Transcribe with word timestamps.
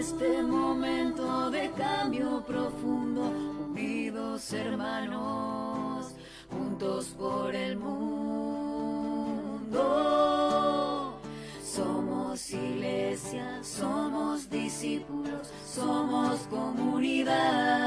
este 0.00 0.42
momento 0.42 1.50
de 1.50 1.70
cambio 1.72 2.42
profundo, 2.46 3.20
unidos 3.68 4.50
hermanos, 4.54 6.14
juntos 6.50 7.14
por 7.18 7.54
el 7.54 7.76
mundo. 7.76 8.00
Somos 11.62 12.50
iglesia, 12.50 13.62
somos 13.62 14.48
discípulos, 14.48 15.52
somos 15.66 16.40
comunidad, 16.48 17.79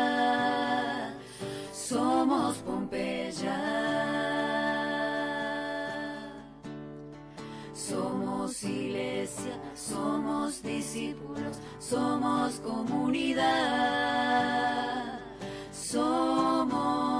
Somos 8.43 8.63
iglesia, 8.65 9.57
somos 9.73 10.61
discípulos, 10.61 11.57
somos 11.79 12.59
comunidad, 12.59 13.47
somos 15.71 17.12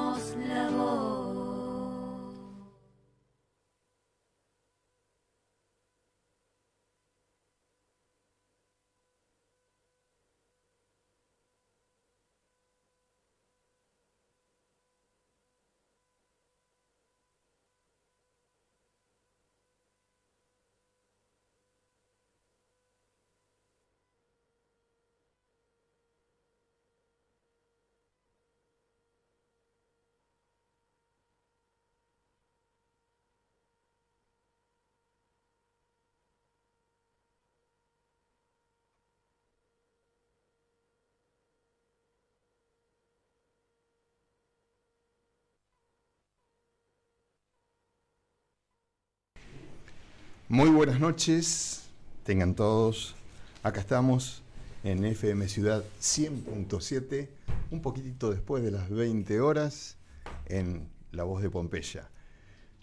Muy 50.54 50.70
buenas 50.70 51.00
noches, 51.00 51.90
tengan 52.24 52.54
todos. 52.54 53.16
Acá 53.64 53.80
estamos 53.80 54.44
en 54.84 55.04
FM 55.04 55.48
Ciudad 55.48 55.84
100.7, 56.00 57.28
un 57.72 57.82
poquitito 57.82 58.30
después 58.30 58.64
de 58.64 58.70
las 58.70 58.88
20 58.88 59.42
horas, 59.42 59.98
en 60.46 60.88
La 61.12 61.24
Voz 61.24 61.42
de 61.42 61.50
Pompeya. 61.50 62.08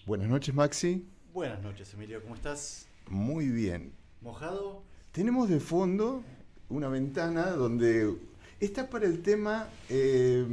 Buenas 0.04 0.28
noches, 0.28 0.52
Maxi. 0.52 1.06
Buenas 1.32 1.62
noches, 1.62 1.94
Emilio, 1.94 2.20
¿cómo 2.24 2.34
estás? 2.34 2.88
Muy 3.08 3.46
bien. 3.46 3.92
¿Mojado? 4.20 4.82
Tenemos 5.12 5.48
de 5.48 5.60
fondo 5.60 6.24
una 6.70 6.88
ventana 6.88 7.50
donde 7.50 8.16
está 8.58 8.90
para 8.90 9.06
el 9.06 9.22
tema... 9.22 9.68
eh, 9.88 10.44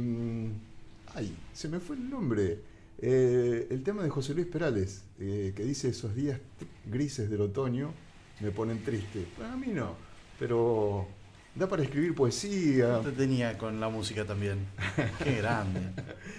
ay, 1.16 1.36
se 1.52 1.68
me 1.68 1.80
fue 1.80 1.96
el 1.96 2.08
nombre. 2.08 2.60
Eh, 3.00 3.68
el 3.70 3.84
tema 3.84 4.02
de 4.02 4.10
José 4.10 4.34
Luis 4.34 4.48
Perales, 4.48 5.04
eh, 5.20 5.52
que 5.54 5.64
dice 5.64 5.88
esos 5.88 6.16
días 6.16 6.40
grises 6.84 7.30
del 7.30 7.42
otoño 7.42 7.92
me 8.40 8.50
ponen 8.50 8.82
triste. 8.82 9.26
Bueno, 9.36 9.52
a 9.52 9.56
mí 9.56 9.68
no, 9.68 9.94
pero 10.38 11.06
da 11.54 11.68
para 11.68 11.82
escribir 11.84 12.14
poesía. 12.14 13.00
Te 13.00 13.12
tenía 13.12 13.56
con 13.56 13.78
la 13.78 13.88
música 13.88 14.24
también. 14.24 14.66
Qué 15.22 15.36
grande. 15.36 15.80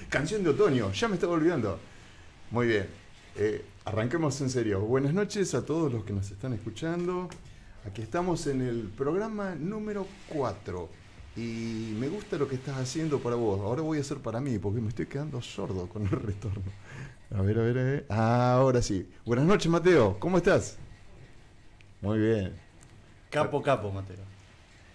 Canción 0.10 0.44
de 0.44 0.50
otoño, 0.50 0.92
ya 0.92 1.08
me 1.08 1.16
estaba 1.16 1.34
olvidando. 1.34 1.80
Muy 2.52 2.68
bien, 2.68 2.88
eh, 3.38 3.64
arranquemos 3.86 4.40
en 4.42 4.50
serio. 4.50 4.82
Buenas 4.82 5.14
noches 5.14 5.54
a 5.56 5.66
todos 5.66 5.92
los 5.92 6.04
que 6.04 6.12
nos 6.12 6.30
están 6.30 6.52
escuchando. 6.52 7.30
Aquí 7.86 8.02
estamos 8.02 8.48
en 8.48 8.62
el 8.62 8.90
programa 8.90 9.56
número 9.56 10.06
4 10.28 10.90
y 11.40 11.96
me 11.98 12.08
gusta 12.10 12.38
lo 12.38 12.48
que 12.48 12.56
estás 12.56 12.78
haciendo 12.78 13.20
para 13.20 13.36
vos. 13.36 13.60
Ahora 13.62 13.82
voy 13.82 13.98
a 13.98 14.02
hacer 14.02 14.18
para 14.18 14.42
mí 14.42 14.58
porque 14.60 14.82
me 14.82 14.90
estoy 14.90 15.06
quedando 15.06 15.42
sordo 15.42 15.88
con 15.88 16.04
el 16.04 16.10
retorno. 16.12 16.62
A 17.34 17.42
ver, 17.42 17.60
a 17.60 17.62
ver, 17.62 17.78
a 17.78 17.84
ver. 17.84 18.06
Ahora 18.10 18.82
sí. 18.82 19.10
Buenas 19.26 19.46
noches, 19.46 19.72
Mateo. 19.72 20.18
¿Cómo 20.20 20.38
estás? 20.38 20.78
Muy 22.02 22.20
bien. 22.20 22.54
Capo, 23.30 23.62
capo, 23.62 23.92
Mateo. 23.92 24.18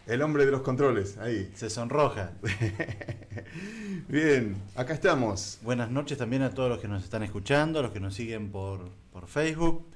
El 0.06 0.21
hombre 0.21 0.44
de 0.44 0.50
los 0.50 0.60
controles, 0.60 1.16
ahí. 1.16 1.50
Se 1.55 1.71
sonroja. 1.71 2.32
Bien, 4.09 4.56
acá 4.75 4.93
estamos. 4.93 5.59
Buenas 5.62 5.91
noches 5.91 6.19
también 6.19 6.43
a 6.43 6.50
todos 6.50 6.69
los 6.69 6.78
que 6.78 6.88
nos 6.88 7.03
están 7.05 7.22
escuchando, 7.22 7.78
a 7.78 7.82
los 7.82 7.91
que 7.93 8.00
nos 8.00 8.15
siguen 8.15 8.50
por, 8.50 8.91
por 9.12 9.26
Facebook. 9.28 9.87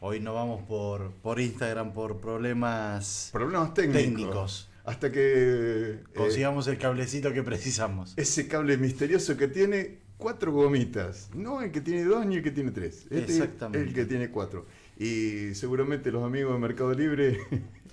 Hoy 0.00 0.20
no 0.20 0.32
vamos 0.34 0.62
por, 0.62 1.10
por 1.10 1.40
Instagram 1.40 1.92
por 1.92 2.18
problemas 2.18 3.30
Problemas 3.32 3.74
técnicos. 3.74 4.02
técnicos. 4.02 4.68
Hasta 4.88 5.12
que 5.12 5.20
eh, 5.24 5.98
Consigamos 6.16 6.66
el 6.68 6.78
cablecito 6.78 7.32
que 7.32 7.42
precisamos. 7.42 8.14
ese 8.16 8.48
cable 8.48 8.76
misterioso 8.78 9.36
que 9.36 9.48
tiene 9.48 9.98
cuatro 10.16 10.52
gomitas. 10.52 11.30
No 11.34 11.60
el 11.62 11.70
que 11.70 11.80
tiene 11.80 12.04
dos 12.04 12.24
ni 12.26 12.36
el 12.36 12.42
que 12.42 12.50
tiene 12.50 12.70
tres. 12.72 13.02
Este 13.10 13.18
es 13.24 13.30
Exactamente. 13.30 13.88
el 13.88 13.94
que 13.94 14.04
tiene 14.04 14.30
cuatro. 14.30 14.66
Y 14.98 15.54
seguramente 15.54 16.10
los 16.10 16.24
amigos 16.24 16.54
de 16.54 16.58
Mercado 16.58 16.92
Libre 16.94 17.38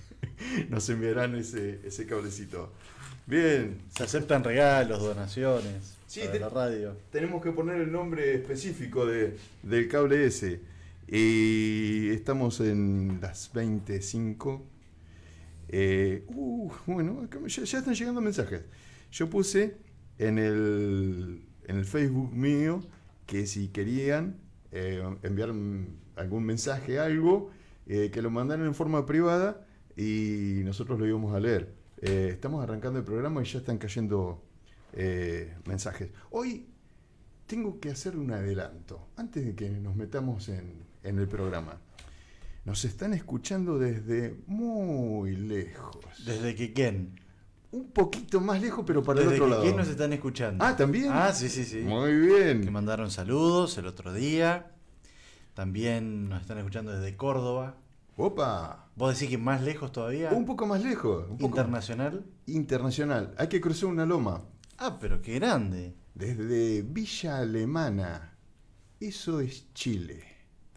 nos 0.70 0.90
enviarán 0.90 1.36
ese, 1.36 1.80
ese 1.86 2.06
cablecito. 2.06 2.72
Bien, 3.28 3.80
Se 3.96 4.04
aceptan 4.04 4.44
regalos, 4.44 5.02
donaciones 5.02 5.96
Sí, 6.08 6.20
para 6.22 6.32
te- 6.32 6.40
la 6.40 6.50
radio. 6.50 6.96
tenemos 7.12 7.42
que 7.44 7.52
poner 7.52 7.82
el 7.82 7.92
nombre 7.92 8.36
específico 8.36 9.06
de, 9.06 9.36
del 9.64 9.88
cable 9.88 10.26
ese. 10.26 10.62
Y 11.08 12.10
estamos 12.10 12.60
en 12.60 13.20
las 13.22 13.52
25. 13.54 14.64
Eh, 15.78 16.24
uh, 16.30 16.72
bueno, 16.86 17.28
ya, 17.48 17.64
están 17.64 17.94
llegando 17.94 18.22
mensajes. 18.22 18.64
Yo 19.12 19.30
puse 19.30 19.76
en 20.18 20.40
el, 20.40 21.46
en 21.66 21.76
el 21.76 21.84
Facebook 21.84 22.32
mío 22.34 22.80
que 23.26 23.46
si 23.46 23.68
querían 23.68 24.38
eh, 24.72 25.04
enviar 25.22 25.50
algún 26.16 26.46
mensaje, 26.46 26.98
algo, 26.98 27.52
eh, 27.88 28.10
que 28.10 28.22
lo 28.22 28.32
mandaran 28.32 28.66
en 28.66 28.74
forma 28.74 29.06
privada 29.06 29.68
y 29.98 30.62
nosotros 30.64 30.98
lo 30.98 31.06
íbamos 31.08 31.36
a 31.36 31.42
leer. 31.42 31.76
Eh, 32.02 32.30
estamos 32.32 32.64
arrancando 32.64 33.00
el 33.00 33.06
programa 33.06 33.42
y 33.42 33.46
ya 33.46 33.60
están 33.60 33.78
cayendo 33.78 34.42
mensajes. 35.66 36.10
Hoy 36.32 36.70
tengo 37.48 37.82
que 37.82 37.90
hacer 37.90 38.16
un 38.16 38.32
adelanto, 38.32 39.10
antes 39.18 39.46
de 39.46 39.56
que 39.56 39.70
nos 39.72 39.98
metamos 39.98 40.48
en, 40.48 40.72
en 41.04 41.20
el 41.20 41.28
programa. 41.28 41.82
Nos 42.66 42.84
están 42.84 43.14
escuchando 43.14 43.78
desde 43.78 44.40
muy 44.48 45.36
lejos. 45.36 45.98
Desde 46.26 46.56
que 46.56 46.74
quién. 46.74 47.20
Un 47.72 47.92
poquito 47.92 48.42
más 48.42 48.60
lejos, 48.62 48.84
pero 48.88 49.04
para 49.04 49.22
el 49.22 49.28
otro 49.28 49.44
que 49.46 49.50
lado. 49.52 49.62
quién 49.64 49.76
nos 49.76 49.88
están 49.88 50.14
escuchando. 50.14 50.64
Ah, 50.66 50.76
¿también? 50.76 51.10
Ah, 51.12 51.32
sí, 51.34 51.48
sí, 51.50 51.64
sí. 51.64 51.80
Muy 51.80 52.10
Que 52.10 52.54
bien. 52.54 52.74
mandaron 52.74 53.12
saludos 53.12 53.78
el 53.78 53.86
otro 53.86 54.14
día. 54.14 54.72
También 55.54 56.28
nos 56.30 56.42
están 56.42 56.58
escuchando 56.58 56.92
desde 56.98 57.16
Córdoba. 57.16 57.76
Opa. 58.18 58.88
¿Vos 58.96 59.14
decís 59.14 59.30
que 59.30 59.38
más 59.38 59.62
lejos 59.62 59.92
todavía? 59.92 60.32
Un 60.32 60.46
poco 60.46 60.66
más 60.66 60.82
lejos. 60.84 61.26
Un 61.30 61.38
poco 61.38 61.46
Internacional. 61.50 62.26
internacional. 62.48 63.36
Hay 63.38 63.48
que 63.50 63.60
cruzar 63.62 63.90
una 63.90 64.06
loma. 64.06 64.42
Ah, 64.78 64.98
pero 65.00 65.22
qué 65.22 65.36
grande. 65.36 65.94
Desde 66.14 66.82
Villa 66.82 67.40
Alemana. 67.40 68.38
Eso 69.02 69.42
es 69.42 69.72
Chile. 69.74 70.24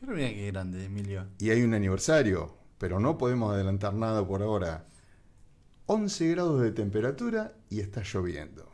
Pero 0.00 0.12
mira 0.12 0.28
qué 0.28 0.46
grande, 0.46 0.84
Emilio. 0.84 1.26
Y 1.38 1.50
hay 1.50 1.62
un 1.62 1.74
aniversario, 1.74 2.54
pero 2.78 3.00
no 3.00 3.18
podemos 3.18 3.52
adelantar 3.52 3.94
nada 3.94 4.26
por 4.26 4.42
ahora. 4.42 4.86
11 5.86 6.30
grados 6.30 6.60
de 6.62 6.70
temperatura 6.70 7.54
y 7.70 7.80
está 7.80 8.02
lloviendo. 8.02 8.68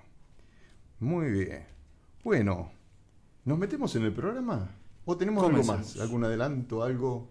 Muy 1.01 1.31
bien. 1.31 1.67
Bueno, 2.23 2.73
¿nos 3.45 3.59
metemos 3.59 3.95
en 3.97 4.05
el 4.05 4.13
programa? 4.13 4.71
¿O 5.05 5.17
tenemos 5.17 5.45
algo 5.45 5.63
más? 5.65 5.99
¿Algún 6.01 6.25
adelanto? 6.25 6.83
¿Algo? 6.83 7.29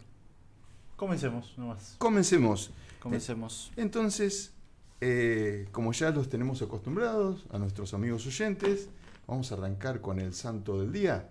Comencemos 0.95 1.53
nomás. 1.57 1.95
Comencemos. 1.97 2.71
Comencemos. 2.99 3.71
Entonces, 3.75 4.53
eh, 5.01 5.67
como 5.71 5.91
ya 5.91 6.11
los 6.11 6.29
tenemos 6.29 6.61
acostumbrados 6.61 7.45
a 7.51 7.59
nuestros 7.59 7.93
amigos 7.93 8.25
oyentes, 8.25 8.89
vamos 9.27 9.51
a 9.51 9.55
arrancar 9.55 10.01
con 10.01 10.19
el 10.19 10.33
santo 10.33 10.79
del 10.79 10.91
día. 10.93 11.29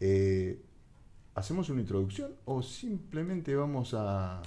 Eh, 0.00 0.60
¿Hacemos 1.38 1.70
una 1.70 1.80
introducción 1.80 2.32
o 2.46 2.62
simplemente 2.64 3.54
vamos 3.54 3.94
a, 3.94 4.42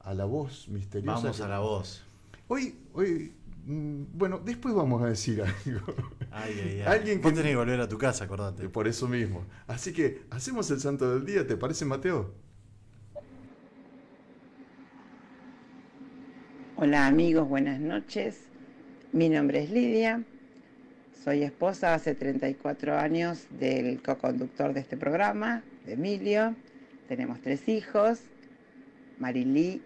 a 0.00 0.12
la 0.14 0.26
voz 0.26 0.68
misteriosa? 0.68 1.16
Vamos 1.22 1.36
que- 1.38 1.42
a 1.42 1.48
la 1.48 1.60
voz. 1.60 2.04
Hoy, 2.48 2.76
hoy, 2.92 3.32
mm, 3.64 4.02
bueno, 4.12 4.38
después 4.44 4.74
vamos 4.74 5.02
a 5.02 5.06
decir 5.06 5.40
algo. 5.42 5.94
Ay, 6.30 6.52
ay, 6.62 6.70
ay. 6.80 6.80
Alguien 6.82 7.22
Vos 7.22 7.32
que- 7.32 7.38
tenés 7.38 7.52
que 7.52 7.56
volver 7.56 7.80
a 7.80 7.88
tu 7.88 7.96
casa, 7.96 8.24
acordate. 8.24 8.68
Por 8.68 8.86
eso 8.86 9.08
mismo. 9.08 9.42
Así 9.66 9.94
que, 9.94 10.20
¿hacemos 10.28 10.70
el 10.70 10.80
santo 10.80 11.14
del 11.14 11.24
día? 11.24 11.46
¿Te 11.46 11.56
parece, 11.56 11.86
Mateo? 11.86 12.34
Hola 16.76 17.06
amigos, 17.06 17.48
buenas 17.48 17.80
noches. 17.80 18.40
Mi 19.12 19.30
nombre 19.30 19.62
es 19.64 19.70
Lidia. 19.70 20.24
Soy 21.24 21.42
esposa 21.42 21.94
hace 21.94 22.14
34 22.14 22.98
años 22.98 23.46
del 23.58 24.02
co-conductor 24.02 24.74
de 24.74 24.80
este 24.80 24.98
programa, 24.98 25.62
de 25.84 25.94
Emilio. 25.94 26.54
Tenemos 27.08 27.40
tres 27.40 27.68
hijos, 27.68 28.20
Marilí, 29.18 29.82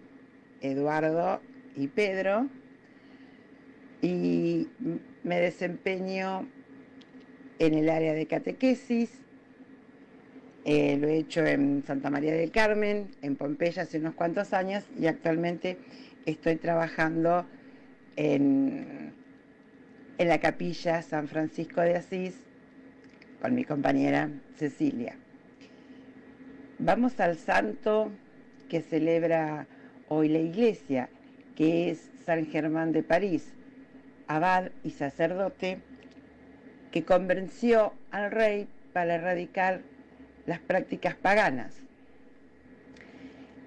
Eduardo 0.61 1.41
y 1.75 1.87
Pedro. 1.87 2.47
Y 4.01 4.67
me 5.23 5.39
desempeño 5.39 6.47
en 7.59 7.73
el 7.73 7.89
área 7.89 8.13
de 8.13 8.25
catequesis. 8.25 9.11
Eh, 10.65 10.97
lo 10.97 11.07
he 11.07 11.17
hecho 11.17 11.45
en 11.45 11.83
Santa 11.85 12.09
María 12.09 12.33
del 12.33 12.51
Carmen, 12.51 13.11
en 13.21 13.35
Pompeya 13.35 13.83
hace 13.83 13.97
unos 13.97 14.13
cuantos 14.13 14.53
años 14.53 14.83
y 14.99 15.07
actualmente 15.07 15.77
estoy 16.25 16.57
trabajando 16.57 17.45
en, 18.17 19.13
en 20.17 20.27
la 20.27 20.39
capilla 20.39 21.01
San 21.01 21.27
Francisco 21.27 21.81
de 21.81 21.95
Asís 21.95 22.35
con 23.41 23.55
mi 23.55 23.63
compañera 23.63 24.29
Cecilia. 24.57 25.17
Vamos 26.91 27.19
al 27.19 27.37
santo 27.37 28.09
que 28.67 28.81
celebra 28.81 29.67
hoy 30.07 30.27
la 30.27 30.39
iglesia, 30.39 31.07
que 31.55 31.91
es 31.91 32.09
San 32.25 32.47
Germán 32.47 32.93
de 32.93 33.03
París, 33.03 33.53
abad 34.25 34.71
y 34.83 34.89
sacerdote, 34.89 35.77
que 36.89 37.03
convenció 37.03 37.93
al 38.09 38.31
rey 38.31 38.67
para 38.91 39.13
erradicar 39.13 39.81
las 40.47 40.57
prácticas 40.61 41.13
paganas. 41.13 41.75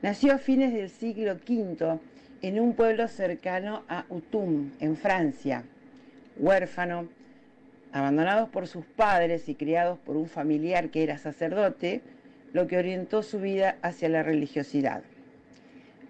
Nació 0.02 0.32
a 0.32 0.38
fines 0.38 0.72
del 0.72 0.90
siglo 0.90 1.34
V 1.34 2.00
en 2.42 2.58
un 2.58 2.74
pueblo 2.74 3.06
cercano 3.06 3.84
a 3.88 4.04
Utum, 4.08 4.72
en 4.80 4.96
Francia, 4.96 5.62
huérfano, 6.38 7.06
abandonados 7.92 8.48
por 8.48 8.66
sus 8.66 8.84
padres 8.84 9.48
y 9.48 9.54
criados 9.54 10.00
por 10.00 10.16
un 10.16 10.26
familiar 10.26 10.90
que 10.90 11.04
era 11.04 11.18
sacerdote, 11.18 12.02
lo 12.52 12.66
que 12.66 12.78
orientó 12.78 13.22
su 13.22 13.40
vida 13.40 13.76
hacia 13.82 14.08
la 14.08 14.22
religiosidad. 14.22 15.02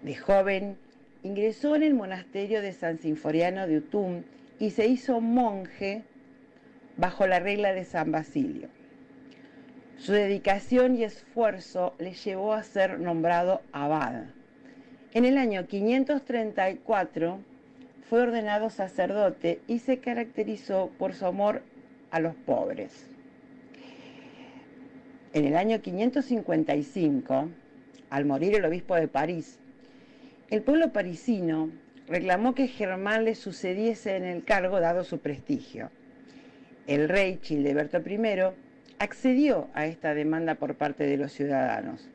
De 0.01 0.15
joven, 0.15 0.77
ingresó 1.23 1.75
en 1.75 1.83
el 1.83 1.93
monasterio 1.93 2.61
de 2.61 2.73
San 2.73 2.99
Sinforiano 2.99 3.67
de 3.67 3.77
Utum 3.77 4.23
y 4.59 4.71
se 4.71 4.87
hizo 4.87 5.21
monje 5.21 6.03
bajo 6.97 7.25
la 7.27 7.39
regla 7.39 7.73
de 7.73 7.85
San 7.85 8.11
Basilio. 8.11 8.67
Su 9.97 10.11
dedicación 10.11 10.95
y 10.95 11.03
esfuerzo 11.03 11.93
le 11.97 12.13
llevó 12.13 12.53
a 12.53 12.63
ser 12.63 12.99
nombrado 12.99 13.61
abad. 13.71 14.25
En 15.13 15.25
el 15.25 15.37
año 15.37 15.65
534 15.67 17.39
fue 18.09 18.21
ordenado 18.21 18.69
sacerdote 18.69 19.61
y 19.67 19.79
se 19.79 19.99
caracterizó 19.99 20.91
por 20.97 21.13
su 21.13 21.25
amor 21.25 21.61
a 22.11 22.19
los 22.19 22.35
pobres. 22.35 23.12
En 25.33 25.45
el 25.45 25.55
año 25.55 25.81
555, 25.81 27.49
al 28.11 28.25
morir 28.25 28.53
el 28.53 28.65
obispo 28.65 28.95
de 28.95 29.07
París, 29.07 29.57
el 30.51 30.61
pueblo 30.61 30.93
parisino 30.93 31.71
reclamó 32.07 32.53
que 32.53 32.67
Germán 32.67 33.25
le 33.25 33.33
sucediese 33.33 34.15
en 34.15 34.25
el 34.25 34.43
cargo 34.43 34.79
dado 34.79 35.03
su 35.03 35.17
prestigio. 35.17 35.89
El 36.85 37.09
rey 37.09 37.39
Childeberto 37.41 37.97
I 37.97 38.19
accedió 38.99 39.69
a 39.73 39.87
esta 39.87 40.13
demanda 40.13 40.53
por 40.53 40.75
parte 40.75 41.07
de 41.07 41.17
los 41.17 41.31
ciudadanos. 41.31 42.07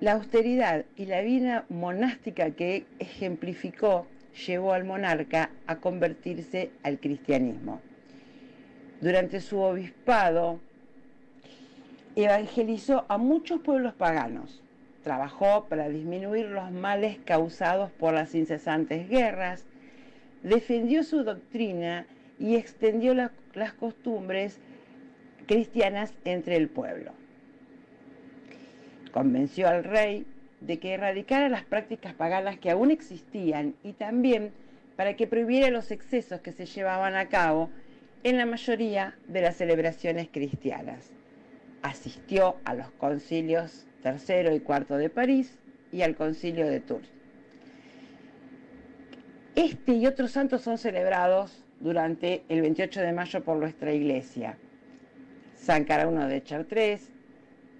La 0.00 0.12
austeridad 0.12 0.86
y 0.96 1.04
la 1.04 1.20
vida 1.20 1.66
monástica 1.68 2.52
que 2.52 2.86
ejemplificó 2.98 4.06
llevó 4.46 4.72
al 4.72 4.84
monarca 4.84 5.50
a 5.66 5.76
convertirse 5.76 6.70
al 6.82 6.98
cristianismo. 6.98 7.82
Durante 9.02 9.42
su 9.42 9.58
obispado, 9.58 10.60
evangelizó 12.24 13.04
a 13.08 13.18
muchos 13.18 13.60
pueblos 13.60 13.94
paganos. 13.94 14.62
Trabajó 15.02 15.66
para 15.68 15.88
disminuir 15.88 16.46
los 16.46 16.70
males 16.72 17.18
causados 17.24 17.90
por 17.92 18.14
las 18.14 18.34
incesantes 18.34 19.08
guerras, 19.08 19.64
defendió 20.42 21.04
su 21.04 21.24
doctrina 21.24 22.06
y 22.38 22.56
extendió 22.56 23.14
la, 23.14 23.30
las 23.54 23.72
costumbres 23.72 24.58
cristianas 25.46 26.12
entre 26.24 26.56
el 26.56 26.68
pueblo. 26.68 27.12
Convenció 29.12 29.68
al 29.68 29.84
rey 29.84 30.26
de 30.60 30.78
que 30.78 30.94
erradicara 30.94 31.48
las 31.48 31.64
prácticas 31.64 32.14
paganas 32.14 32.58
que 32.58 32.70
aún 32.70 32.90
existían 32.90 33.74
y 33.82 33.92
también 33.92 34.52
para 34.96 35.14
que 35.14 35.26
prohibiera 35.26 35.70
los 35.70 35.90
excesos 35.90 36.40
que 36.40 36.52
se 36.52 36.66
llevaban 36.66 37.14
a 37.14 37.28
cabo 37.28 37.70
en 38.24 38.36
la 38.36 38.46
mayoría 38.46 39.14
de 39.28 39.40
las 39.40 39.56
celebraciones 39.56 40.28
cristianas. 40.30 41.17
Asistió 41.82 42.56
a 42.64 42.74
los 42.74 42.90
concilios 42.92 43.86
tercero 44.02 44.54
y 44.54 44.60
cuarto 44.60 44.96
de 44.96 45.10
París 45.10 45.58
y 45.92 46.02
al 46.02 46.16
concilio 46.16 46.66
de 46.66 46.80
Tours. 46.80 47.08
Este 49.54 49.92
y 49.92 50.06
otros 50.06 50.30
santos 50.30 50.62
son 50.62 50.78
celebrados 50.78 51.64
durante 51.80 52.44
el 52.48 52.60
28 52.60 53.00
de 53.00 53.12
mayo 53.12 53.42
por 53.42 53.56
nuestra 53.56 53.92
iglesia. 53.92 54.56
San 55.56 55.84
Carauno 55.84 56.28
de 56.28 56.42
Chartres, 56.42 57.10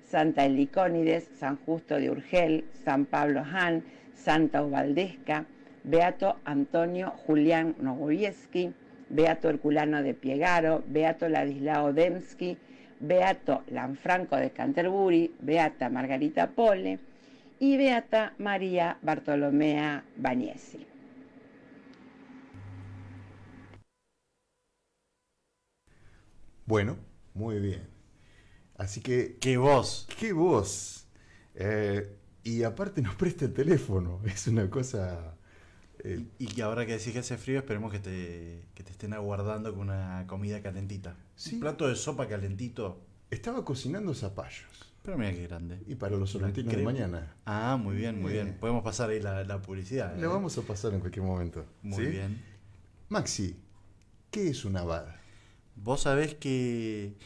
Santa 0.04 0.44
Helicónides, 0.44 1.30
San 1.38 1.56
Justo 1.56 1.96
de 1.96 2.10
Urgel, 2.10 2.64
San 2.84 3.04
Pablo 3.04 3.44
Han, 3.44 3.84
Santa 4.14 4.64
Ubaldesca, 4.64 5.46
Beato 5.84 6.36
Antonio 6.44 7.10
Julián 7.26 7.76
Nowieski, 7.80 8.72
Beato 9.10 9.48
Herculano 9.48 10.02
de 10.02 10.14
Piegaro, 10.14 10.82
Beato 10.86 11.28
Ladislao 11.28 11.92
Dembski, 11.92 12.58
Beato 13.00 13.62
Lanfranco 13.68 14.36
de 14.36 14.50
Canterbury, 14.52 15.34
Beata 15.40 15.88
Margarita 15.90 16.48
Pole 16.50 16.98
y 17.58 17.76
Beata 17.76 18.34
María 18.38 18.98
Bartolomea 19.02 20.04
Bagnesi. 20.16 20.86
Bueno, 26.66 26.98
muy 27.34 27.58
bien. 27.60 27.88
Así 28.76 29.00
que... 29.02 29.38
¡Qué 29.40 29.56
voz! 29.58 30.08
¡Qué 30.18 30.32
voz! 30.32 31.08
Eh, 31.54 32.16
y 32.44 32.62
aparte 32.64 33.02
nos 33.02 33.14
presta 33.16 33.46
el 33.46 33.54
teléfono. 33.54 34.20
Es 34.26 34.48
una 34.48 34.70
cosa... 34.70 35.36
eh, 36.04 36.26
Y 36.38 36.46
que 36.48 36.62
ahora 36.62 36.86
que 36.86 36.92
decís 36.98 37.12
que 37.14 37.20
hace 37.20 37.38
frío, 37.38 37.58
esperemos 37.60 37.92
que 37.92 38.00
te, 38.00 38.68
que 38.74 38.84
te 38.84 38.92
estén 38.92 39.14
aguardando 39.14 39.72
con 39.74 39.82
una 39.90 40.26
comida 40.28 40.62
calentita. 40.62 41.16
Sí. 41.38 41.54
Un 41.54 41.60
plato 41.60 41.86
de 41.88 41.94
sopa 41.94 42.26
calentito. 42.26 43.00
estaba 43.30 43.64
cocinando 43.64 44.12
zapallos. 44.14 44.66
Pero 45.02 45.16
mira 45.16 45.32
qué 45.32 45.46
grande. 45.46 45.80
Y 45.86 45.94
para 45.94 46.16
los 46.16 46.30
solentinos 46.30 46.74
de 46.74 46.82
mañana. 46.82 47.36
Ah, 47.46 47.78
muy 47.80 47.94
bien, 47.96 48.20
muy 48.20 48.32
Bien. 48.32 48.46
bien. 48.46 48.58
Podemos 48.58 48.82
pasar 48.82 49.08
ahí 49.10 49.20
la, 49.20 49.44
la 49.44 49.62
publicidad. 49.62 50.16
¿eh? 50.18 50.20
La 50.20 50.28
vamos 50.28 50.58
a 50.58 50.62
pasar 50.62 50.92
en 50.92 51.00
cualquier 51.00 51.24
momento. 51.24 51.64
Muy 51.82 52.04
¿sí? 52.04 52.10
bien. 52.10 52.42
Maxi, 53.08 53.56
¿qué 54.30 54.48
es 54.48 54.64
un 54.64 54.76
abad? 54.76 55.06
Vos 55.76 56.02
sabés 56.02 56.34
que 56.34 57.16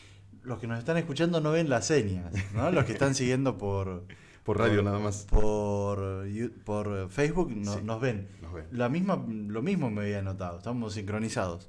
los 0.42 0.58
que 0.60 0.66
nos 0.66 0.78
están 0.78 0.96
escuchando 0.98 1.40
no 1.40 1.50
ven 1.52 1.68
las 1.70 1.86
señas, 1.86 2.32
¿no? 2.54 2.70
Los 2.70 2.84
que 2.84 2.92
están 2.92 3.14
siguiendo 3.14 3.56
por, 3.58 4.04
Por 4.44 4.58
radio 4.58 4.82
nada 4.82 4.98
más. 4.98 5.26
por, 5.30 6.28
por 6.64 7.08
Facebook 7.08 7.50
no- 7.56 7.74
Sí. 7.74 7.80
nos 7.84 8.00
ven. 8.00 8.28
Nos 8.42 8.52
ven. 8.52 8.66
La 8.72 8.88
misma, 8.88 9.24
lo 9.26 9.62
mismo 9.62 9.90
me 9.90 10.02
había 10.02 10.20
notado, 10.22 10.58
estamos 10.58 10.92
sincronizados. 10.94 11.68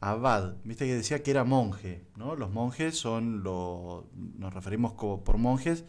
Abad, 0.00 0.56
viste 0.64 0.86
que 0.86 0.94
decía 0.94 1.22
que 1.22 1.30
era 1.30 1.44
monje, 1.44 2.06
¿no? 2.16 2.34
Los 2.34 2.50
monjes 2.50 2.96
son 2.96 3.42
los, 3.42 4.04
nos 4.14 4.54
referimos 4.54 4.94
como 4.94 5.24
por 5.24 5.36
monjes 5.36 5.84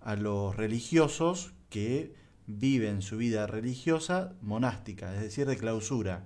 a 0.00 0.16
los 0.16 0.56
religiosos 0.56 1.52
que 1.68 2.14
viven 2.46 3.02
su 3.02 3.18
vida 3.18 3.46
religiosa 3.46 4.34
monástica, 4.40 5.14
es 5.14 5.20
decir, 5.20 5.46
de 5.46 5.56
clausura. 5.56 6.24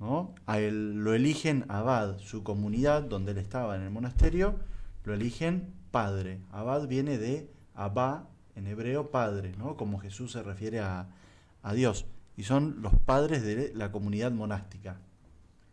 ¿no? 0.00 0.34
A 0.46 0.58
él 0.58 1.04
lo 1.04 1.14
eligen 1.14 1.64
abad, 1.68 2.18
su 2.18 2.42
comunidad 2.42 3.02
donde 3.02 3.32
él 3.32 3.38
estaba 3.38 3.76
en 3.76 3.82
el 3.82 3.90
monasterio, 3.90 4.56
lo 5.04 5.14
eligen 5.14 5.72
padre. 5.90 6.40
Abad 6.50 6.86
viene 6.86 7.18
de 7.18 7.50
abá, 7.74 8.28
en 8.54 8.66
hebreo 8.66 9.10
padre, 9.10 9.54
¿no? 9.58 9.76
como 9.76 9.98
Jesús 9.98 10.32
se 10.32 10.42
refiere 10.42 10.80
a, 10.80 11.08
a 11.62 11.72
Dios. 11.74 12.06
Y 12.36 12.42
son 12.44 12.82
los 12.82 12.94
padres 12.94 13.42
de 13.42 13.72
la 13.74 13.92
comunidad 13.92 14.32
monástica. 14.32 14.98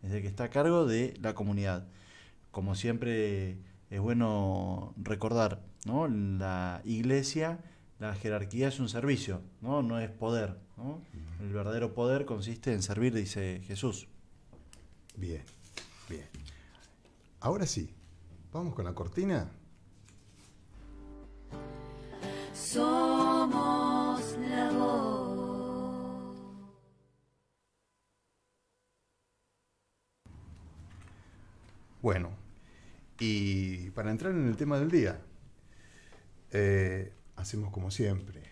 Es 0.04 0.12
el 0.12 0.22
que 0.22 0.28
está 0.28 0.44
a 0.44 0.50
cargo 0.50 0.86
de 0.86 1.14
la 1.20 1.34
comunidad. 1.34 1.86
Como 2.50 2.74
siempre 2.74 3.58
es 3.90 4.00
bueno 4.00 4.94
recordar, 4.96 5.62
¿no? 5.86 6.06
En 6.06 6.38
la 6.38 6.82
iglesia 6.84 7.60
la 7.98 8.14
jerarquía 8.14 8.68
es 8.68 8.80
un 8.80 8.88
servicio, 8.88 9.40
no, 9.60 9.82
no 9.82 9.98
es 9.98 10.10
poder. 10.10 10.58
¿no? 10.76 11.00
El 11.40 11.52
verdadero 11.52 11.94
poder 11.94 12.24
consiste 12.26 12.72
en 12.72 12.82
servir, 12.82 13.14
dice 13.14 13.62
Jesús. 13.66 14.08
Bien, 15.16 15.42
bien. 16.08 16.28
Ahora 17.40 17.66
sí, 17.66 17.94
vamos 18.52 18.74
con 18.74 18.84
la 18.84 18.94
cortina. 18.94 19.48
Somos 22.52 24.20
la 24.38 24.70
voz. 24.72 25.03
Bueno, 32.04 32.36
y 33.18 33.88
para 33.92 34.10
entrar 34.10 34.32
en 34.32 34.46
el 34.46 34.58
tema 34.58 34.78
del 34.78 34.90
día, 34.90 35.22
eh, 36.50 37.14
hacemos 37.34 37.72
como 37.72 37.90
siempre. 37.90 38.42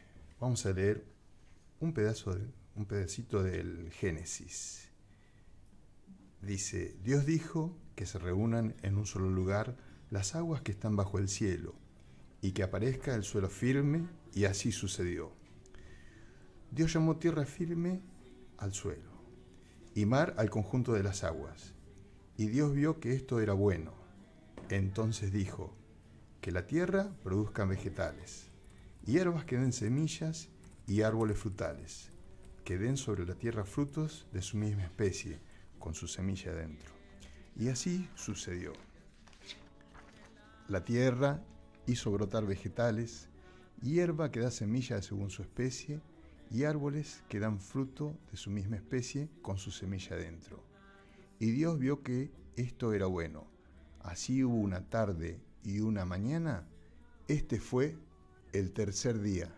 Vamos 0.40 0.64
a 0.64 0.72
leer 0.72 1.04
un 1.78 1.92
pedazo, 1.92 2.34
un 2.74 2.86
pedacito 2.86 3.42
del 3.42 3.90
Génesis. 3.90 4.88
Dice, 6.40 6.96
Dios 7.04 7.26
dijo 7.26 7.76
que 7.94 8.06
se 8.06 8.18
reúnan 8.18 8.74
en 8.80 8.96
un 8.96 9.04
solo 9.04 9.28
lugar 9.28 9.76
las 10.08 10.34
aguas 10.34 10.62
que 10.62 10.72
están 10.72 10.96
bajo 10.96 11.18
el 11.18 11.28
cielo 11.28 11.74
y 12.40 12.52
que 12.52 12.62
aparezca 12.62 13.14
el 13.14 13.22
suelo 13.22 13.50
firme 13.50 14.08
y 14.32 14.46
así 14.46 14.72
sucedió. 14.72 15.30
Dios 16.70 16.94
llamó 16.94 17.18
tierra 17.18 17.44
firme 17.44 18.00
al 18.56 18.72
suelo 18.72 19.12
y 19.94 20.06
mar 20.06 20.32
al 20.38 20.48
conjunto 20.48 20.94
de 20.94 21.02
las 21.02 21.22
aguas. 21.22 21.71
Y 22.36 22.48
Dios 22.48 22.72
vio 22.72 23.00
que 23.00 23.14
esto 23.14 23.40
era 23.40 23.52
bueno. 23.52 23.92
Entonces 24.68 25.32
dijo, 25.32 25.76
que 26.42 26.50
la 26.50 26.66
tierra 26.66 27.08
produzca 27.22 27.64
vegetales, 27.64 28.48
hierbas 29.06 29.44
que 29.44 29.56
den 29.56 29.72
semillas 29.72 30.48
y 30.88 31.02
árboles 31.02 31.38
frutales, 31.38 32.10
que 32.64 32.78
den 32.78 32.96
sobre 32.96 33.24
la 33.24 33.36
tierra 33.36 33.64
frutos 33.64 34.26
de 34.32 34.42
su 34.42 34.56
misma 34.56 34.82
especie, 34.82 35.38
con 35.78 35.94
su 35.94 36.08
semilla 36.08 36.52
dentro. 36.52 36.90
Y 37.56 37.68
así 37.68 38.08
sucedió. 38.16 38.72
La 40.66 40.84
tierra 40.84 41.44
hizo 41.86 42.10
brotar 42.10 42.44
vegetales, 42.44 43.28
hierba 43.80 44.32
que 44.32 44.40
da 44.40 44.50
semilla 44.50 45.00
según 45.00 45.30
su 45.30 45.42
especie, 45.42 46.00
y 46.50 46.64
árboles 46.64 47.22
que 47.28 47.38
dan 47.38 47.60
fruto 47.60 48.18
de 48.32 48.36
su 48.36 48.50
misma 48.50 48.76
especie 48.76 49.28
con 49.42 49.58
su 49.58 49.70
semilla 49.70 50.16
dentro. 50.16 50.71
Y 51.42 51.50
Dios 51.50 51.76
vio 51.76 52.04
que 52.04 52.30
esto 52.54 52.92
era 52.92 53.06
bueno. 53.06 53.48
Así 53.98 54.44
hubo 54.44 54.54
una 54.54 54.88
tarde 54.88 55.40
y 55.64 55.80
una 55.80 56.04
mañana. 56.04 56.68
Este 57.26 57.58
fue 57.58 57.96
el 58.52 58.70
tercer 58.72 59.20
día. 59.20 59.52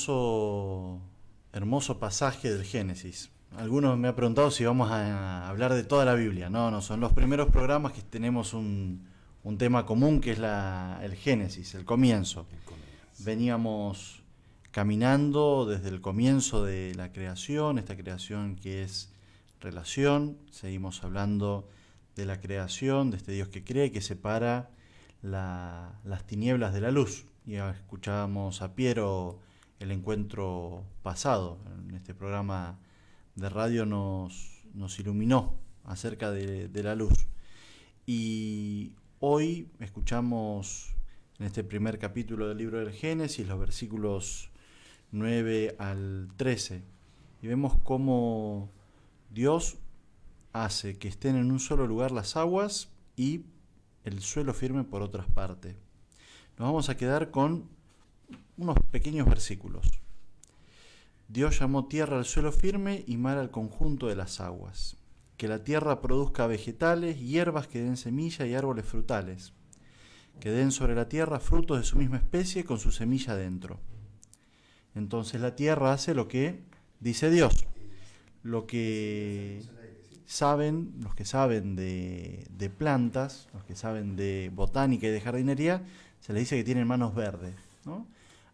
Hermoso, 0.00 1.00
hermoso 1.54 1.98
pasaje 1.98 2.52
del 2.52 2.64
Génesis. 2.64 3.30
Algunos 3.56 3.96
me 3.96 4.08
han 4.08 4.14
preguntado 4.14 4.50
si 4.50 4.62
vamos 4.62 4.90
a 4.90 5.48
hablar 5.48 5.72
de 5.72 5.84
toda 5.84 6.04
la 6.04 6.12
Biblia. 6.12 6.50
No, 6.50 6.70
no, 6.70 6.82
son 6.82 7.00
los 7.00 7.14
primeros 7.14 7.48
programas 7.48 7.94
que 7.94 8.02
tenemos 8.02 8.52
un, 8.52 9.08
un 9.42 9.56
tema 9.56 9.86
común 9.86 10.20
que 10.20 10.32
es 10.32 10.38
la, 10.38 11.00
el 11.02 11.14
Génesis, 11.14 11.74
el 11.74 11.86
comienzo. 11.86 12.46
Veníamos 13.20 14.22
caminando 14.70 15.64
desde 15.64 15.88
el 15.88 16.02
comienzo 16.02 16.62
de 16.62 16.94
la 16.94 17.10
creación, 17.10 17.78
esta 17.78 17.96
creación 17.96 18.56
que 18.56 18.82
es 18.82 19.10
relación, 19.62 20.36
seguimos 20.50 21.02
hablando 21.04 21.70
de 22.16 22.26
la 22.26 22.38
creación, 22.42 23.10
de 23.10 23.16
este 23.16 23.32
Dios 23.32 23.48
que 23.48 23.64
cree, 23.64 23.92
que 23.92 24.02
separa 24.02 24.68
la- 25.22 25.98
las 26.04 26.26
tinieblas 26.26 26.74
de 26.74 26.82
la 26.82 26.90
luz. 26.90 27.24
Y 27.46 27.54
escuchábamos 27.54 28.60
a 28.60 28.74
Piero 28.74 29.38
el 29.78 29.90
encuentro 29.90 30.84
pasado, 31.02 31.58
en 31.88 31.94
este 31.94 32.14
programa 32.14 32.78
de 33.34 33.48
radio 33.48 33.86
nos, 33.86 34.62
iluminó 34.98 35.58
acerca 35.84 36.30
de, 36.30 36.68
de 36.68 36.82
la 36.82 36.94
luz. 36.94 37.26
Y 38.06 38.92
hoy 39.20 39.68
escuchamos 39.80 40.94
en 41.38 41.46
este 41.46 41.64
primer 41.64 41.98
capítulo 41.98 42.48
del 42.48 42.58
libro 42.58 42.78
del 42.78 42.92
Génesis 42.92 43.46
los 43.46 43.58
versículos 43.58 44.50
9 45.12 45.76
al 45.78 46.28
13 46.36 46.82
y 47.42 47.46
vemos 47.46 47.74
cómo 47.82 48.70
Dios 49.30 49.76
hace 50.52 50.98
que 50.98 51.08
estén 51.08 51.36
en 51.36 51.50
un 51.50 51.60
solo 51.60 51.86
lugar 51.86 52.10
las 52.10 52.36
aguas 52.36 52.88
y 53.16 53.44
el 54.04 54.20
suelo 54.20 54.54
firme 54.54 54.84
por 54.84 55.02
otras 55.02 55.26
partes. 55.26 55.76
Nos 56.58 56.68
vamos 56.68 56.88
a 56.88 56.96
quedar 56.96 57.30
con 57.30 57.68
unos 58.56 58.78
pequeños 58.90 59.28
versículos. 59.28 59.86
Dios 61.28 61.58
llamó 61.58 61.86
tierra 61.86 62.18
al 62.18 62.24
suelo 62.24 62.52
firme 62.52 63.04
y 63.06 63.16
mar 63.16 63.38
al 63.38 63.50
conjunto 63.50 64.06
de 64.06 64.16
las 64.16 64.40
aguas. 64.40 64.96
Que 65.36 65.48
la 65.48 65.64
tierra 65.64 66.00
produzca 66.00 66.46
vegetales, 66.46 67.20
hierbas 67.20 67.66
que 67.66 67.82
den 67.82 67.96
semilla 67.96 68.46
y 68.46 68.54
árboles 68.54 68.86
frutales. 68.86 69.52
Que 70.40 70.50
den 70.50 70.70
sobre 70.70 70.94
la 70.94 71.08
tierra 71.08 71.40
frutos 71.40 71.78
de 71.78 71.84
su 71.84 71.98
misma 71.98 72.18
especie 72.18 72.64
con 72.64 72.78
su 72.78 72.92
semilla 72.92 73.34
dentro. 73.34 73.80
Entonces 74.94 75.40
la 75.40 75.56
tierra 75.56 75.92
hace 75.92 76.14
lo 76.14 76.28
que 76.28 76.62
dice 77.00 77.30
Dios. 77.30 77.66
Lo 78.42 78.66
que 78.66 79.62
saben, 80.24 80.94
los 81.00 81.14
que 81.14 81.24
saben 81.24 81.74
de, 81.76 82.46
de 82.50 82.70
plantas, 82.70 83.48
los 83.52 83.64
que 83.64 83.74
saben 83.74 84.16
de 84.16 84.50
botánica 84.54 85.08
y 85.08 85.10
de 85.10 85.20
jardinería, 85.20 85.82
se 86.20 86.32
les 86.32 86.42
dice 86.42 86.56
que 86.56 86.64
tienen 86.64 86.86
manos 86.86 87.14
verdes. 87.14 87.54
¿no? 87.84 88.06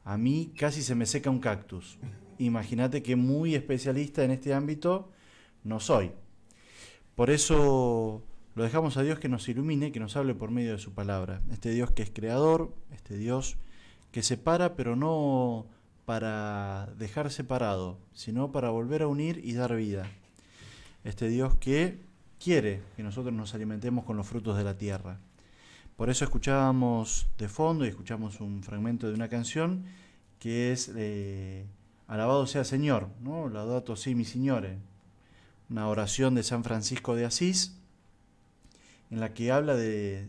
A 0.04 0.16
mí 0.16 0.52
casi 0.56 0.82
se 0.82 0.94
me 0.94 1.06
seca 1.06 1.30
un 1.30 1.38
cactus. 1.38 1.99
Imagínate 2.38 3.02
que 3.02 3.16
muy 3.16 3.54
especialista 3.54 4.25
en 4.25 4.32
este 4.32 4.52
ámbito 4.54 5.11
no 5.64 5.80
soy. 5.80 6.12
Por 7.14 7.30
eso 7.30 8.23
lo 8.54 8.64
dejamos 8.64 8.97
a 8.97 9.02
Dios 9.02 9.18
que 9.18 9.28
nos 9.28 9.49
ilumine, 9.49 9.92
que 9.92 10.00
nos 10.00 10.16
hable 10.16 10.35
por 10.35 10.50
medio 10.50 10.73
de 10.73 10.78
su 10.78 10.92
palabra. 10.92 11.42
Este 11.50 11.71
Dios 11.71 11.90
que 11.90 12.02
es 12.02 12.11
creador, 12.11 12.75
este 12.90 13.16
Dios 13.16 13.56
que 14.11 14.23
separa, 14.23 14.75
pero 14.76 14.97
no 14.97 15.66
para 16.04 16.87
dejar 16.99 17.30
separado, 17.30 17.99
sino 18.12 18.50
para 18.50 18.71
volver 18.71 19.02
a 19.02 19.06
unir 19.06 19.40
y 19.44 19.54
dar 19.54 19.76
vida. 19.76 20.11
Este 21.04 21.28
Dios 21.28 21.56
que 21.56 22.00
quiere 22.42 22.82
que 22.97 23.02
nosotros 23.02 23.32
nos 23.32 23.54
alimentemos 23.54 24.04
con 24.04 24.16
los 24.16 24.26
frutos 24.26 24.56
de 24.56 24.64
la 24.64 24.76
tierra. 24.76 25.18
Por 26.02 26.11
eso 26.11 26.25
escuchábamos 26.25 27.28
de 27.38 27.49
fondo 27.49 27.85
y 27.85 27.88
escuchamos 27.88 28.40
un 28.40 28.64
fragmento 28.64 29.06
de 29.06 29.14
una 29.14 29.28
canción 29.28 29.85
que 30.40 30.73
es 30.73 30.90
eh, 30.97 31.64
Alabado 32.09 32.49
sea 32.49 32.64
Señor, 32.64 33.06
¿no? 33.21 33.49
Laudato 33.49 33.94
si 33.94 34.16
mi 34.16 34.25
Signore, 34.25 34.78
una 35.71 35.87
oración 35.87 36.35
de 36.35 36.42
San 36.42 36.64
Francisco 36.64 37.14
de 37.14 37.25
Asís 37.25 37.76
en 39.12 39.21
la 39.21 39.32
que 39.32 39.52
habla 39.52 39.76
de, 39.76 40.28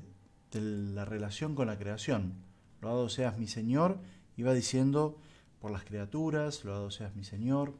la 0.51 1.05
relación 1.05 1.55
con 1.55 1.65
la 1.65 1.79
creación. 1.79 2.33
Loado 2.79 3.09
seas 3.09 3.39
mi 3.39 3.47
Señor, 3.47 3.97
y 4.37 4.43
va 4.43 4.53
diciendo 4.53 5.17
por 5.59 5.71
las 5.71 5.85
criaturas, 5.85 6.63
loado 6.65 6.91
seas 6.91 7.15
mi 7.15 7.23
Señor. 7.23 7.73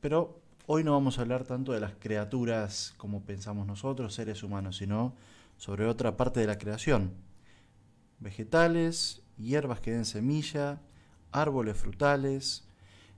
Pero 0.00 0.38
hoy 0.66 0.84
no 0.84 0.92
vamos 0.92 1.18
a 1.18 1.22
hablar 1.22 1.42
tanto 1.42 1.72
de 1.72 1.80
las 1.80 1.94
criaturas 1.98 2.94
como 2.96 3.22
pensamos 3.22 3.66
nosotros, 3.66 4.14
seres 4.14 4.44
humanos, 4.44 4.76
sino 4.76 5.14
sobre 5.58 5.84
otra 5.84 6.16
parte 6.16 6.40
de 6.40 6.46
la 6.46 6.56
creación. 6.56 7.12
Vegetales, 8.20 9.22
hierbas 9.36 9.80
que 9.80 9.92
den 9.92 10.06
semilla, 10.06 10.80
árboles 11.30 11.76
frutales, 11.76 12.66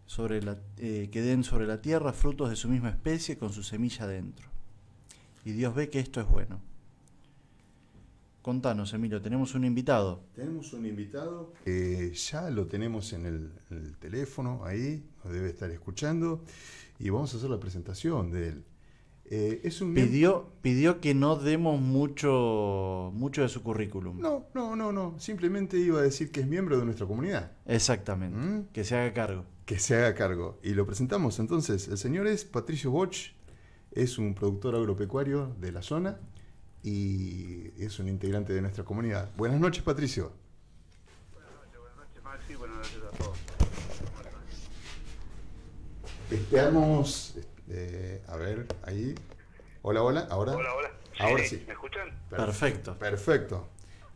sobre 0.07 0.43
la, 0.43 0.59
eh, 0.79 1.09
que 1.13 1.23
den 1.23 1.45
sobre 1.45 1.69
la 1.69 1.81
tierra 1.81 2.13
frutos 2.13 2.51
de 2.51 2.57
su 2.57 2.69
misma 2.69 2.91
especie 2.91 3.39
con 3.39 3.53
su 3.53 3.63
semilla 3.63 4.09
dentro. 4.09 4.49
Y 5.45 5.53
Dios 5.53 5.73
ve 5.75 5.89
que 5.89 6.01
esto 6.01 6.21
es 6.21 6.27
bueno. 6.27 6.61
Contanos, 8.43 8.95
Emilio, 8.95 9.21
tenemos 9.21 9.55
un 9.55 9.65
invitado. 9.65 10.25
Tenemos 10.35 10.73
un 10.73 10.87
invitado 10.87 11.53
que 11.65 12.13
ya 12.15 12.49
lo 12.51 12.67
tenemos 12.67 13.13
en 13.13 13.27
el, 13.27 13.97
teléfono 13.99 14.65
ahí, 14.65 15.05
nos 15.23 15.33
debe 15.33 15.51
estar 15.51 15.71
escuchando 15.71 16.43
y 16.99 17.11
vamos 17.11 17.35
a 17.35 17.37
hacer 17.37 17.51
la 17.51 17.61
presentación 17.61 18.31
de. 18.31 18.63
Eh, 19.33 19.61
es 19.63 19.81
un 19.81 19.95
Pidió, 19.95 20.51
pidió 20.61 21.01
que 21.01 21.15
no 21.15 21.37
demos 21.37 21.81
mucho, 21.81 23.13
mucho 23.15 23.43
de 23.43 23.49
su 23.49 23.63
currículum. 23.63 24.21
No, 24.21 24.47
no, 24.55 24.75
no, 24.75 24.91
no. 24.91 25.15
Simplemente 25.21 25.79
iba 25.79 26.01
a 26.01 26.03
decir 26.03 26.33
que 26.33 26.41
es 26.41 26.49
miembro 26.49 26.77
de 26.77 26.85
nuestra 26.85 27.07
comunidad. 27.07 27.53
Exactamente. 27.65 28.37
¿Mm? 28.37 28.67
Que 28.73 28.83
se 28.83 28.97
haga 28.97 29.13
cargo. 29.13 29.45
Que 29.67 29.79
se 29.79 29.95
haga 29.95 30.17
cargo. 30.17 30.59
Y 30.65 30.71
lo 30.71 30.85
presentamos 30.85 31.39
entonces. 31.39 31.87
El 31.87 31.97
señor 31.97 32.27
es 32.27 32.45
Patricio 32.45 32.91
Boch, 32.91 33.15
es 33.93 34.19
un 34.19 34.35
productor 34.35 34.75
agropecuario 34.75 35.55
de 35.61 35.71
la 35.71 35.83
zona 35.83 36.19
y 36.83 37.71
es 37.81 38.01
un 38.01 38.09
integrante 38.09 38.53
de 38.53 38.63
nuestra 38.63 38.83
comunidad. 38.83 39.31
Buenas 39.37 39.61
noches, 39.61 39.85
Patricio. 39.85 40.33
Buenas 41.33 41.53
noches, 41.55 41.79
buenas 41.79 41.97
noches 41.99 42.25
Maxi, 42.25 42.55
buenas 42.57 42.79
noches 42.79 42.99
a 43.13 43.17
todos. 43.17 43.39
Esperamos, 46.33 47.35
eh, 47.71 48.23
a 48.29 48.37
ver, 48.37 48.67
ahí. 48.85 49.15
Hola, 49.83 50.03
hola, 50.03 50.27
ahora. 50.31 50.53
Hola, 50.53 50.75
hola. 50.75 50.91
Ahora 51.19 51.45
sí. 51.45 51.62
¿Me 51.67 51.73
escuchan? 51.75 52.11
Per- 52.31 52.39
Perfecto. 52.39 52.99
Perfecto. 52.99 53.69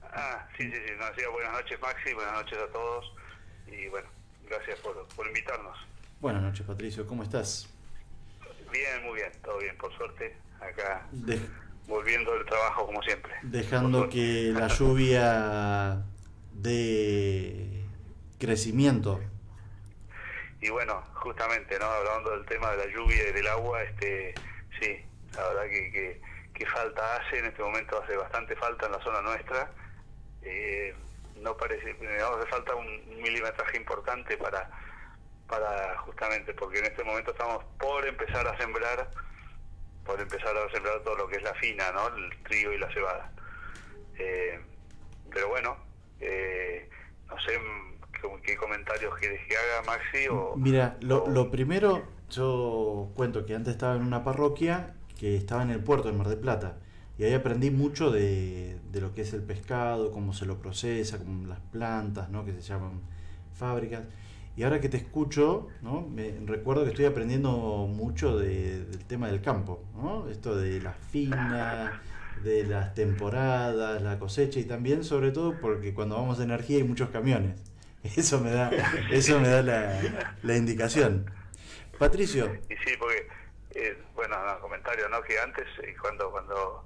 Ah, 0.03 0.47
sí, 0.57 0.65
sí, 0.71 0.77
sí. 0.87 0.93
No, 0.99 1.33
buenas 1.33 1.53
noches, 1.53 1.81
Maxi. 1.81 2.13
Buenas 2.15 2.33
noches 2.35 2.59
a 2.59 2.73
todos. 2.73 3.13
Y 3.67 3.89
bueno, 3.89 4.09
gracias 4.49 4.79
por, 4.81 5.07
por 5.09 5.27
invitarnos. 5.27 5.77
Buenas 6.21 6.43
noches, 6.43 6.67
Patricio, 6.67 7.07
¿cómo 7.07 7.23
estás? 7.23 7.69
Bien, 8.73 9.03
muy 9.05 9.15
bien. 9.17 9.31
Todo 9.43 9.59
bien, 9.59 9.77
por 9.79 9.95
suerte. 9.97 10.37
Acá 10.61 11.07
De- 11.13 11.41
volviendo 11.87 12.33
del 12.33 12.47
trabajo 12.47 12.87
como 12.87 13.03
siempre. 13.03 13.33
dejando 13.43 14.09
que 14.09 14.53
la 14.55 14.69
lluvia 14.69 16.03
de 16.55 17.85
crecimiento. 18.39 19.21
Y 20.65 20.71
bueno, 20.71 21.05
justamente, 21.13 21.79
¿no? 21.79 21.85
Hablando 21.85 22.31
del 22.31 22.47
tema 22.47 22.71
de 22.71 22.79
la 22.79 22.87
lluvia 22.87 23.29
y 23.29 23.33
del 23.33 23.47
agua, 23.49 23.83
este, 23.83 24.35
sí, 24.81 25.05
la 25.37 25.49
verdad 25.49 25.65
que, 25.65 26.23
que, 26.55 26.67
falta 26.67 27.17
hace, 27.17 27.39
en 27.41 27.45
este 27.45 27.63
momento 27.63 28.03
hace 28.03 28.17
bastante 28.17 28.57
falta 28.57 28.87
en 28.87 28.93
la 28.93 29.01
zona 29.03 29.21
nuestra. 29.21 29.71
Eh, 30.41 30.95
no 31.37 31.55
parece, 31.55 31.93
digamos, 31.93 32.39
hace 32.39 32.49
falta 32.49 32.75
un 32.77 33.21
milimetraje 33.23 33.77
importante 33.77 34.39
para, 34.39 34.71
para 35.49 35.99
justamente, 35.99 36.55
porque 36.55 36.79
en 36.79 36.87
este 36.87 37.05
momento 37.05 37.33
estamos 37.33 37.63
por 37.79 38.07
empezar 38.07 38.49
a 38.49 38.57
sembrar, 38.57 39.11
por 40.07 40.19
empezar 40.19 40.57
a 40.57 40.71
sembrar 40.71 40.99
todo 41.01 41.17
lo 41.17 41.29
que 41.29 41.37
es 41.37 41.43
la 41.43 41.53
fina, 41.57 41.93
¿no? 41.93 42.09
El 42.17 42.43
trigo 42.45 42.73
y 42.73 42.79
la 42.79 42.91
cebada. 42.91 43.31
Eh, 44.17 44.59
pero 45.31 45.49
bueno, 45.49 45.77
eh, 46.21 46.89
no 47.29 47.39
sé 47.41 47.61
qué, 48.43 48.57
comentarios 48.57 49.15
quieres 49.19 49.41
haga 49.51 49.87
Maxi. 49.87 50.27
Mira, 50.57 50.97
lo, 51.01 51.51
primero, 51.51 52.03
yo 52.31 53.11
cuento 53.15 53.47
que 53.47 53.55
antes 53.55 53.73
estaba 53.75 53.97
en 53.97 54.03
una 54.03 54.25
parroquia 54.25 54.95
que 55.19 55.37
estaba 55.37 55.63
en 55.63 55.71
el 55.71 55.81
puerto 55.81 56.09
de 56.11 56.17
Mar 56.17 56.29
del 56.29 56.39
Plata. 56.39 56.79
Y 57.17 57.25
ahí 57.25 57.33
aprendí 57.33 57.71
mucho 57.71 58.11
de, 58.11 58.79
lo 58.93 59.15
que 59.15 59.23
es 59.23 59.33
el 59.35 59.43
pescado, 59.43 60.11
cómo 60.11 60.33
se 60.33 60.47
lo 60.47 60.59
procesa, 60.59 61.19
las 61.47 61.61
plantas, 61.61 62.29
¿no? 62.31 62.45
que 62.45 62.53
se 62.53 62.61
llaman 62.61 63.01
fábricas. 63.53 64.03
Y 64.57 64.63
ahora 64.63 64.81
que 64.81 64.89
te 64.89 64.97
escucho, 64.97 65.69
¿no? 65.83 66.09
recuerdo 66.47 66.85
que 66.85 66.91
estoy 66.91 67.05
aprendiendo 67.07 67.53
mucho 67.89 68.37
de- 68.39 68.85
del 68.85 69.05
tema 69.05 69.29
del 69.29 69.41
campo, 69.41 69.83
¿no? 69.95 70.29
esto 70.29 70.57
de 70.57 70.81
las 70.81 70.97
finas, 70.97 71.93
de 72.43 72.65
las 72.65 72.95
temporadas, 72.95 74.03
la 74.03 74.19
cosecha 74.19 74.61
y 74.61 74.65
también, 74.65 75.05
sobre 75.05 75.31
todo, 75.31 75.61
porque 75.61 75.95
cuando 75.95 76.17
vamos 76.17 76.39
de 76.39 76.45
energía 76.45 76.79
hay 76.79 76.85
muchos 76.85 77.11
camiones. 77.11 77.61
Eso 78.17 78.39
me 78.39 78.51
da, 78.51 78.71
eso 79.11 79.41
me 79.41 79.49
da 79.49 79.63
la, 79.63 80.01
la 80.43 80.57
indicación. 80.57 81.31
Patricio, 81.99 82.55
Y 82.69 82.77
sí, 82.85 82.97
porque, 82.99 83.27
eh, 83.75 83.97
bueno, 84.15 84.37
no, 84.45 84.61
comentario, 84.61 85.09
¿no? 85.09 85.23
Que 85.23 85.39
antes, 85.39 85.67
eh, 85.83 85.97
cuando 85.99 86.31
cuando 86.31 86.85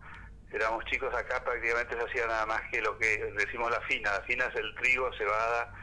éramos 0.52 0.84
chicos 0.84 1.12
acá, 1.14 1.42
prácticamente 1.42 1.96
se 1.96 2.02
hacía 2.02 2.26
nada 2.26 2.46
más 2.46 2.62
que 2.70 2.80
lo 2.80 2.96
que 2.98 3.32
decimos 3.36 3.70
la 3.70 3.80
fina. 3.82 4.12
La 4.12 4.20
fina 4.22 4.44
es 4.46 4.54
el 4.56 4.74
trigo, 4.76 5.10
cebada, 5.14 5.74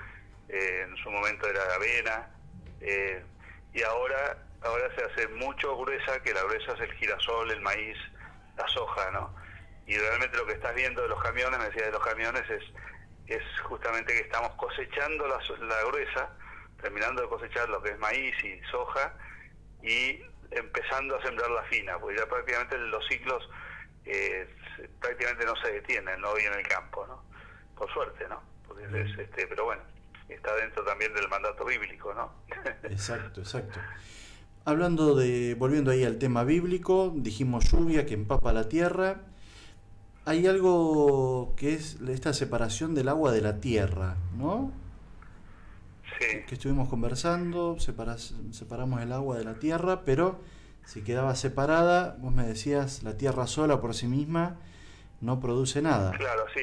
eh, 0.47 0.85
en 0.87 0.95
su 0.97 1.09
momento 1.11 1.47
era 1.47 1.65
la 1.65 1.75
avena, 1.75 2.29
eh, 2.81 3.21
y 3.73 3.81
ahora 3.83 4.37
ahora 4.61 4.89
se 4.95 5.03
hace 5.03 5.27
mucho 5.27 5.77
gruesa, 5.77 6.21
que 6.23 6.33
la 6.33 6.43
gruesa 6.43 6.73
es 6.73 6.81
el 6.81 6.93
girasol, 6.93 7.51
el 7.51 7.61
maíz, 7.61 7.97
la 8.57 8.67
soja, 8.69 9.11
¿no? 9.11 9.35
Y 9.85 9.97
realmente 9.97 10.37
lo 10.37 10.45
que 10.45 10.53
estás 10.53 10.73
viendo 10.73 11.03
de 11.03 11.09
los 11.09 11.21
camiones, 11.21 11.59
me 11.59 11.65
decía 11.65 11.85
de 11.85 11.91
los 11.91 12.03
camiones, 12.03 12.49
es, 12.49 12.63
es 13.27 13.43
justamente 13.63 14.13
que 14.13 14.21
estamos 14.21 14.51
cosechando 14.55 15.27
la, 15.27 15.39
la 15.65 15.83
gruesa, 15.85 16.29
terminando 16.81 17.21
de 17.21 17.27
cosechar 17.27 17.69
lo 17.69 17.81
que 17.81 17.91
es 17.91 17.99
maíz 17.99 18.35
y 18.43 18.59
soja, 18.69 19.13
y 19.81 20.21
empezando 20.51 21.17
a 21.17 21.21
sembrar 21.23 21.49
la 21.51 21.63
fina, 21.63 21.97
porque 21.99 22.17
ya 22.17 22.27
prácticamente 22.27 22.77
los 22.77 23.05
ciclos 23.07 23.49
eh, 24.05 24.47
prácticamente 24.99 25.45
no 25.45 25.55
se 25.57 25.71
detienen 25.71 26.21
¿no? 26.21 26.29
hoy 26.29 26.43
en 26.43 26.53
el 26.53 26.67
campo, 26.67 27.05
¿no? 27.07 27.23
Por 27.75 27.91
suerte, 27.91 28.27
¿no? 28.29 28.41
Porque 28.67 28.85
es, 28.85 29.17
este, 29.17 29.47
pero 29.47 29.65
bueno, 29.65 29.81
está 30.29 30.55
dentro 30.55 30.83
también 30.83 31.13
del 31.13 31.27
mandato 31.27 31.65
bíblico, 31.65 32.13
¿no? 32.13 32.31
exacto, 32.83 33.41
exacto. 33.41 33.79
Hablando 34.63 35.15
de, 35.15 35.55
volviendo 35.55 35.91
ahí 35.91 36.03
al 36.03 36.17
tema 36.17 36.43
bíblico, 36.43 37.11
dijimos 37.15 37.71
lluvia 37.71 38.05
que 38.05 38.15
empapa 38.15 38.53
la 38.53 38.67
tierra. 38.67 39.21
Hay 40.25 40.47
algo 40.47 41.53
que 41.55 41.73
es 41.73 41.99
esta 42.09 42.33
separación 42.33 42.95
del 42.95 43.09
agua 43.09 43.31
de 43.31 43.41
la 43.41 43.59
tierra, 43.59 44.15
¿no? 44.35 44.71
sí, 46.19 46.41
Que 46.47 46.55
estuvimos 46.55 46.89
conversando, 46.89 47.75
separas- 47.79 48.33
separamos 48.51 49.01
el 49.01 49.11
agua 49.11 49.37
de 49.37 49.43
la 49.43 49.55
tierra, 49.55 50.01
pero 50.03 50.39
si 50.83 51.03
quedaba 51.03 51.35
separada, 51.35 52.15
vos 52.19 52.33
me 52.33 52.43
decías, 52.43 53.03
la 53.03 53.17
tierra 53.17 53.45
sola 53.47 53.81
por 53.81 53.93
sí 53.93 54.07
misma 54.07 54.57
no 55.21 55.39
produce 55.39 55.81
nada. 55.81 56.11
claro, 56.11 56.45
sí. 56.55 56.61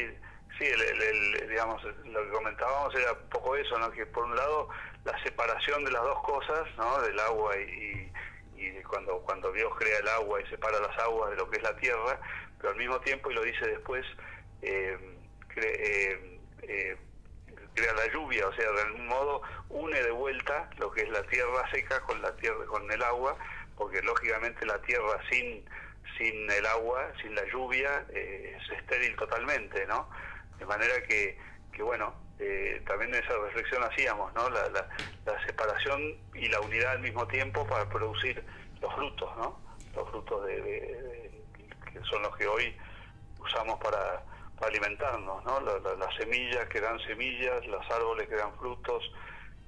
Sí, 0.59 0.65
el, 0.67 0.81
el- 0.83 1.03
el- 1.43 1.49
digamos, 1.49 1.83
lo 1.85 2.23
que 2.25 2.31
comentábamos 2.31 2.95
era 2.95 3.13
un 3.13 3.29
poco 3.31 3.57
eso, 3.57 3.79
¿no? 3.79 3.91
Que 3.91 4.07
por 4.07 4.25
un 4.25 4.37
lado 4.37 4.69
la 5.05 5.21
separación 5.23 5.85
de 5.85 5.91
las 5.91 6.03
dos 6.03 6.19
cosas, 6.25 6.63
¿no? 6.77 7.01
Del 7.03 7.19
agua 7.19 7.55
y, 7.59 8.13
y 8.61 8.71
de 8.71 8.83
cuando 8.85 9.19
cuando 9.21 9.51
Dios 9.53 9.73
crea 9.79 9.99
el 9.99 10.09
agua 10.09 10.41
y 10.41 10.47
separa 10.51 10.79
las 10.79 10.97
aguas 10.99 11.31
de 11.31 11.37
lo 11.37 11.49
que 11.51 11.57
es 11.57 11.63
la 11.63 11.75
tierra, 11.79 12.21
pero 12.63 12.73
al 12.73 12.79
mismo 12.79 12.99
tiempo, 13.01 13.31
y 13.31 13.35
lo 13.35 13.43
dice 13.43 13.67
después, 13.67 14.07
eh, 14.63 14.97
eh, 15.57 16.39
eh, 16.63 16.97
crea 17.75 17.93
la 17.95 18.07
lluvia, 18.13 18.47
o 18.47 18.55
sea, 18.55 18.71
de 18.71 18.81
algún 18.83 19.07
modo 19.09 19.43
une 19.69 20.01
de 20.03 20.11
vuelta 20.13 20.71
lo 20.79 20.91
que 20.93 21.03
es 21.03 21.09
la 21.11 21.23
tierra 21.25 21.69
seca 21.73 22.01
con 22.01 22.23
la 22.23 22.35
tierra 22.37 22.65
con 22.67 22.91
el 22.91 23.03
agua, 23.03 23.37
porque 23.77 24.01
lógicamente 24.03 24.65
la 24.65 24.81
tierra 24.83 25.19
sin 25.31 25.65
sin 26.19 26.51
el 26.51 26.67
agua, 26.67 27.11
sin 27.23 27.35
la 27.35 27.45
lluvia, 27.51 28.05
eh, 28.11 28.57
es 28.61 28.79
estéril 28.79 29.17
totalmente, 29.17 29.87
¿no? 29.87 30.09
De 30.59 30.67
manera 30.67 31.03
que, 31.05 31.39
que 31.73 31.83
bueno, 31.83 32.15
eh, 32.39 32.83
también 32.87 33.15
esa 33.15 33.37
reflexión 33.39 33.83
hacíamos, 33.83 34.33
¿no? 34.35 34.49
La, 34.51 34.69
la, 34.69 35.47
separación 35.47 36.17
y 36.35 36.49
la 36.49 36.61
unidad 36.61 36.93
al 36.93 37.01
mismo 37.01 37.27
tiempo 37.29 37.67
para 37.67 37.89
producir 37.89 38.45
los 38.81 38.95
frutos, 38.95 39.37
¿no? 39.39 39.59
Los 39.97 40.11
frutos 40.11 40.45
de- 40.47 40.61
de- 40.61 41.32
que 41.93 42.01
son 42.05 42.23
los 42.23 42.37
que 42.37 42.47
hoy 42.47 42.75
usamos 43.39 43.79
para, 43.79 44.23
alimentarnos, 44.67 45.45
¿no? 45.45 45.61
La- 45.61 45.79
la- 45.79 45.95
las 45.97 46.15
semillas 46.15 46.67
que 46.69 46.81
dan 46.81 46.99
semillas, 47.01 47.67
los 47.67 47.89
árboles 47.91 48.29
que 48.29 48.37
dan 48.37 48.55
frutos, 48.57 49.03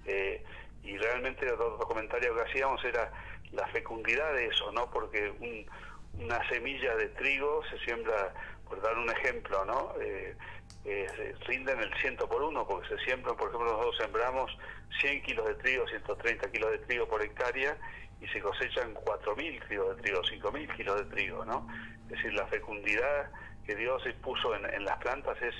eh, 0.06 0.44
y 0.82 0.96
realmente 0.98 1.50
otro, 1.50 1.78
comentario 1.78 2.34
que 2.34 2.42
hacíamos 2.42 2.84
era 2.84 3.10
la 3.52 3.66
fecundidad 3.68 4.32
de 4.34 4.46
eso, 4.46 4.70
¿no? 4.72 4.90
Porque 4.90 5.30
un- 5.40 5.66
una 6.12 6.46
semilla 6.48 6.94
de 6.96 7.08
trigo 7.08 7.62
se 7.70 7.78
siembra, 7.78 8.32
por 8.68 8.80
dar 8.80 8.96
un 8.96 9.10
ejemplo, 9.10 9.64
¿no? 9.64 9.94
Eh, 10.00 10.36
eh, 10.84 11.34
rinden 11.46 11.80
el 11.80 11.94
ciento 11.94 12.28
por 12.28 12.42
uno, 12.42 12.66
porque 12.66 12.88
se 12.88 12.98
siembran, 13.04 13.36
por 13.36 13.48
ejemplo, 13.48 13.72
nosotros 13.72 13.96
sembramos 13.96 14.56
100 15.00 15.22
kilos 15.22 15.46
de 15.46 15.54
trigo, 15.54 15.86
130 15.88 16.50
kilos 16.50 16.70
de 16.72 16.78
trigo 16.78 17.08
por 17.08 17.22
hectárea, 17.22 17.76
y 18.20 18.26
se 18.28 18.40
cosechan 18.40 18.94
4.000 18.94 19.68
kilos 19.68 19.96
de 19.96 20.02
trigo, 20.02 20.22
5.000 20.22 20.76
kilos 20.76 20.96
de 20.96 21.04
trigo, 21.14 21.44
¿no? 21.44 21.66
Es 22.04 22.10
decir, 22.10 22.34
la 22.34 22.46
fecundidad 22.46 23.30
que 23.66 23.74
Dios 23.76 24.02
puso 24.22 24.54
en, 24.54 24.84
las 24.84 24.98
plantas 24.98 25.40
es, 25.40 25.54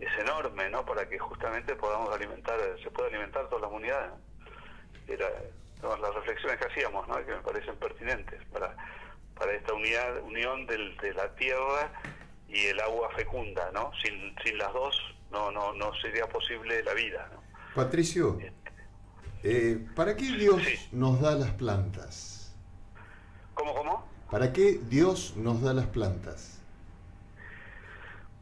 es 0.00 0.18
enorme, 0.18 0.68
¿no? 0.68 0.84
Para 0.84 1.08
que 1.08 1.18
justamente 1.18 1.74
podamos 1.74 2.14
alimentar, 2.14 2.58
se 2.82 2.90
pueda 2.90 3.08
alimentar 3.08 3.48
toda 3.48 3.62
la 3.62 3.68
humanidad. 3.68 4.14
Era 5.06 5.28
las 5.82 6.14
reflexiones 6.14 6.58
que 6.58 6.66
hacíamos, 6.66 7.08
¿no? 7.08 7.16
Que 7.24 7.32
me 7.32 7.40
parecen 7.40 7.76
pertinentes 7.76 8.44
para, 8.52 8.76
para 9.34 9.52
esta 9.52 9.72
unidad, 9.72 10.22
unión 10.22 10.66
del, 10.66 10.94
de 10.98 11.14
la 11.14 11.34
tierra 11.36 11.90
y 12.48 12.66
el 12.66 12.80
agua 12.80 13.10
fecunda, 13.14 13.70
¿no? 13.72 13.90
Sin, 14.02 14.34
sin 14.44 14.58
las 14.58 14.72
dos 14.72 14.96
no, 15.30 15.50
no, 15.50 15.72
no 15.74 15.94
sería 15.96 16.26
posible 16.26 16.82
la 16.82 16.94
vida, 16.94 17.28
¿no? 17.32 17.42
Patricio, 17.74 18.38
eh, 19.42 19.78
¿para 19.94 20.16
qué 20.16 20.24
Dios 20.32 20.62
Sí. 20.64 20.88
nos 20.92 21.20
da 21.20 21.34
las 21.34 21.50
plantas? 21.52 22.56
¿Cómo, 23.54 23.74
cómo? 23.74 24.08
¿Para 24.30 24.52
qué 24.52 24.78
Dios 24.82 25.36
nos 25.36 25.62
da 25.62 25.72
las 25.74 25.86
plantas? 25.86 26.54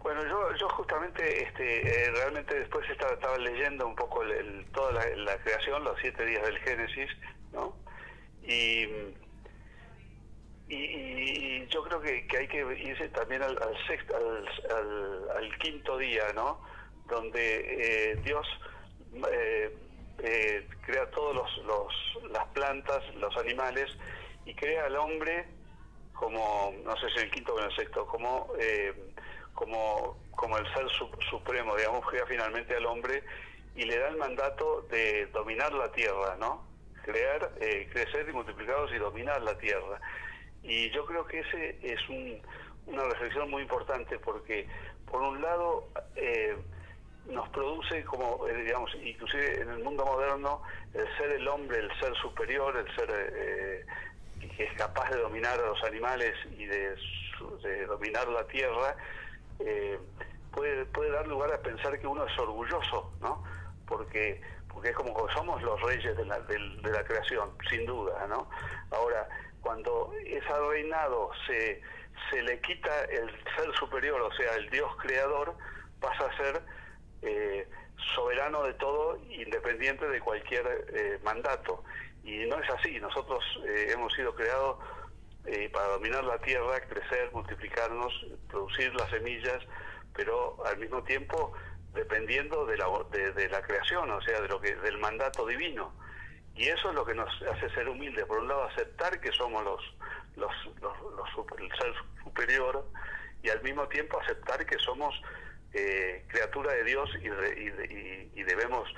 Bueno, 0.01 0.23
yo, 0.25 0.55
yo 0.55 0.69
justamente, 0.71 1.43
este, 1.43 2.05
eh, 2.07 2.11
realmente 2.13 2.55
después 2.61 2.89
estaba, 2.89 3.13
estaba 3.15 3.39
leyendo 3.39 3.87
un 3.89 3.97
poco 3.97 4.23
el- 4.23 4.31
el- 4.33 4.67
toda 4.73 4.93
la, 4.93 5.05
la 5.17 5.37
creación, 5.39 5.83
los 5.83 5.99
siete 6.01 6.25
días 6.25 6.45
del 6.45 6.59
Génesis, 6.59 7.11
¿no? 7.53 7.77
Y, 8.45 8.87
y, 10.69 10.77
y- 10.77 11.67
yo 11.69 11.83
creo 11.85 12.01
que, 12.01 12.27
que 12.27 12.39
hay 12.39 12.49
que 12.49 12.59
irse 12.79 13.09
también 13.11 13.43
al, 13.43 13.57
al 13.63 13.77
sexto, 13.87 14.17
al, 14.17 15.31
al- 15.37 15.59
quinto 15.59 15.99
día, 15.99 16.33
¿no? 16.35 16.61
Donde 17.09 18.13
eh, 18.13 18.17
Dios 18.25 18.47
eh, 19.31 19.77
eh, 20.19 20.69
crea 20.85 21.11
todos 21.11 21.35
los, 21.35 21.59
los, 21.67 22.31
las 22.31 22.45
plantas, 22.47 23.03
los 23.17 23.37
animales 23.37 23.87
y 24.45 24.55
crea 24.55 24.87
al 24.87 24.97
hombre 24.97 25.47
como, 26.13 26.73
no 26.85 26.97
sé 26.97 27.11
si 27.11 27.19
el 27.21 27.31
quinto 27.31 27.55
o 27.55 27.61
el 27.61 27.75
sexto, 27.75 28.07
como, 28.07 28.49
eh, 28.59 29.13
como, 29.55 30.17
como 30.31 30.57
el 30.59 30.67
ser 30.73 30.89
su- 30.91 31.11
supremo, 31.31 31.77
digamos, 31.77 32.07
crea 32.07 32.25
finalmente 32.27 32.75
al 32.77 32.87
hombre 32.87 33.23
y 33.75 33.85
le 33.85 33.99
da 33.99 34.09
el 34.09 34.17
mandato 34.17 34.83
de 34.91 35.27
dominar 35.27 35.73
la 35.75 35.91
tierra, 35.93 36.37
¿no? 36.39 36.65
crear, 37.03 37.53
eh, 37.61 37.89
crecer 37.93 38.29
y 38.29 38.33
multiplicados 38.33 38.91
y 38.93 38.99
dominar 38.99 39.41
la 39.43 39.57
tierra. 39.59 40.01
Y 40.67 40.91
yo 40.91 41.07
creo 41.07 41.25
que 41.27 41.39
ese 41.41 41.79
es 41.81 42.09
un- 42.09 42.43
una 42.87 43.05
reflexión 43.05 43.49
muy 43.51 43.63
importante 43.63 44.19
porque, 44.19 44.69
por 45.05 45.23
un 45.23 45.41
lado, 45.41 45.91
eh, 46.17 46.57
nos 47.27 47.49
produce 47.51 48.05
como, 48.05 48.47
eh, 48.49 48.55
digamos, 48.65 48.91
inclusive 48.97 49.61
en 49.63 49.71
el 49.71 49.79
mundo 49.85 50.05
moderno, 50.05 50.63
el 50.93 51.07
ser 51.17 51.31
el 51.33 51.47
hombre, 51.49 51.79
el 51.79 51.91
ser 52.01 52.15
superior, 52.17 52.77
el 52.77 52.93
ser 52.97 53.09
eh, 53.37 53.87
que 54.41 54.65
es 54.65 54.73
capaz 54.75 55.09
de 55.11 55.21
dominar 55.21 55.59
a 55.61 55.67
los 55.67 55.83
animales 55.85 56.35
y 56.51 56.67
de, 56.67 56.97
de 57.63 57.87
dominar 57.87 58.27
la 58.29 58.45
tierra, 58.47 58.97
eh, 59.61 59.99
puede, 60.51 60.85
puede 60.87 61.11
dar 61.11 61.27
lugar 61.27 61.53
a 61.53 61.63
pensar 61.63 61.99
que 61.99 62.07
uno 62.07 62.25
es 62.27 62.39
orgulloso, 62.39 63.13
¿no? 63.21 63.43
Porque, 63.87 64.41
porque 64.69 64.91
es 64.91 64.97
como 64.97 65.15
que 65.27 65.33
somos 65.35 65.63
los 65.63 65.81
reyes 65.83 66.17
de 66.17 66.25
la, 66.27 66.39
del- 66.41 66.83
de 66.83 66.91
la 66.93 67.05
creación, 67.05 67.51
sin 67.71 67.87
duda, 67.87 68.27
¿no? 68.29 68.49
Ahora, 68.91 69.29
cuando 69.67 70.13
ese 70.25 70.61
reinado 70.71 71.31
se, 71.45 71.83
se 72.31 72.41
le 72.41 72.61
quita 72.61 73.05
el 73.07 73.29
ser 73.57 73.75
superior, 73.75 74.21
o 74.21 74.33
sea, 74.33 74.55
el 74.55 74.71
Dios 74.71 74.89
creador, 75.03 75.57
pasa 76.01 76.25
a 76.25 76.37
ser 76.37 76.63
eh, 77.23 77.67
soberano 78.15 78.63
de 78.63 78.75
todo, 78.75 79.19
independiente 79.29 80.07
de 80.09 80.21
cualquier 80.21 80.87
eh, 80.95 81.19
mandato. 81.25 81.83
Y 82.23 82.47
no 82.47 82.61
es 82.61 82.71
así, 82.71 83.01
nosotros 83.01 83.43
eh, 83.67 83.89
hemos 83.91 84.13
sido 84.15 84.37
creados 84.37 84.79
eh, 85.47 85.69
para 85.73 85.89
dominar 85.89 86.23
la 86.23 86.39
tierra, 86.39 86.81
crecer, 86.89 87.31
multiplicarnos, 87.33 88.13
producir 88.49 88.95
las 88.95 89.11
semillas, 89.11 89.65
pero 90.15 90.65
al 90.65 90.79
mismo 90.79 91.03
tiempo 91.03 91.53
dependiendo 91.93 92.67
de 92.67 92.77
la, 92.77 92.87
de, 93.11 93.33
de 93.33 93.49
la 93.49 93.63
creación, 93.63 94.09
o 94.13 94.21
sea, 94.21 94.41
de 94.41 94.49
lo 94.49 94.61
que 94.61 94.77
del 94.77 94.99
mandato 94.99 95.45
divino. 95.45 95.93
Y 96.57 96.69
eso 96.69 96.89
es 96.89 96.95
lo 96.95 97.05
que 97.05 97.15
nos 97.15 97.29
hace 97.43 97.69
ser 97.71 97.89
humildes. 97.89 98.25
Por 98.25 98.39
un 98.39 98.49
lado, 98.49 98.65
aceptar 98.65 99.21
que 99.21 99.31
somos 99.33 99.63
los, 99.65 99.81
los, 100.37 100.53
los, 100.81 101.29
el 101.59 101.69
ser 101.79 101.95
superior 102.25 102.85
y 103.43 103.51
al 103.51 103.63
mismo 103.63 103.87
tiempo 103.89 104.19
aceptar 104.21 104.65
que 104.65 104.79
somos 104.79 105.15
eh, 105.73 106.25
criatura 106.29 106.73
de 106.73 106.85
Dios 106.85 107.11
y, 107.21 107.29
y 107.29 108.31
y- 108.35 108.43
debemos 108.45 108.89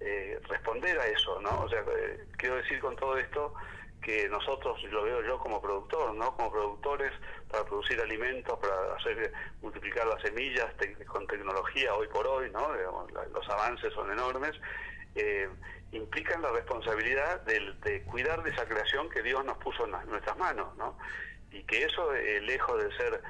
eh, 0.00 0.38
responder 0.48 0.98
a 1.00 1.06
eso, 1.06 1.40
¿no? 1.40 1.60
O 1.62 1.68
sea, 1.68 1.80
eh, 1.80 2.20
quiero 2.36 2.56
decir 2.56 2.78
con 2.80 2.94
todo 2.96 3.16
esto 3.18 3.52
que 4.00 4.28
nosotros, 4.28 4.80
lo 4.84 5.02
veo 5.02 5.22
yo 5.22 5.38
como 5.40 5.60
productor, 5.60 6.14
¿no? 6.14 6.36
Como 6.36 6.52
productores 6.52 7.12
para 7.50 7.64
producir 7.64 8.00
alimentos, 8.00 8.56
para 8.60 8.94
hacer 8.94 9.32
multiplicar 9.60 10.06
las 10.06 10.22
semillas 10.22 10.66
con 11.06 11.26
tecnología 11.26 11.94
hoy 11.94 12.06
por 12.08 12.26
hoy, 12.28 12.50
¿no? 12.52 12.72
Los 13.34 13.48
avances 13.48 13.92
son 13.94 14.12
enormes. 14.12 14.54
Implican 15.92 16.42
la 16.42 16.50
responsabilidad 16.52 17.42
del- 17.44 17.78
de, 17.80 18.02
cuidar 18.02 18.42
de 18.42 18.50
esa 18.50 18.66
creación 18.66 19.08
que 19.10 19.22
Dios 19.22 19.44
nos 19.44 19.56
puso 19.58 19.84
en, 19.86 19.92
nuestras 20.10 20.36
manos, 20.38 20.76
¿no? 20.76 20.96
Y 21.50 21.62
que 21.64 21.84
eso, 21.84 22.14
eh, 22.14 22.40
lejos 22.42 22.82
de 22.82 22.92
ser 22.96 23.22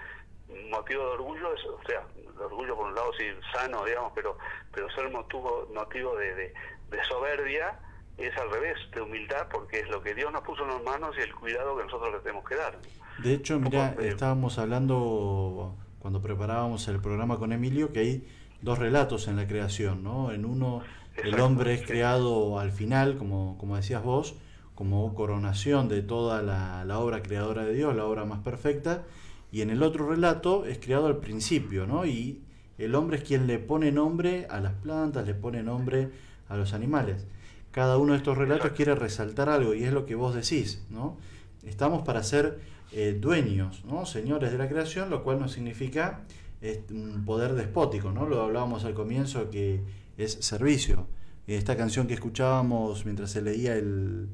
motivo 0.70 1.04
de 1.04 1.10
orgullo, 1.10 1.54
es, 1.54 1.64
o 1.66 1.80
sea, 1.86 2.02
de 2.16 2.44
orgullo 2.44 2.74
por 2.76 2.86
un 2.86 2.94
lado 2.94 3.12
sí 3.18 3.24
sano, 3.52 3.84
digamos, 3.84 4.12
pero 4.14 4.36
pero 4.72 4.90
ser 4.90 5.10
motivo, 5.10 5.68
motivo 5.74 6.16
de, 6.16 6.34
de- 6.34 6.54
de 6.90 7.04
soberbia 7.04 7.78
es 8.16 8.36
al 8.36 8.50
revés, 8.50 8.76
de 8.92 9.00
humildad, 9.02 9.46
porque 9.52 9.80
es 9.80 9.88
lo 9.88 10.02
que 10.02 10.14
Dios 10.14 10.32
nos 10.32 10.42
puso 10.42 10.62
en 10.64 10.70
las 10.70 10.82
manos 10.82 11.14
y 11.16 11.20
el 11.20 11.32
cuidado 11.34 11.76
que 11.76 11.84
nosotros 11.84 12.12
le 12.14 12.18
tenemos 12.20 12.44
que 12.48 12.56
dar. 12.56 12.76
De 13.18 13.34
hecho, 13.34 13.60
mira, 13.60 13.94
eh, 14.00 14.08
estábamos 14.08 14.58
hablando 14.58 15.76
cuando 16.00 16.20
preparábamos 16.20 16.88
el 16.88 17.00
programa 17.00 17.38
con 17.38 17.52
Emilio 17.52 17.92
que 17.92 18.00
hay 18.00 18.28
dos 18.60 18.78
relatos 18.78 19.28
en 19.28 19.36
la 19.36 19.46
creación, 19.46 20.02
¿no? 20.02 20.32
En 20.32 20.44
uno 20.44 20.82
el 21.24 21.40
hombre 21.40 21.74
es 21.74 21.80
sí. 21.80 21.86
creado 21.86 22.58
al 22.58 22.72
final, 22.72 23.16
como, 23.16 23.56
como 23.58 23.76
decías 23.76 24.02
vos, 24.02 24.36
como 24.74 25.14
coronación 25.14 25.88
de 25.88 26.02
toda 26.02 26.42
la, 26.42 26.84
la 26.84 26.98
obra 26.98 27.22
creadora 27.22 27.64
de 27.64 27.74
Dios, 27.74 27.96
la 27.96 28.04
obra 28.04 28.24
más 28.24 28.40
perfecta, 28.40 29.04
y 29.50 29.62
en 29.62 29.70
el 29.70 29.82
otro 29.82 30.08
relato 30.08 30.66
es 30.66 30.78
creado 30.78 31.06
al 31.06 31.18
principio, 31.18 31.86
¿no? 31.86 32.06
Y 32.06 32.42
el 32.76 32.94
hombre 32.94 33.16
es 33.16 33.24
quien 33.24 33.46
le 33.46 33.58
pone 33.58 33.90
nombre 33.90 34.46
a 34.50 34.60
las 34.60 34.74
plantas, 34.74 35.26
le 35.26 35.34
pone 35.34 35.62
nombre 35.62 36.10
a 36.48 36.56
los 36.56 36.74
animales. 36.74 37.26
Cada 37.72 37.98
uno 37.98 38.12
de 38.12 38.18
estos 38.18 38.38
relatos 38.38 38.66
Exacto. 38.66 38.76
quiere 38.76 38.94
resaltar 38.94 39.48
algo 39.48 39.74
y 39.74 39.84
es 39.84 39.92
lo 39.92 40.06
que 40.06 40.14
vos 40.14 40.34
decís, 40.34 40.86
¿no? 40.90 41.16
Estamos 41.64 42.02
para 42.02 42.22
ser 42.22 42.60
eh, 42.92 43.16
dueños, 43.20 43.84
¿no? 43.84 44.06
Señores 44.06 44.52
de 44.52 44.58
la 44.58 44.68
creación, 44.68 45.10
lo 45.10 45.24
cual 45.24 45.40
no 45.40 45.48
significa 45.48 46.20
este, 46.60 46.94
un 46.94 47.24
poder 47.24 47.54
despótico, 47.54 48.12
¿no? 48.12 48.26
Lo 48.26 48.42
hablábamos 48.42 48.84
al 48.84 48.94
comienzo 48.94 49.50
que 49.50 49.82
es 50.18 50.32
servicio. 50.34 51.06
Esta 51.46 51.76
canción 51.76 52.06
que 52.06 52.14
escuchábamos 52.14 53.06
mientras 53.06 53.30
se 53.30 53.40
leía 53.40 53.74
el, 53.76 54.28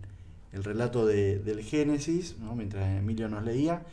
el 0.53 0.65
relato 0.65 1.07
de- 1.07 1.39
del 1.39 1.63
Génesis, 1.63 2.37
¿no? 2.41 2.57
mientras 2.57 2.89
Emilio 2.99 3.29
nos 3.29 3.45
leía, 3.45 3.85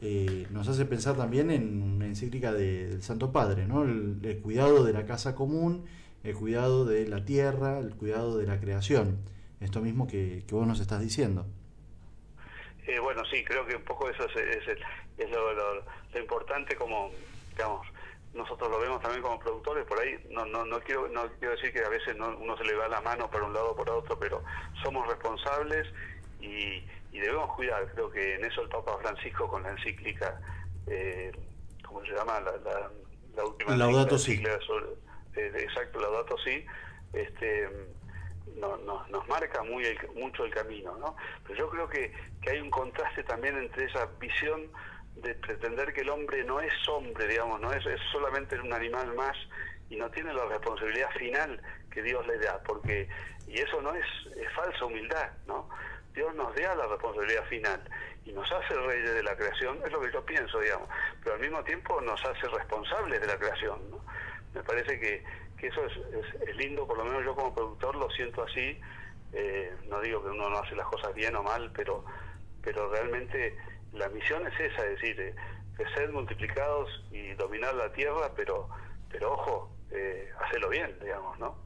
eh, 0.00 0.46
nos 0.50 0.66
hace 0.66 0.84
pensar 0.84 1.16
también 1.16 1.50
en 1.52 1.80
una 1.82 2.06
encíclica 2.06 2.52
de- 2.52 2.88
del 2.88 3.02
Santo 3.02 3.30
Padre, 3.30 3.66
¿no? 3.66 3.84
El, 3.84 4.40
cuidado 4.42 4.82
de 4.84 4.92
la 4.92 5.06
casa 5.06 5.34
común, 5.36 5.84
el 6.24 6.34
cuidado 6.34 6.84
de 6.84 7.06
la 7.06 7.24
tierra, 7.24 7.78
el 7.78 7.94
cuidado 7.94 8.36
de 8.38 8.46
la 8.46 8.58
creación. 8.58 9.18
Esto 9.60 9.80
mismo 9.80 10.06
que, 10.08 10.42
que 10.48 10.54
vos 10.54 10.66
nos 10.66 10.80
estás 10.80 11.00
diciendo. 11.00 11.46
Eh, 12.86 12.98
bueno, 12.98 13.22
sí, 13.30 13.44
creo 13.44 13.64
que 13.66 13.76
un 13.76 13.82
poco 13.84 14.10
eso 14.10 14.24
es, 14.24 14.36
es 14.36 14.68
el- 14.68 14.78
es 15.24 15.30
lo- 15.30 15.54
lo 15.54 16.20
importante 16.20 16.74
como, 16.76 17.10
digamos, 17.52 17.86
nosotros 18.34 18.68
lo 18.70 18.80
vemos 18.80 19.00
también 19.00 19.22
como 19.22 19.38
productores, 19.38 19.84
por 19.86 19.98
ahí 20.00 20.20
no, 20.30 20.44
no, 20.44 20.64
no, 20.64 20.80
quiero, 20.80 21.08
no 21.08 21.30
quiero 21.38 21.54
decir 21.54 21.72
que 21.72 21.84
a 21.84 21.88
veces 21.88 22.16
no, 22.16 22.36
uno 22.36 22.56
se 22.56 22.64
le 22.64 22.74
va 22.74 22.88
la 22.88 23.00
mano 23.00 23.30
para 23.30 23.44
un 23.44 23.52
lado 23.54 23.70
o 23.70 23.76
por 23.76 23.88
otro, 23.88 24.18
pero 24.18 24.42
somos 24.82 25.06
responsables 25.06 25.86
y, 26.40 26.84
y 27.12 27.20
debemos 27.20 27.52
cuidar. 27.54 27.86
Creo 27.94 28.10
que 28.10 28.34
en 28.34 28.44
eso 28.44 28.62
el 28.62 28.68
Papa 28.68 28.98
Francisco 29.00 29.48
con 29.48 29.62
la 29.62 29.70
encíclica, 29.70 30.38
eh, 30.86 31.30
¿cómo 31.86 32.04
se 32.04 32.12
llama? 32.12 32.40
La, 32.40 32.52
la, 32.58 32.90
la 33.36 33.44
última 33.44 33.76
Laudato 33.76 34.16
encíclica 34.16 34.58
Si. 34.60 34.66
sobre- 34.66 34.92
eh, 35.36 35.52
exacto, 35.60 36.00
Laudato 36.00 36.36
Si, 36.38 36.64
este, 37.12 37.68
no- 38.56 38.76
no- 38.78 39.06
nos 39.08 39.26
marca 39.28 39.62
muy 39.62 39.84
el- 39.84 40.10
mucho 40.14 40.44
el 40.44 40.52
camino, 40.52 40.96
¿no? 40.96 41.16
Pero 41.46 41.58
yo 41.60 41.70
creo 41.70 41.88
que, 41.88 42.12
que 42.42 42.50
hay 42.50 42.60
un 42.60 42.70
contraste 42.70 43.22
también 43.24 43.56
entre 43.56 43.84
esa 43.86 44.06
visión 44.18 44.70
de 45.16 45.34
pretender 45.36 45.92
que 45.92 46.00
el 46.02 46.10
hombre 46.10 46.42
no 46.44 46.60
es 46.60 46.72
hombre, 46.88 47.26
digamos, 47.28 47.60
no 47.60 47.72
es, 47.72 47.84
es 47.86 48.00
solamente 48.12 48.58
un 48.58 48.72
animal 48.72 49.14
más 49.14 49.36
y 49.88 49.96
no 49.96 50.10
tiene 50.10 50.32
la 50.34 50.44
responsabilidad 50.46 51.10
final 51.12 51.60
que 51.90 52.02
Dios 52.02 52.26
le 52.26 52.38
da, 52.38 52.60
porque 52.64 53.08
y 53.46 53.58
eso 53.60 53.80
no 53.82 53.94
es, 53.94 54.04
es 54.36 54.52
falsa 54.54 54.84
humildad, 54.86 55.30
¿no? 55.46 55.68
Dios 56.14 56.34
nos 56.34 56.54
da 56.54 56.74
la 56.74 56.86
responsabilidad 56.86 57.44
final 57.46 57.82
y 58.24 58.32
nos 58.32 58.50
hace 58.50 58.74
reyes 58.74 59.14
de 59.14 59.22
la 59.22 59.36
creación, 59.36 59.80
es 59.84 59.92
lo 59.92 60.00
que 60.00 60.12
yo 60.12 60.24
pienso, 60.24 60.58
digamos, 60.60 60.88
pero 61.22 61.34
al 61.36 61.40
mismo 61.40 61.62
tiempo 61.64 62.00
nos 62.00 62.20
hace 62.24 62.48
responsables 62.48 63.20
de 63.20 63.26
la 63.26 63.36
creación, 63.36 63.90
¿no? 63.90 64.00
Me 64.54 64.62
parece 64.62 64.98
que, 64.98 65.22
que 65.58 65.66
eso 65.68 65.84
es, 65.84 65.92
es- 65.96 66.48
es 66.48 66.56
lindo, 66.56 66.86
por 66.86 66.96
lo 66.98 67.04
menos 67.04 67.24
yo 67.24 67.34
como 67.34 67.54
productor 67.54 67.96
lo 67.96 68.08
siento 68.10 68.42
así, 68.44 68.80
eh, 69.32 69.74
no 69.88 70.00
digo 70.00 70.22
que 70.22 70.30
uno 70.30 70.48
no 70.48 70.58
hace 70.58 70.74
las 70.76 70.86
cosas 70.86 71.12
bien 71.14 71.34
o 71.36 71.42
mal, 71.42 71.70
pero, 71.74 72.04
pero 72.62 72.88
realmente 72.90 73.56
la 73.94 74.08
misión 74.08 74.46
es 74.46 74.52
esa, 74.60 74.84
es 74.86 75.00
decir, 75.00 75.20
eh, 75.20 75.34
crecer 75.76 76.10
multiplicados 76.12 76.88
y 77.10 77.32
dominar 77.34 77.74
la 77.74 77.92
tierra, 77.92 78.32
pero, 78.36 78.68
pero 79.10 79.32
ojo, 79.32 79.70
eh, 79.90 80.28
hacerlo 80.44 80.68
bien, 80.68 80.96
digamos, 81.02 81.38
¿no? 81.38 81.56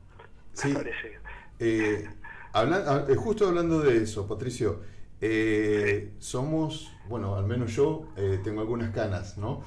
Sí. 0.53 0.69
Me 0.69 0.75
parece. 0.75 1.19
Eh, 1.59 2.09
habla- 2.53 2.85
ah, 2.87 3.05
eh, 3.09 3.14
justo 3.17 3.49
hablando 3.49 3.81
de 3.81 4.03
eso, 4.03 4.27
Patricio, 4.29 4.81
eh, 5.21 6.12
somos, 6.19 6.93
bueno, 7.09 7.37
al 7.37 7.45
menos 7.47 7.75
yo 7.75 8.07
eh, 8.17 8.41
tengo 8.45 8.61
algunas 8.61 8.91
canas, 8.95 9.37
¿no? 9.38 9.62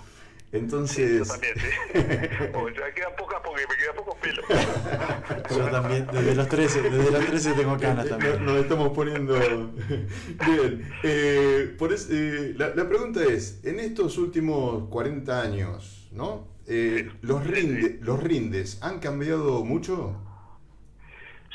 Sí, 0.52 0.58
Entonces, 0.58 1.20
yo 1.20 1.26
también, 1.26 1.54
sí. 1.58 1.68
Me 1.94 2.94
quedan 2.94 3.16
pocas 3.18 3.40
porque 3.44 3.66
me 3.68 3.76
quedan 3.78 3.96
pocos 3.96 4.16
pelos. 4.20 4.46
Yo 5.50 5.70
también, 5.72 6.08
desde 6.12 6.36
los 6.36 6.50
13, 6.50 6.82
desde 6.90 7.12
los 7.12 7.26
13 7.26 7.54
tengo 7.54 7.78
canas 7.78 8.10
también. 8.10 8.46
nos 8.46 8.58
estamos 8.58 8.90
poniendo 8.90 9.34
bien. 10.46 10.92
eh, 11.04 11.74
por 11.78 11.94
es- 11.94 12.10
eh, 12.12 12.54
la, 12.58 12.70
la 12.76 12.88
pregunta 12.88 13.24
es, 13.24 13.64
en 13.64 13.80
estos 13.80 14.18
últimos 14.18 14.90
40 14.90 15.42
años, 15.42 16.10
¿no? 16.12 16.48
Eh, 16.68 17.10
los, 17.22 17.44
rinde- 17.46 18.00
los 18.02 18.22
rindes 18.22 18.82
han 18.84 19.00
cambiado 19.00 19.64
mucho. 19.64 20.16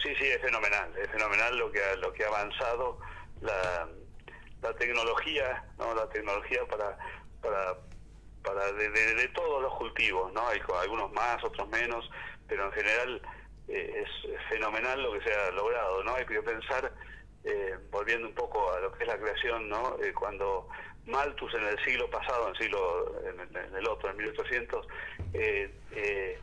Sí, 0.03 0.09
sí, 0.19 0.25
es 0.27 0.41
fenomenal, 0.41 0.91
es 1.03 1.11
fenomenal 1.11 1.57
lo 1.59 1.71
que 1.71 1.81
ha, 1.83 1.97
lo 1.97 2.13
que 2.15 2.25
ha 2.25 2.29
avanzado 2.29 2.99
la, 3.43 3.89
la 4.63 4.75
tecnología, 4.77 5.65
¿no? 5.79 5.95
La 5.95 6.09
tecnología 6.09 6.61
para 6.71 6.97
para 7.43 7.75
para 8.47 8.71
de, 8.73 9.29
todos 9.35 9.61
los 9.61 9.75
cultivos, 9.75 10.33
¿no? 10.33 10.47
Hay 10.49 10.61
algunos 10.81 11.13
más, 11.13 11.43
otros 11.43 11.69
menos, 11.69 12.09
pero 12.47 12.67
en 12.67 12.73
general 12.73 13.23
eh, 13.69 14.05
es 14.05 14.39
fenomenal 14.49 15.03
lo 15.03 15.13
que 15.13 15.21
se 15.23 15.35
ha 15.35 15.51
logrado, 15.51 16.05
¿no? 16.05 16.15
Hay 16.15 16.25
que 16.25 16.41
pensar 16.43 16.93
eh, 17.45 17.77
volviendo 17.91 18.29
un 18.29 18.35
poco 18.35 18.73
a 18.73 18.81
lo 18.81 18.93
que 18.93 19.03
es 19.05 19.09
la 19.09 19.19
creación, 19.19 19.69
¿no? 19.69 19.97
Eh, 20.03 20.13
cuando 20.15 20.69
Malthus 21.07 21.55
en 21.55 21.65
el 21.67 21.85
siglo 21.85 22.09
pasado, 22.09 22.45
en 22.45 22.55
el 22.55 22.57
siglo 22.57 23.13
en, 23.25 23.75
el- 23.77 23.89
otro, 23.89 24.11
en 24.11 24.17
1800, 24.17 24.87
eh, 25.35 25.71
eh, 25.93 26.39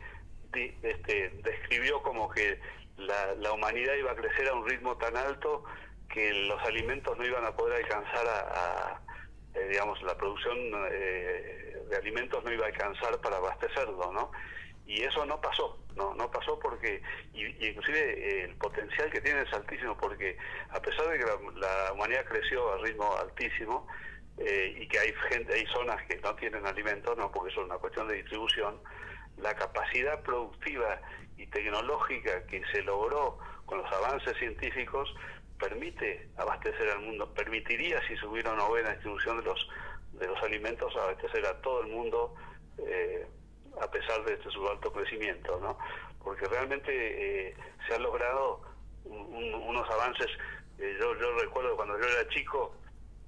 di- 0.52 0.74
este, 0.82 1.30
describió 1.42 2.02
como 2.02 2.28
que 2.30 2.60
la, 2.98 3.34
humanidad 3.52 3.94
iba 3.94 4.12
a 4.12 4.16
crecer 4.16 4.48
a 4.48 4.54
un 4.54 4.68
ritmo 4.68 4.96
tan 4.98 5.16
alto 5.16 5.64
que 6.08 6.32
los 6.32 6.62
alimentos 6.62 7.16
no 7.16 7.24
iban 7.24 7.44
a 7.44 7.56
poder 7.56 7.82
alcanzar 7.82 8.26
a, 8.28 9.00
eh, 9.54 9.68
digamos, 9.70 10.02
la 10.02 10.16
producción 10.16 10.56
eh, 10.90 11.76
de 11.88 11.96
alimentos 11.96 12.42
no 12.44 12.52
iba 12.52 12.64
a 12.64 12.68
alcanzar 12.68 13.20
para 13.20 13.36
abastecerlo, 13.36 14.12
¿no? 14.12 14.30
Y 14.86 15.02
eso 15.02 15.24
no 15.24 15.40
pasó, 15.40 15.78
no, 15.96 16.14
no 16.14 16.30
pasó 16.30 16.58
porque, 16.58 17.00
y, 17.32 17.46
inclusive 17.66 18.00
eh, 18.00 18.44
el 18.44 18.54
potencial 18.56 19.10
que 19.10 19.20
tiene 19.20 19.42
es 19.42 19.52
altísimo 19.52 19.96
porque 19.96 20.36
a 20.68 20.80
pesar 20.80 21.08
de 21.08 21.18
que 21.18 21.24
la, 21.24 21.36
la 21.54 21.92
humanidad 21.92 22.24
creció 22.26 22.70
a 22.72 22.78
ritmo 22.78 23.16
altísimo 23.16 23.86
eh, 24.38 24.74
y 24.78 24.86
que 24.88 24.98
hay 24.98 25.14
gente, 25.30 25.54
hay 25.54 25.66
zonas 25.66 26.02
que 26.06 26.16
no 26.18 26.34
tienen 26.34 26.66
alimentos, 26.66 27.16
no, 27.16 27.30
porque 27.32 27.50
eso 27.50 27.62
es 27.62 27.66
una 27.66 27.78
cuestión 27.78 28.08
de 28.08 28.16
distribución, 28.16 28.78
la 29.38 29.54
capacidad 29.54 30.22
productiva 30.22 31.00
y 31.36 31.46
tecnológica 31.46 32.44
que 32.46 32.62
se 32.72 32.82
logró 32.82 33.38
con 33.64 33.78
los 33.78 33.92
avances 33.92 34.36
científicos 34.38 35.14
permite 35.58 36.28
abastecer 36.36 36.88
al 36.90 37.00
mundo, 37.00 37.32
permitiría 37.32 38.00
si 38.06 38.16
se 38.16 38.26
hubiera 38.26 38.52
una 38.52 38.64
buena 38.64 38.90
distribución 38.90 39.38
de 39.38 39.44
los 39.44 39.68
de 40.12 40.28
los 40.28 40.40
alimentos 40.44 40.94
abastecer 40.96 41.44
a 41.44 41.60
todo 41.60 41.80
el 41.80 41.88
mundo 41.88 42.34
eh, 42.78 43.26
a 43.80 43.90
pesar 43.90 44.24
de 44.24 44.34
este 44.34 44.48
su 44.50 44.68
alto 44.68 44.92
crecimiento, 44.92 45.58
¿no? 45.60 45.76
Porque 46.22 46.46
realmente 46.46 46.92
eh, 47.48 47.56
se 47.88 47.94
han 47.96 48.02
logrado 48.04 48.60
un- 49.04 49.34
un- 49.34 49.54
unos 49.54 49.90
avances. 49.90 50.28
eh, 50.78 50.96
yo, 51.00 51.16
yo 51.18 51.32
recuerdo 51.38 51.74
cuando 51.76 51.98
yo 51.98 52.04
era 52.06 52.28
chico, 52.28 52.76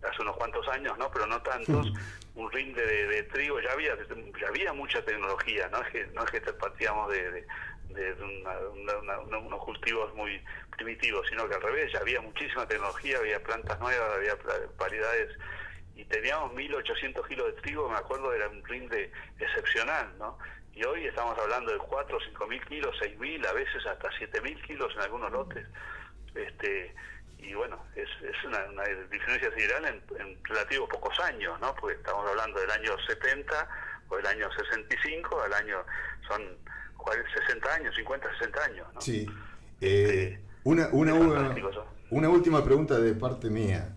hace 0.02 0.22
unos 0.22 0.36
cuantos 0.36 0.66
años, 0.68 0.96
¿no? 0.98 1.10
Pero 1.10 1.26
no 1.26 1.40
tantos, 1.42 1.92
un 2.34 2.50
rinde 2.52 2.84
de, 2.86 3.06
de 3.08 3.22
trigo 3.24 3.60
ya 3.60 3.72
había 3.72 3.96
ya 4.40 4.48
había 4.48 4.72
mucha 4.72 5.04
tecnología, 5.04 5.68
no 5.68 5.80
es 5.82 5.88
que 5.90 6.06
no 6.08 6.22
es 6.24 6.30
que 6.30 6.40
partíamos 6.40 7.10
de, 7.10 7.30
de- 7.32 7.46
de 7.88 8.12
una- 8.22 9.18
unos 9.38 9.64
cultivos 9.64 10.12
muy 10.14 10.42
primitivos, 10.76 11.26
sino 11.28 11.48
que 11.48 11.54
al 11.54 11.62
revés, 11.62 11.92
ya 11.92 12.00
había 12.00 12.20
muchísima 12.20 12.66
tecnología, 12.66 13.18
había 13.18 13.42
plantas 13.42 13.78
nuevas, 13.80 14.16
había 14.16 14.36
variedades 14.78 15.36
y 15.94 16.04
teníamos 16.04 16.52
1800 16.52 17.26
kilos 17.26 17.46
de 17.46 17.60
trigo, 17.62 17.88
me 17.88 17.96
acuerdo, 17.96 18.32
era 18.32 18.48
un 18.48 18.62
rinde 18.64 19.10
excepcional, 19.38 20.12
¿no? 20.18 20.38
Y 20.74 20.84
hoy 20.84 21.06
estamos 21.06 21.38
hablando 21.38 21.72
de 21.72 21.78
4 21.78 22.18
o 22.18 22.20
5 22.20 22.46
mil 22.46 22.62
kilos, 22.66 22.94
6 23.00 23.18
mil, 23.18 23.44
a 23.46 23.52
veces 23.54 23.86
hasta 23.86 24.10
7 24.18 24.42
mil 24.42 24.60
kilos 24.62 24.92
en 24.94 25.00
algunos 25.02 25.32
lotes. 25.32 25.66
Este, 26.34 26.94
y 27.38 27.54
bueno, 27.54 27.82
es, 27.94 28.08
es 28.22 28.44
una, 28.44 28.62
una 28.66 28.84
diferencia 29.10 29.50
sideral 29.56 29.86
en, 29.86 30.02
en 30.20 30.44
relativos 30.44 30.90
pocos 30.90 31.18
años, 31.20 31.58
¿no? 31.60 31.74
Porque 31.76 31.96
estamos 31.96 32.28
hablando 32.28 32.60
del 32.60 32.70
año 32.72 32.92
70 33.06 33.68
o 34.08 34.16
del 34.16 34.26
año 34.26 34.50
65, 34.52 35.42
al 35.42 35.54
año, 35.54 35.82
son 36.28 36.58
cuál- 37.06 37.24
60 37.46 37.74
años, 37.74 37.94
50, 37.94 38.28
60 38.38 38.64
años, 38.64 38.86
¿no? 38.94 39.00
Sí. 39.00 39.26
Eh, 39.80 40.40
una, 40.64 40.88
última 40.90 42.64
pregunta 42.64 42.98
de 42.98 43.14
parte 43.14 43.48
mía. 43.48 43.94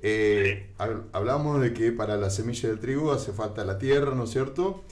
Eh, 0.00 0.68
Sí. 0.78 0.84
Hablamos 1.12 1.60
de 1.60 1.72
que 1.74 1.92
para 1.92 2.16
la 2.16 2.30
semilla 2.30 2.68
del 2.68 2.80
trigo 2.80 3.12
hace 3.12 3.32
falta 3.32 3.64
la 3.64 3.78
tierra, 3.78 4.14
¿no 4.14 4.24
es 4.24 4.30
cierto? 4.30 4.84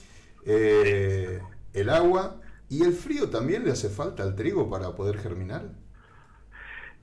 Eh, 0.45 1.41
el 1.73 1.89
agua 1.89 2.37
y 2.69 2.83
el 2.83 2.93
frío 2.93 3.29
también 3.29 3.63
le 3.65 3.71
hace 3.71 3.89
falta 3.89 4.23
al 4.23 4.35
trigo 4.35 4.69
para 4.69 4.95
poder 4.95 5.17
germinar. 5.17 5.63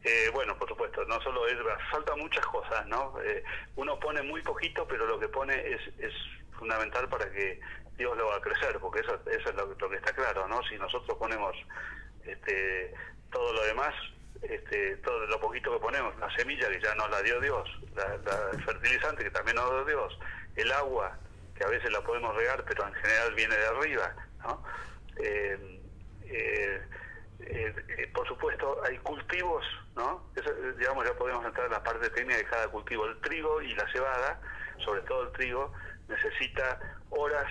Eh, 0.04 0.31
bueno, 0.33 0.57
por 0.59 0.68
supuesto, 0.68 1.04
no 1.04 1.20
solo 1.20 1.46
es, 1.48 1.57
falta 1.90 2.14
muchas 2.16 2.44
cosas, 2.46 2.87
¿no? 2.87 3.14
Eh, 3.22 3.42
uno 3.76 3.98
pone 4.00 4.22
muy 4.22 4.42
poquito, 4.42 4.87
pero 4.88 5.07
lo 5.07 5.18
que 5.18 5.28
pone 5.28 5.54
es, 5.54 5.81
es 5.98 6.12
fundamental 6.59 7.09
para 7.09 7.31
que 7.31 7.61
Dios 7.99 8.17
lo 8.17 8.31
haga 8.31 8.41
crecer, 8.41 8.79
porque 8.81 9.01
eso, 9.01 9.21
eso 9.27 9.51
es 9.51 9.55
lo, 9.57 9.77
que 9.91 9.97
está 9.97 10.13
claro, 10.15 10.47
¿no? 10.49 10.63
Si 10.63 10.77
nosotros 10.77 11.19
ponemos 11.19 11.55
este, 12.25 12.95
todo 13.31 13.53
lo 13.53 13.63
demás, 13.65 13.95
este, 14.43 14.97
todo 14.99 15.27
lo 15.27 15.41
poquito 15.41 15.73
que 15.73 15.81
ponemos, 15.81 16.17
la 16.19 16.31
semilla 16.37 16.69
que 16.71 16.81
ya 16.81 16.95
nos 16.95 17.11
la 17.11 17.21
dio 17.23 17.41
Dios, 17.41 17.69
la, 17.97 18.05
la- 18.19 18.51
el 18.53 18.63
fertilizante 18.65 19.25
que 19.25 19.31
también 19.31 19.57
nos 19.57 19.69
dio 19.71 19.85
Dios, 19.85 20.19
el 20.57 20.71
agua 20.73 21.19
que 21.57 21.65
a 21.65 21.69
veces 21.69 21.91
la 21.91 22.01
podemos 22.03 22.35
regar, 22.37 22.65
pero 22.65 22.87
en 22.87 22.95
general 22.95 23.35
viene 23.35 23.57
de 23.57 23.67
arriba, 23.67 24.15
¿no? 24.45 24.63
Eh, 25.17 25.81
eh, 26.23 26.83
eh, 27.41 28.11
por 28.15 28.27
supuesto, 28.29 28.81
hay 28.85 28.97
cultivos, 28.99 29.65
¿no? 29.97 30.31
Eso, 30.37 30.53
digamos, 30.77 31.05
ya 31.05 31.15
podemos 31.15 31.45
entrar 31.45 31.67
en 31.67 31.73
la 31.73 31.83
parte 31.83 32.11
técnica 32.11 32.37
de 32.39 32.45
cada 32.45 32.69
cultivo. 32.69 33.07
El 33.07 33.21
trigo 33.21 33.61
y 33.61 33.75
la 33.75 33.91
cebada, 33.91 34.41
sobre 34.85 35.01
todo 35.03 35.25
el 35.25 35.33
trigo, 35.33 35.73
necesita 36.09 36.79
horas 37.11 37.51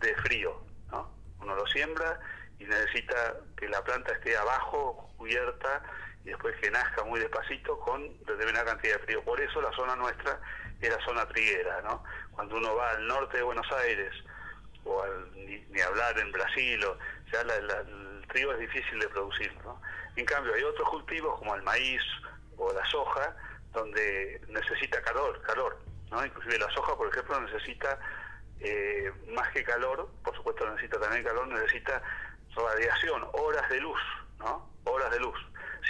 de 0.00 0.14
frío, 0.16 0.60
¿no? 0.90 1.10
Uno 1.40 1.54
lo 1.54 1.66
siembra 1.66 2.18
y 2.58 2.64
necesita 2.64 3.34
que 3.56 3.68
la 3.68 3.82
planta 3.84 4.12
esté 4.12 4.36
abajo, 4.36 5.10
cubierta, 5.16 5.82
y 6.24 6.28
después 6.30 6.56
que 6.56 6.70
nazca 6.70 7.04
muy 7.04 7.20
despacito 7.20 7.78
con 7.80 8.02
determinada 8.24 8.64
cantidad 8.66 8.96
de 8.98 9.04
frío. 9.04 9.22
Por 9.24 9.40
eso 9.40 9.60
la 9.62 9.72
zona 9.72 9.94
nuestra 9.96 10.40
es 10.80 10.90
la 10.90 11.04
zona 11.04 11.26
triguera, 11.28 11.80
¿no? 11.82 12.02
Cuando 12.32 12.56
uno 12.56 12.74
va 12.74 12.90
al 12.90 13.06
norte 13.06 13.36
de 13.38 13.42
Buenos 13.44 13.70
Aires, 13.72 14.12
o 14.84 15.02
al- 15.02 15.32
ni, 15.34 15.58
ni 15.70 15.80
hablar 15.80 16.18
en 16.18 16.32
Brasil, 16.32 16.84
o, 16.84 16.98
ya 17.32 17.44
la- 17.44 17.56
el 17.56 18.24
trigo 18.28 18.52
es 18.52 18.58
difícil 18.60 18.98
de 19.00 19.08
producir. 19.08 19.52
¿no? 19.64 19.80
En 20.16 20.24
cambio, 20.24 20.54
hay 20.54 20.62
otros 20.62 20.88
cultivos 20.88 21.38
como 21.38 21.54
el 21.54 21.62
maíz 21.62 22.02
o 22.56 22.72
la 22.72 22.84
soja, 22.90 23.36
donde 23.72 24.40
necesita 24.48 25.00
calor, 25.02 25.40
calor. 25.42 25.78
¿no? 26.10 26.24
Inclusive 26.24 26.58
la 26.58 26.70
soja, 26.72 26.96
por 26.96 27.08
ejemplo, 27.08 27.40
necesita 27.40 27.98
eh, 28.60 29.12
más 29.34 29.48
que 29.50 29.62
calor, 29.64 30.08
por 30.24 30.34
supuesto 30.36 30.68
necesita 30.70 30.98
también 31.00 31.24
calor, 31.24 31.46
necesita 31.48 32.02
radiación, 32.56 33.24
horas 33.32 33.68
de 33.70 33.80
luz, 33.80 34.00
¿no? 34.38 34.68
Horas 34.84 35.10
de 35.12 35.20
luz. 35.20 35.38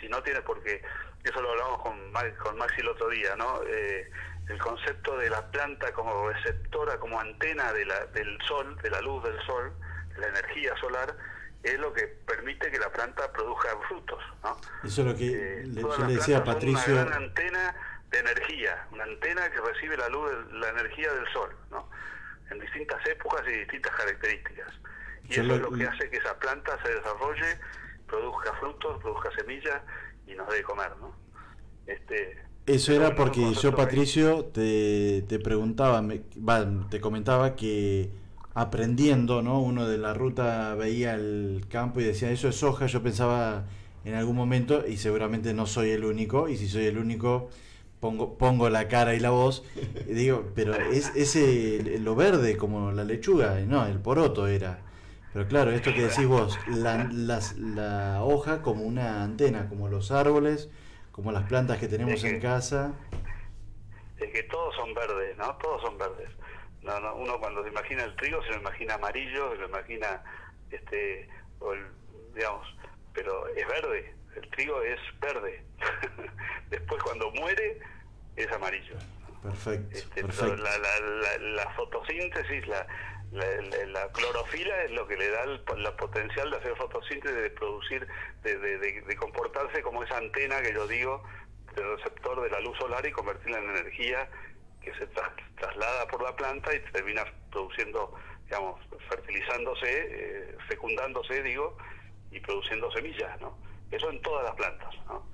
Si 0.01 0.09
no 0.09 0.23
tiene, 0.23 0.43
porque 0.43 0.83
eso 1.25 1.41
lo 1.41 1.51
hablamos 1.51 1.83
con, 1.83 2.13
con 2.43 2.59
Maxi 2.59 2.81
el 2.81 2.89
otro 2.89 3.09
día, 3.09 3.35
¿no? 3.37 3.63
Eh, 3.67 4.11
el 4.49 4.59
concepto 4.59 5.17
de 5.17 5.31
la 5.31 5.51
planta 5.51 5.93
como 5.93 6.29
receptora, 6.31 6.99
como 6.99 7.19
antena 7.21 7.73
de 7.73 7.85
la, 7.85 8.07
del 8.07 8.39
sol, 8.47 8.77
de 8.83 8.91
la 8.91 9.01
luz 9.01 9.23
del 9.25 9.41
sol, 9.47 9.73
de 10.15 10.19
la 10.21 10.29
energía 10.29 10.75
solar, 10.81 11.15
es 11.63 11.79
lo 11.79 11.93
que 11.93 12.07
permite 12.07 12.71
que 12.71 12.79
la 12.79 12.91
planta 12.91 13.31
produzca 13.33 13.69
frutos, 13.89 14.23
¿no? 14.43 14.57
Eso 14.85 15.03
es 15.03 15.07
lo 15.09 15.15
que 15.17 15.27
Eh, 15.61 15.63
le- 15.67 15.81
yo 15.83 16.07
le 16.07 16.15
decía 16.15 16.39
a 16.39 16.45
Patricio. 16.45 16.93
Una 16.95 17.05
gran 17.05 17.23
antena 17.25 17.75
de 18.11 18.19
energía, 18.21 18.87
una 18.93 19.05
antena 19.05 19.51
que 19.51 19.61
recibe 19.61 19.97
la 19.97 20.09
luz, 20.09 20.31
la 20.53 20.69
energía 20.71 21.13
del 21.13 21.27
sol, 21.33 21.55
¿no? 21.71 21.91
En 22.51 22.59
distintas 22.61 23.05
épocas 23.07 23.43
y 23.49 23.53
distintas 23.59 23.95
características. 23.97 24.73
Y 25.25 25.35
Yo 25.35 25.43
eso 25.43 25.55
es 25.55 25.61
lo- 25.61 25.71
que 25.73 25.85
hace 25.87 26.11
que 26.11 26.17
esa 26.17 26.39
planta 26.39 26.79
se 26.83 26.95
desarrolle, 26.95 27.59
produzca 28.07 28.53
frutos, 28.55 29.01
produzca 29.03 29.31
semillas 29.37 29.81
y 30.27 30.35
nos 30.35 30.49
dé 30.49 30.57
de 30.57 30.63
comer, 30.63 30.91
¿no? 31.01 31.13
Este, 31.87 32.39
Eso 32.67 32.93
era 32.93 33.15
porque 33.15 33.55
yo, 33.55 33.75
Patricio, 33.75 34.45
te, 34.47 35.25
te 35.29 35.39
preguntaba, 35.39 36.03
me- 36.03 36.21
te 36.91 37.01
comentaba 37.01 37.57
que 37.57 38.11
aprendiendo, 38.55 39.41
¿no? 39.43 39.61
Uno 39.61 39.87
de 39.89 39.99
la 39.99 40.13
ruta 40.15 40.75
veía 40.75 41.15
el 41.15 41.65
campo 41.71 42.01
y 42.01 42.05
decía, 42.05 42.31
eso 42.31 42.49
es 42.49 42.57
soja, 42.57 42.87
yo 42.87 43.03
pensaba 43.03 43.65
en 44.05 44.15
algún 44.15 44.37
momento, 44.37 44.87
y 44.87 44.97
seguramente 44.97 45.55
no 45.55 45.67
soy 45.67 45.91
el 45.91 46.05
único, 46.05 46.49
y 46.49 46.57
si 46.57 46.69
soy 46.69 46.87
el 46.87 46.99
único, 46.99 47.51
pongo, 48.01 48.37
pongo 48.39 48.69
la 48.71 48.89
cara 48.89 49.15
y 49.15 49.21
la 49.21 49.31
voz, 49.31 49.65
y 50.07 50.13
digo, 50.13 50.45
pero 50.55 50.75
es 50.75 51.15
ese, 51.17 51.99
lo 52.01 52.15
verde 52.15 52.57
como 52.57 52.93
la 52.93 53.05
lechuga, 53.05 53.61
y 53.61 53.67
no, 53.67 53.87
el 53.87 53.99
poroto 54.01 54.47
era. 54.47 54.81
Pero 55.33 55.47
claro, 55.47 55.71
esto 55.73 55.93
que 55.93 56.03
decís 56.03 56.27
vos, 56.27 56.59
la, 56.69 57.05
las- 57.13 57.57
la 57.59 58.23
hoja 58.25 58.63
como 58.63 58.83
una 58.85 59.23
antena, 59.23 59.69
como 59.69 59.89
los 59.89 60.11
árboles, 60.11 60.71
como 61.13 61.33
las 61.33 61.45
plantas 61.45 61.79
que 61.79 61.89
tenemos 61.89 62.23
que- 62.23 62.29
en 62.31 62.41
casa. 62.41 62.93
es 64.19 64.33
que 64.33 64.43
todos 64.45 64.75
son 64.75 64.95
verdes, 64.95 65.37
¿no? 65.37 65.55
Todos 65.59 65.83
son 65.83 65.97
verdes. 65.99 66.29
No, 66.83 66.99
no, 67.01 67.15
uno 67.17 67.39
cuando 67.39 67.63
se 67.63 67.69
imagina 67.69 68.05
el 68.05 68.17
trigo 68.17 68.43
se 68.43 68.51
lo 68.51 68.57
imagina 68.59 68.95
amarillo, 68.95 69.51
se 69.53 69.59
lo 69.59 69.69
imagina, 69.69 70.23
este, 70.71 71.29
o 71.61 71.73
el- 71.73 71.87
digamos, 72.35 72.67
pero 73.13 73.47
es 73.49 73.67
verde. 73.69 74.15
El 74.39 74.49
trigo 74.51 74.81
es 74.83 74.99
verde. 75.21 75.65
Después 76.71 77.03
cuando 77.03 77.31
muere 77.33 77.79
es 78.37 78.51
amarillo. 78.53 78.95
Perfecto, 79.43 79.97
Este, 79.97 80.23
perfecto. 80.23 80.57
La, 80.57 80.79
la, 80.79 81.01
la, 81.01 81.39
la 81.39 81.71
fotosíntesis, 81.75 82.67
la, 82.69 82.87
la, 83.33 83.47
la- 83.63 83.87
la 83.87 84.13
clorofila 84.13 84.83
es 84.85 84.91
lo 84.93 85.07
que 85.07 85.17
le 85.17 85.29
da 85.31 85.43
el, 85.45 85.63
la 85.77 85.97
potencial 85.97 86.51
de 86.51 86.57
hacer 86.57 86.77
fotosíntesis, 86.77 87.37
de 87.37 87.51
producir, 87.51 88.07
de, 88.43 88.59
de, 88.59 88.79
de- 88.79 89.01
de 89.03 89.17
comportarse 89.17 89.83
como 89.83 90.03
esa 90.03 90.19
antena 90.19 90.61
que 90.63 90.73
yo 90.73 90.87
digo, 90.87 91.23
del 91.75 91.97
receptor 91.97 92.41
de 92.43 92.51
la 92.51 92.61
luz 92.61 92.77
solar 92.79 93.05
y 93.07 93.13
convertirla 93.13 93.59
en 93.59 93.71
energía 93.71 94.29
que 94.83 94.93
se 94.95 95.07
tras- 95.09 95.33
traslada 95.57 96.07
por 96.09 96.23
la 96.23 96.35
planta 96.35 96.75
y 96.75 96.81
termina 96.93 97.25
produciendo, 97.51 98.15
digamos, 98.45 98.81
fertilizándose, 99.09 99.87
eh, 99.89 100.57
fecundándose, 100.69 101.43
digo, 101.43 101.77
y 102.31 102.41
produciendo 102.41 102.91
semillas, 102.93 103.41
¿no? 103.41 103.57
Eso 103.91 104.11
en 104.11 104.21
todas 104.23 104.45
las 104.45 104.55
plantas, 104.55 104.95
¿no? 105.07 105.27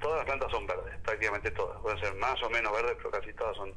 Todas 0.00 0.16
las 0.18 0.26
plantas 0.26 0.50
son 0.50 0.66
verdes, 0.66 0.96
prácticamente 1.02 1.50
todas. 1.50 1.80
Pueden 1.82 1.98
ser 2.00 2.14
más 2.16 2.42
o 2.42 2.50
menos 2.50 2.72
verdes, 2.72 2.94
pero 2.96 3.10
casi 3.10 3.32
todas 3.34 3.56
son 3.56 3.72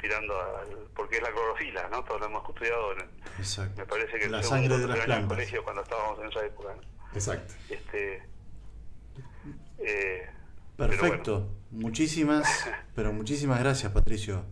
tirando 0.00 0.38
al... 0.40 0.88
porque 0.94 1.16
es 1.16 1.22
la 1.22 1.30
clorofila, 1.30 1.88
¿no? 1.88 2.04
Todos 2.04 2.20
lo 2.20 2.26
hemos 2.26 2.48
estudiado 2.48 2.92
en 2.92 3.00
el- 3.00 3.10
Exacto. 3.38 3.80
me 3.80 3.86
parece 3.86 4.18
que 4.18 4.28
La 4.28 4.38
el 4.38 4.44
sangre 4.44 4.78
de 4.78 4.86
las 4.86 4.98
plantas. 5.00 5.28
colegio 5.28 5.64
cuando 5.64 5.82
estábamos 5.82 6.18
en 6.20 6.26
esa 6.28 6.44
época. 6.46 6.74
¿no? 6.74 6.82
Exacto. 7.14 7.54
Este, 7.70 8.22
eh, 9.78 10.28
Perfecto. 10.76 11.48
Muchísimas, 11.70 12.68
pero 12.94 13.12
muchísimas 13.12 13.58
gracias, 13.60 13.92
Patricio. 13.92 14.44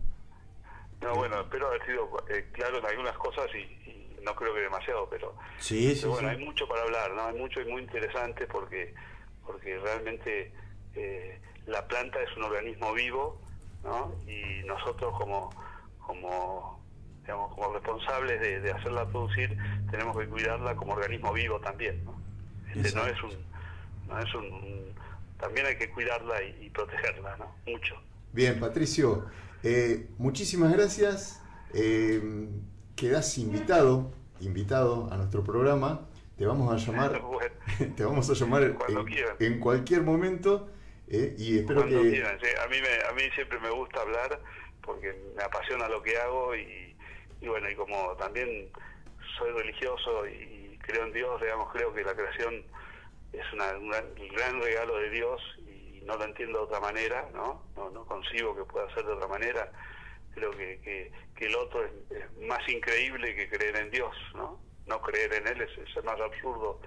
No, 1.01 1.15
bueno, 1.15 1.41
espero 1.41 1.67
haber 1.67 1.85
sido 1.85 2.09
eh, 2.29 2.49
claro 2.53 2.79
en 2.79 2.85
algunas 2.85 3.17
cosas 3.17 3.45
y 3.55 3.82
no 4.23 4.35
creo 4.35 4.53
que 4.53 4.61
demasiado, 4.61 5.07
pero, 5.09 5.35
Sí, 5.59 5.93
sí, 5.95 6.01
pero 6.01 6.13
bueno, 6.13 6.29
sí. 6.29 6.35
hay 6.35 6.45
mucho 6.45 6.67
para 6.67 6.81
hablar, 6.83 7.11
¿no? 7.13 7.25
Hay 7.27 7.35
mucho 7.37 7.61
y 7.61 7.65
muy 7.65 7.81
interesante 7.81 8.47
porque 8.47 8.93
porque 9.45 9.77
realmente 9.79 10.51
eh, 10.95 11.39
la 11.67 11.85
planta 11.87 12.21
es 12.21 12.35
un 12.37 12.43
organismo 12.43 12.93
vivo, 12.93 13.41
¿no? 13.83 14.15
Y 14.27 14.65
nosotros 14.65 15.13
como 15.17 15.49
como 15.99 16.81
digamos, 17.21 17.55
como 17.55 17.73
responsables 17.73 18.39
de, 18.41 18.59
de 18.59 18.71
hacerla 18.71 19.05
producir 19.07 19.57
tenemos 19.91 20.17
que 20.17 20.27
cuidarla 20.27 20.75
como 20.75 20.93
organismo 20.93 21.31
vivo 21.33 21.59
también, 21.59 22.03
¿no? 22.05 22.15
Este, 22.73 22.93
no 22.95 23.05
es 23.05 23.21
un 23.23 23.31
no 24.07 24.19
es 24.19 24.33
un 24.35 24.93
también 25.39 25.65
hay 25.65 25.77
que 25.77 25.89
cuidarla 25.89 26.41
y, 26.41 26.65
y 26.65 26.69
protegerla, 26.69 27.35
¿no? 27.37 27.53
Mucho. 27.65 27.95
Bien, 28.31 28.59
Patricio, 28.59 29.25
eh, 29.61 30.07
muchísimas 30.17 30.71
gracias. 30.73 31.41
Eh, 31.73 32.21
quedás 32.95 33.37
invitado, 33.37 34.11
invitado 34.39 35.09
a 35.11 35.17
nuestro 35.17 35.43
programa. 35.43 36.07
Te 36.37 36.45
vamos 36.45 36.71
a 36.73 36.77
llamar, 36.77 37.21
Bueno, 37.21 37.55
te 37.95 38.03
vamos 38.03 38.29
a 38.29 38.33
llamar 38.33 38.63
en, 39.39 39.59
cualquier 39.59 40.03
momento 40.03 40.69
eh, 41.07 41.35
y 41.37 41.59
espero 41.59 41.81
Cuando 41.81 42.01
que 42.01 42.09
quieran, 42.11 42.39
sí. 42.41 42.47
A 42.63 42.67
mí, 42.67 42.77
me, 42.81 43.07
a 43.09 43.11
mí 43.13 43.21
siempre 43.35 43.59
me 43.59 43.69
gusta 43.69 44.01
hablar 44.01 44.39
porque 44.81 45.13
me 45.35 45.43
apasiona 45.43 45.87
lo 45.87 46.01
que 46.01 46.17
hago 46.17 46.55
y, 46.55 46.95
y 47.41 47.47
bueno, 47.47 47.69
y 47.69 47.75
como 47.75 48.13
también 48.17 48.69
soy 49.37 49.51
religioso 49.51 50.27
y 50.27 50.77
creo 50.81 51.05
en 51.05 51.13
Dios, 51.13 51.41
digamos, 51.41 51.71
creo 51.71 51.93
que 51.93 52.03
la 52.03 52.13
creación 52.13 52.63
es 53.31 53.53
una, 53.53 53.77
una- 53.77 54.03
un 54.19 54.27
gran 54.35 54.61
regalo 54.61 54.97
de 54.97 55.09
Dios 55.09 55.41
y 55.59 56.01
no 56.05 56.17
lo 56.17 56.25
entiendo 56.25 56.59
de 56.59 56.65
otra 56.65 56.79
manera, 56.79 57.29
¿no? 57.33 57.63
No, 57.75 57.89
no 57.89 58.05
concibo 58.05 58.55
que 58.55 58.65
pueda 58.65 58.93
ser 58.93 59.05
de 59.05 59.13
otra 59.13 59.27
manera. 59.27 59.71
Creo 60.33 60.51
que, 60.51 60.79
que, 60.83 61.11
que 61.35 61.45
el 61.45 61.55
otro 61.55 61.83
es, 61.85 61.91
es 62.11 62.47
más 62.47 62.67
increíble 62.67 63.35
que 63.35 63.49
creer 63.49 63.75
en 63.77 63.91
Dios, 63.91 64.15
¿no? 64.35 64.59
No 64.87 65.01
creer 65.01 65.33
en 65.33 65.47
Él 65.47 65.61
es, 65.61 65.69
es 65.77 66.03
más 66.03 66.19
absurdo 66.19 66.79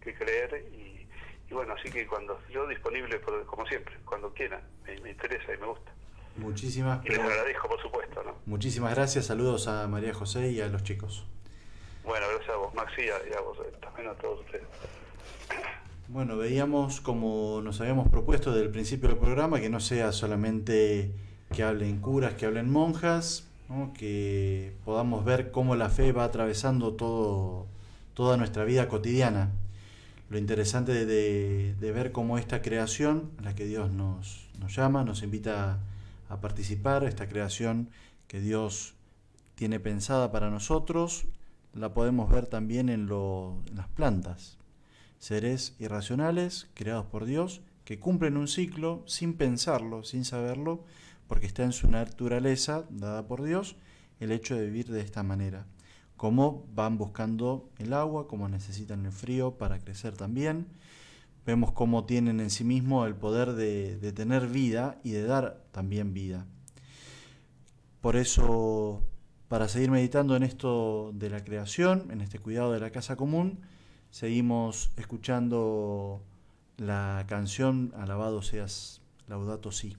que 0.00 0.14
creer 0.14 0.64
y, 0.72 1.06
y 1.50 1.54
bueno, 1.54 1.74
así 1.74 1.90
que 1.90 2.06
cuando 2.06 2.40
yo 2.50 2.66
disponible, 2.66 3.18
por- 3.18 3.44
como 3.46 3.66
siempre, 3.66 3.94
cuando 4.04 4.32
quieran, 4.32 4.62
me, 4.86 4.98
me 5.00 5.10
interesa 5.10 5.54
y 5.54 5.58
me 5.58 5.66
gusta. 5.66 5.92
Muchísimas, 6.36 7.04
Y 7.06 7.10
les 7.10 7.20
agradezco, 7.20 7.68
por 7.68 7.80
supuesto, 7.80 8.22
¿no? 8.24 8.34
muchísimas 8.46 8.94
gracias. 8.94 9.26
Saludos 9.26 9.68
a 9.68 9.86
María 9.86 10.12
José 10.12 10.50
y 10.50 10.60
a 10.60 10.66
los 10.66 10.82
chicos. 10.82 11.26
Bueno, 12.02 12.26
gracias 12.28 12.50
a 12.50 12.56
vos, 12.56 12.74
Maxi, 12.74 13.02
y 13.02 13.08
a, 13.08 13.16
y 13.30 13.32
a 13.34 13.40
vos, 13.40 13.56
eh, 13.64 13.72
también 13.80 14.08
a 14.08 14.14
todos 14.14 14.40
ustedes. 14.40 14.66
Bueno, 16.08 16.36
veíamos 16.36 17.00
como 17.00 17.60
nos 17.62 17.80
habíamos 17.80 18.08
propuesto 18.08 18.50
desde 18.50 18.66
el 18.66 18.72
principio 18.72 19.08
del 19.08 19.18
programa 19.18 19.60
que 19.60 19.70
no 19.70 19.80
sea 19.80 20.12
solamente 20.12 21.12
que 21.54 21.62
hablen 21.62 22.00
curas, 22.00 22.34
que 22.34 22.46
hablen 22.46 22.70
monjas, 22.70 23.44
que 23.96 24.74
podamos 24.84 25.24
ver 25.24 25.50
cómo 25.50 25.76
la 25.76 25.88
fe 25.88 26.12
va 26.12 26.24
atravesando 26.24 26.94
todo, 26.94 27.66
toda 28.14 28.36
nuestra 28.36 28.64
vida 28.64 28.88
cotidiana. 28.88 29.50
Lo 30.30 30.38
interesante 30.38 31.06
de, 31.06 31.74
ver 31.80 32.12
cómo 32.12 32.38
esta 32.38 32.60
creación, 32.60 33.30
a 33.38 33.42
la 33.42 33.54
que 33.54 33.66
Dios 33.66 33.90
nos, 33.90 34.48
llama, 34.68 35.04
nos 35.04 35.22
invita 35.22 35.78
a 36.28 36.40
participar, 36.40 37.04
esta 37.04 37.28
creación 37.28 37.88
que 38.26 38.40
Dios 38.40 38.94
tiene 39.54 39.78
pensada 39.78 40.32
para 40.32 40.50
nosotros, 40.50 41.26
la 41.72 41.94
podemos 41.94 42.30
ver 42.30 42.46
también 42.46 42.88
en 42.88 43.08
las 43.74 43.88
plantas 43.94 44.58
seres 45.18 45.74
irracionales 45.78 46.68
creados 46.74 47.06
por 47.06 47.24
Dios 47.24 47.62
que 47.84 47.98
cumplen 47.98 48.36
un 48.36 48.48
ciclo 48.48 49.02
sin 49.06 49.34
pensarlo, 49.34 50.04
sin 50.04 50.24
saberlo, 50.24 50.84
porque 51.34 51.48
está 51.48 51.64
en 51.64 51.72
su 51.72 51.90
naturaleza 51.90 52.84
dada 52.90 53.26
por 53.26 53.42
Dios 53.42 53.74
el 54.20 54.30
hecho 54.30 54.54
de 54.54 54.66
vivir 54.66 54.86
de 54.92 55.00
esta 55.00 55.24
manera. 55.24 55.66
Cómo 56.16 56.64
van 56.76 56.96
buscando 56.96 57.68
el 57.78 57.92
agua, 57.92 58.28
cómo 58.28 58.48
necesitan 58.48 59.04
el 59.04 59.10
frío 59.10 59.58
para 59.58 59.80
crecer 59.80 60.16
también. 60.16 60.68
Vemos 61.44 61.72
cómo 61.72 62.04
tienen 62.04 62.38
en 62.38 62.50
sí 62.50 62.62
mismo 62.62 63.04
el 63.04 63.16
poder 63.16 63.54
de, 63.54 63.96
de 63.96 64.12
tener 64.12 64.46
vida 64.46 65.00
y 65.02 65.10
de 65.10 65.24
dar 65.24 65.64
también 65.72 66.14
vida. 66.14 66.46
Por 68.00 68.14
eso, 68.14 69.02
para 69.48 69.66
seguir 69.66 69.90
meditando 69.90 70.36
en 70.36 70.44
esto 70.44 71.10
de 71.14 71.30
la 71.30 71.42
creación, 71.42 72.12
en 72.12 72.20
este 72.20 72.38
cuidado 72.38 72.70
de 72.70 72.78
la 72.78 72.90
casa 72.90 73.16
común, 73.16 73.58
seguimos 74.10 74.92
escuchando 74.96 76.22
la 76.76 77.24
canción 77.26 77.92
Alabado 77.96 78.40
seas, 78.40 79.00
Laudato 79.26 79.72
Si. 79.72 79.96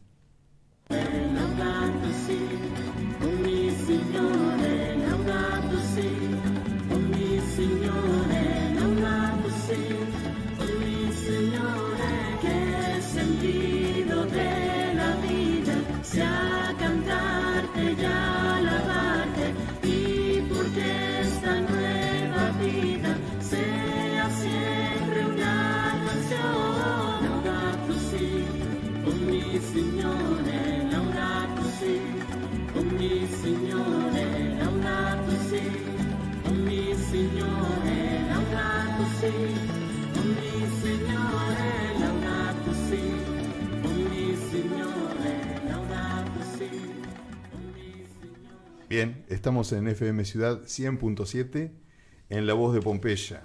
Laudato 0.87 2.11
si, 2.13 2.37
Bien, 48.87 49.25
estamos 49.29 49.71
en 49.71 49.87
FM 49.87 50.23
Ciudad 50.25 50.61
100.7 50.61 51.71
en 52.29 52.45
la 52.45 52.53
voz 52.53 52.71
de 52.75 52.81
Pompeya. 52.81 53.41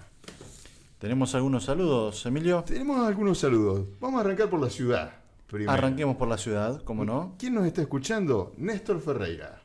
Tenemos 0.98 1.34
algunos 1.34 1.64
saludos, 1.64 2.26
Emilio. 2.26 2.62
Tenemos 2.62 3.08
algunos 3.08 3.38
saludos. 3.38 3.88
Vamos 4.00 4.18
a 4.18 4.24
arrancar 4.24 4.50
por 4.50 4.60
la 4.60 4.68
ciudad. 4.68 5.14
primero. 5.46 5.70
Arranquemos 5.70 6.16
por 6.16 6.28
la 6.28 6.36
ciudad, 6.36 6.82
¿cómo 6.82 7.06
no? 7.06 7.36
¿Quién 7.38 7.54
nos 7.54 7.66
está 7.66 7.80
escuchando? 7.80 8.52
Néstor 8.58 9.00
Ferreira. 9.00 9.62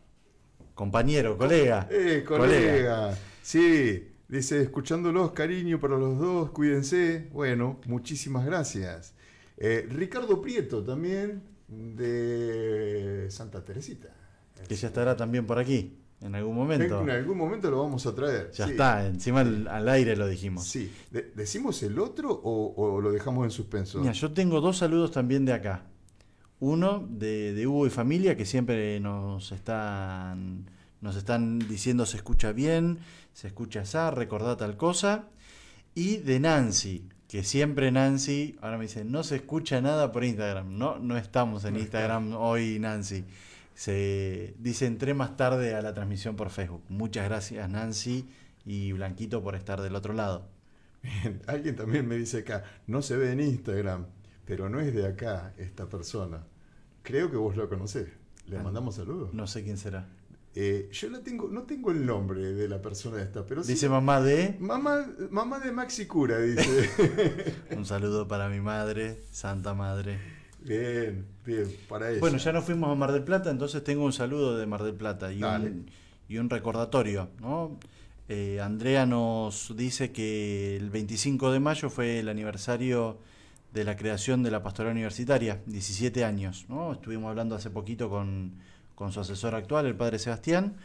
Compañero, 0.76 1.38
colega. 1.38 1.90
Eh, 1.92 2.24
colega. 2.26 3.18
Sí, 3.42 4.14
dice, 4.30 4.62
escuchándolos, 4.62 5.32
cariño 5.32 5.78
para 5.78 5.98
los 5.98 6.18
dos, 6.18 6.52
cuídense. 6.52 7.28
Bueno, 7.34 7.82
muchísimas 7.86 8.46
gracias. 8.46 9.14
Eh, 9.58 9.86
Ricardo 9.90 10.42
Prieto 10.42 10.86
también, 10.86 11.44
de 11.68 13.28
Santa 13.30 13.66
Teresita. 13.66 14.25
Que 14.68 14.76
ya 14.76 14.88
estará 14.88 15.16
también 15.16 15.46
por 15.46 15.60
aquí, 15.60 15.98
en 16.22 16.34
algún 16.36 16.56
momento. 16.56 17.02
En 17.02 17.10
algún 17.10 17.38
momento 17.38 17.70
lo 17.70 17.84
vamos 17.84 18.06
a 18.06 18.16
traer. 18.16 18.52
Ya 18.52 18.66
sí. 18.66 18.72
está, 18.72 19.06
encima 19.06 19.42
al, 19.42 19.68
al 19.68 19.88
aire 19.90 20.16
lo 20.16 20.28
dijimos. 20.28 20.66
Sí. 20.66 20.92
De- 21.12 21.32
¿Decimos 21.36 21.84
el 21.84 22.00
otro 22.00 22.32
o, 22.32 22.74
o 22.76 23.02
lo 23.02 23.12
dejamos 23.12 23.46
en 23.46 23.52
suspenso? 23.52 24.00
Mira, 24.00 24.14
yo 24.14 24.32
tengo 24.32 24.62
dos 24.62 24.78
saludos 24.78 25.12
también 25.12 25.46
de 25.46 25.54
acá. 25.54 25.84
Uno 26.60 27.06
de, 27.10 27.54
de 27.54 27.68
Hugo 27.68 27.86
y 27.86 27.90
familia, 27.90 28.36
que 28.38 28.46
siempre 28.46 29.00
nos 29.02 29.52
están, 29.52 30.70
nos 31.02 31.16
están 31.18 31.60
diciendo 31.60 32.06
se 32.06 32.18
escucha 32.18 32.54
bien, 32.54 33.00
se 33.34 33.48
escucha 33.48 33.82
esa, 33.82 34.10
recordá 34.10 34.56
tal 34.58 34.78
cosa. 34.78 35.26
Y 35.94 36.18
de 36.18 36.40
Nancy, 36.40 37.08
que 37.28 37.44
siempre 37.44 37.92
Nancy, 37.92 38.56
ahora 38.62 38.78
me 38.78 38.86
dice, 38.86 39.04
no 39.06 39.24
se 39.24 39.36
escucha 39.36 39.82
nada 39.82 40.12
por 40.12 40.24
Instagram. 40.24 40.78
No, 40.78 40.98
no 40.98 41.18
estamos 41.18 41.66
en 41.66 41.74
No 41.74 41.80
Instagram 41.82 42.34
hoy, 42.36 42.80
Nancy. 42.80 43.26
Se 43.76 44.56
dice, 44.58 44.86
entré 44.88 45.14
más 45.14 45.36
tarde 45.38 45.76
a 45.76 45.82
la 45.82 45.94
transmisión 45.94 46.36
por 46.36 46.50
Facebook. 46.50 46.84
Muchas 46.90 47.26
gracias, 47.26 47.70
Nancy 47.70 48.28
y 48.66 48.94
Blanquito, 48.94 49.44
por 49.44 49.54
estar 49.56 49.82
del 49.82 49.96
otro 49.96 50.14
lado. 50.14 50.48
Bien, 51.04 51.42
Alguien 51.46 51.76
también 51.76 52.08
me 52.08 52.16
dice 52.16 52.40
acá, 52.40 52.64
no 52.88 53.02
se 53.04 53.16
ve 53.18 53.32
en 53.32 53.42
Instagram, 53.42 54.08
pero 54.46 54.70
no 54.70 54.80
es 54.80 54.94
de 54.94 55.06
acá 55.06 55.54
esta 55.58 55.88
persona. 55.88 56.44
Creo 57.04 57.30
que 57.30 57.38
vos 57.38 57.56
lo 57.56 57.70
conocés. 57.70 58.08
Le 58.48 58.58
Ah, 58.58 58.64
mandamos 58.64 58.96
saludos. 58.96 59.34
No 59.34 59.46
sé 59.46 59.64
quién 59.64 59.78
será. 59.78 60.08
Eh, 60.56 60.88
yo 60.94 61.10
la 61.10 61.20
tengo, 61.20 61.50
no 61.50 61.64
tengo 61.64 61.92
el 61.92 62.06
nombre 62.06 62.54
de 62.54 62.70
la 62.70 62.82
persona 62.82 63.22
esta, 63.22 63.46
pero 63.46 63.62
sí- 63.62 63.74
Dice 63.74 63.90
mamá 63.90 64.22
de... 64.22 64.56
Mamá, 64.60 65.06
mamá 65.30 65.60
de 65.60 65.72
Maxi 65.74 66.06
Cura, 66.06 66.40
dice. 66.40 66.90
Un 67.76 67.86
saludo 67.86 68.26
para 68.28 68.48
mi 68.48 68.62
madre, 68.62 69.22
Santa 69.32 69.74
Madre. 69.74 70.18
Bien, 70.66 71.26
bien, 71.46 71.72
para 71.88 72.10
ella. 72.10 72.20
Bueno, 72.20 72.38
ya 72.38 72.52
nos 72.52 72.66
fuimos 72.66 72.90
a 72.90 72.96
Mar 72.96 73.12
del 73.12 73.24
Plata, 73.24 73.50
entonces 73.50 73.84
tengo 73.84 74.04
un 74.04 74.14
saludo 74.14 74.58
de 74.58 74.66
Mar 74.66 74.84
del 74.84 74.96
Plata 74.96 75.32
y, 75.32 75.40
Dale. 75.40 75.70
un, 75.70 75.92
y 76.28 76.38
un 76.38 76.50
recordatorio. 76.50 77.30
¿no? 77.40 77.78
Eh, 78.28 78.60
Andrea 78.62 79.06
nos 79.06 79.74
dice 79.78 80.12
que 80.12 80.76
el 80.78 80.90
25 80.90 81.52
de 81.52 81.60
mayo 81.60 81.90
fue 81.90 82.20
el 82.20 82.30
aniversario 82.30 83.20
de 83.74 83.84
la 83.84 83.96
creación 83.96 84.42
de 84.42 84.52
la 84.52 84.64
pastoral 84.64 84.94
universitaria, 84.94 85.62
17 85.66 86.24
años. 86.24 86.66
¿no? 86.70 86.94
Estuvimos 86.94 87.30
hablando 87.30 87.56
hace 87.56 87.70
poquito 87.70 88.10
con, 88.10 88.54
con 88.96 89.12
su 89.12 89.20
asesor 89.20 89.54
actual, 89.56 89.86
el 89.86 89.96
padre 89.96 90.20
Sebastián. 90.20 90.76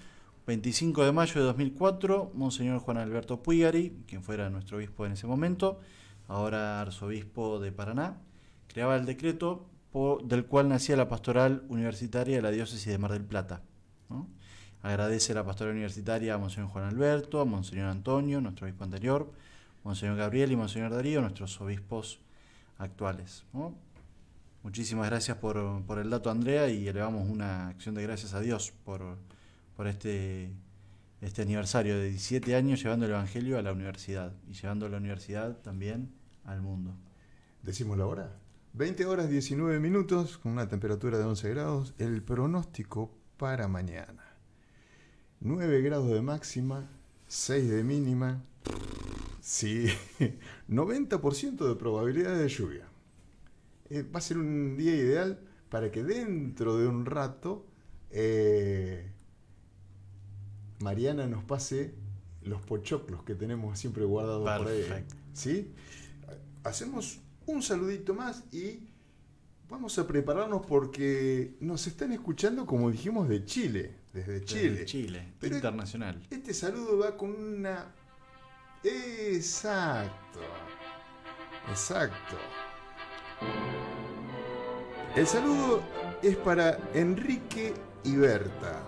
25 0.47 1.05
de 1.05 1.13
mayo 1.13 1.35
de 1.35 1.47
2004, 1.47 2.33
Monseñor 2.35 2.81
Juan 2.81 2.97
Alberto 2.97 3.41
Puigari, 3.41 3.93
quien 4.09 4.23
fuera 4.23 4.51
nuestro 4.51 4.79
obispo 4.79 5.07
en 5.07 5.13
ese 5.13 5.27
momento, 5.29 5.79
ahora 6.27 6.81
arzobispo 6.81 7.61
de 7.61 7.71
Paraná, 7.71 8.19
creaba 8.67 8.97
el 8.97 9.07
decreto 9.07 9.70
del 9.93 10.47
cual 10.47 10.69
nacía 10.69 10.97
la 10.97 11.09
pastoral 11.09 11.65
universitaria 11.69 12.37
de 12.37 12.43
la 12.43 12.51
diócesis 12.51 12.87
de 12.87 12.99
Mar 12.99 13.13
del 13.13 13.25
Plata. 13.25 13.63
Agradece 14.83 15.35
la 15.35 15.45
pastoral 15.45 15.75
universitaria 15.75 16.35
a 16.35 16.39
Monseñor 16.39 16.71
Juan 16.71 16.85
Alberto, 16.87 17.41
a 17.41 17.45
Monseñor 17.45 17.89
Antonio, 17.89 18.41
nuestro 18.41 18.67
obispo 18.67 18.85
anterior, 18.85 19.31
Monseñor 19.85 20.17
Gabriel 20.17 20.53
y 20.53 20.57
Monseñor 20.57 20.93
Darío, 20.93 21.21
nuestros 21.21 21.61
obispos 21.61 22.21
actuales. 22.79 23.45
Muchísimas 24.63 25.09
gracias 25.09 25.37
por, 25.39 25.83
por 25.85 25.99
el 25.99 26.09
dato, 26.09 26.31
Andrea, 26.31 26.69
y 26.69 26.87
elevamos 26.87 27.29
una 27.29 27.69
acción 27.69 27.95
de 27.95 28.03
gracias 28.03 28.33
a 28.33 28.41
Dios 28.41 28.73
por, 28.85 29.19
por 29.77 29.87
este, 29.87 30.51
este 31.21 31.43
aniversario 31.43 31.99
de 31.99 32.11
17 32.11 32.55
años 32.55 32.83
llevando 32.83 33.07
el 33.07 33.13
Evangelio 33.13 33.59
a 33.59 33.63
la 33.63 33.73
universidad 33.73 34.33
y 34.49 34.55
llevando 34.55 34.89
la 34.89 34.99
universidad 34.99 35.57
también 35.59 36.13
al 36.45 36.63
mundo. 36.63 36.95
Decimos 37.63 37.99
la 37.99 38.07
hora. 38.07 38.37
20 38.73 39.05
horas 39.07 39.29
19 39.29 39.81
minutos 39.81 40.39
con 40.39 40.53
una 40.53 40.69
temperatura 40.69 41.19
de 41.19 41.25
11 41.25 41.51
grados. 41.51 41.95
El 41.99 42.23
pronóstico 42.23 43.11
para 43.37 43.67
mañana. 43.69 44.25
9 45.41 45.81
grados 45.83 46.11
de 46.11 46.23
máxima, 46.23 46.89
6 47.27 47.69
de 47.69 47.85
mínima. 47.85 48.45
Sí, 49.41 49.87
90% 50.69 51.69
de 51.69 51.75
probabilidad 51.75 52.39
de 52.39 52.49
lluvia. 52.49 52.87
Eh, 53.89 54.03
va 54.03 54.19
a 54.19 54.23
ser 54.23 54.39
un 54.39 54.77
día 54.77 54.95
ideal 54.95 55.41
para 55.69 55.91
que 55.91 56.05
dentro 56.05 56.77
de 56.77 56.87
un 56.87 57.07
rato 57.07 57.67
eh, 58.11 59.11
Mariana 60.79 61.27
nos 61.27 61.43
pase 61.43 61.95
los 62.43 62.63
pochoclos 62.63 63.25
que 63.25 63.35
tenemos 63.35 63.79
siempre 63.79 64.05
guardados 64.05 64.43
por 64.43 64.69
ahí. 64.69 64.83
Perfecto. 64.83 65.17
¿Sí? 65.33 65.73
Hacemos 66.63 67.21
un 67.51 67.63
saludito 67.63 68.15
más 68.15 68.45
y 68.53 68.81
vamos 69.69 69.99
a 69.99 70.07
prepararnos 70.07 70.65
porque 70.67 71.55
nos 71.61 71.87
están 71.87 72.13
escuchando, 72.13 72.67
como 72.67 72.91
dijimos, 72.91 73.29
de 73.29 73.45
Chile, 73.45 73.97
desde 74.13 74.45
Chile. 74.45 74.71
Desde 74.71 74.85
Chile, 74.87 75.33
Pero- 75.39 75.57
internacional. 75.57 76.27
Este 76.31 76.55
saludo 76.55 76.99
va 76.99 77.17
con 77.17 77.31
una... 77.31 77.93
Exacto. 78.83 80.41
Exacto. 81.69 82.37
El 85.15 85.27
saludo 85.27 85.83
es 86.23 86.37
para 86.37 86.79
Enrique 86.95 87.75
y 88.05 88.17
Berta. 88.17 88.83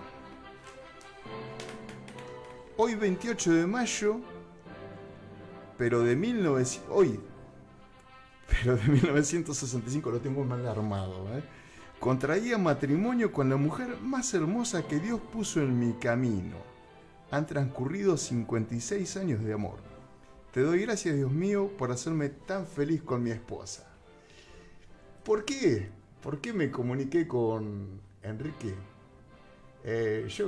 Hoy 2.76 2.94
28 2.94 3.52
de 3.52 3.66
mayo, 3.66 4.20
pero 5.76 6.00
de 6.00 6.16
1900... 6.16 6.90
Hoy, 6.90 7.20
pero 8.48 8.76
de 8.76 8.88
1965 8.88 10.10
lo 10.10 10.20
tengo 10.20 10.44
mal 10.44 10.66
armado. 10.66 11.26
¿eh? 11.36 11.42
Contraía 12.00 12.58
matrimonio 12.58 13.32
con 13.32 13.48
la 13.48 13.56
mujer 13.56 13.96
más 14.02 14.34
hermosa 14.34 14.86
que 14.86 14.98
Dios 14.98 15.20
puso 15.32 15.60
en 15.60 15.78
mi 15.78 15.92
camino. 15.94 16.56
Han 17.30 17.46
transcurrido 17.46 18.16
56 18.16 19.16
años 19.16 19.42
de 19.44 19.52
amor. 19.52 19.76
Te 20.52 20.60
doy 20.60 20.80
gracias, 20.82 21.16
Dios 21.16 21.32
mío, 21.32 21.70
por 21.78 21.90
hacerme 21.92 22.28
tan 22.28 22.66
feliz 22.66 23.02
con 23.02 23.22
mi 23.22 23.30
esposa. 23.30 23.86
¿Por 25.24 25.44
qué? 25.44 25.88
¿Por 26.22 26.40
qué 26.40 26.52
me 26.52 26.70
comuniqué 26.70 27.26
con 27.26 28.00
Enrique? 28.22 28.74
Eh, 29.84 30.26
yo, 30.28 30.46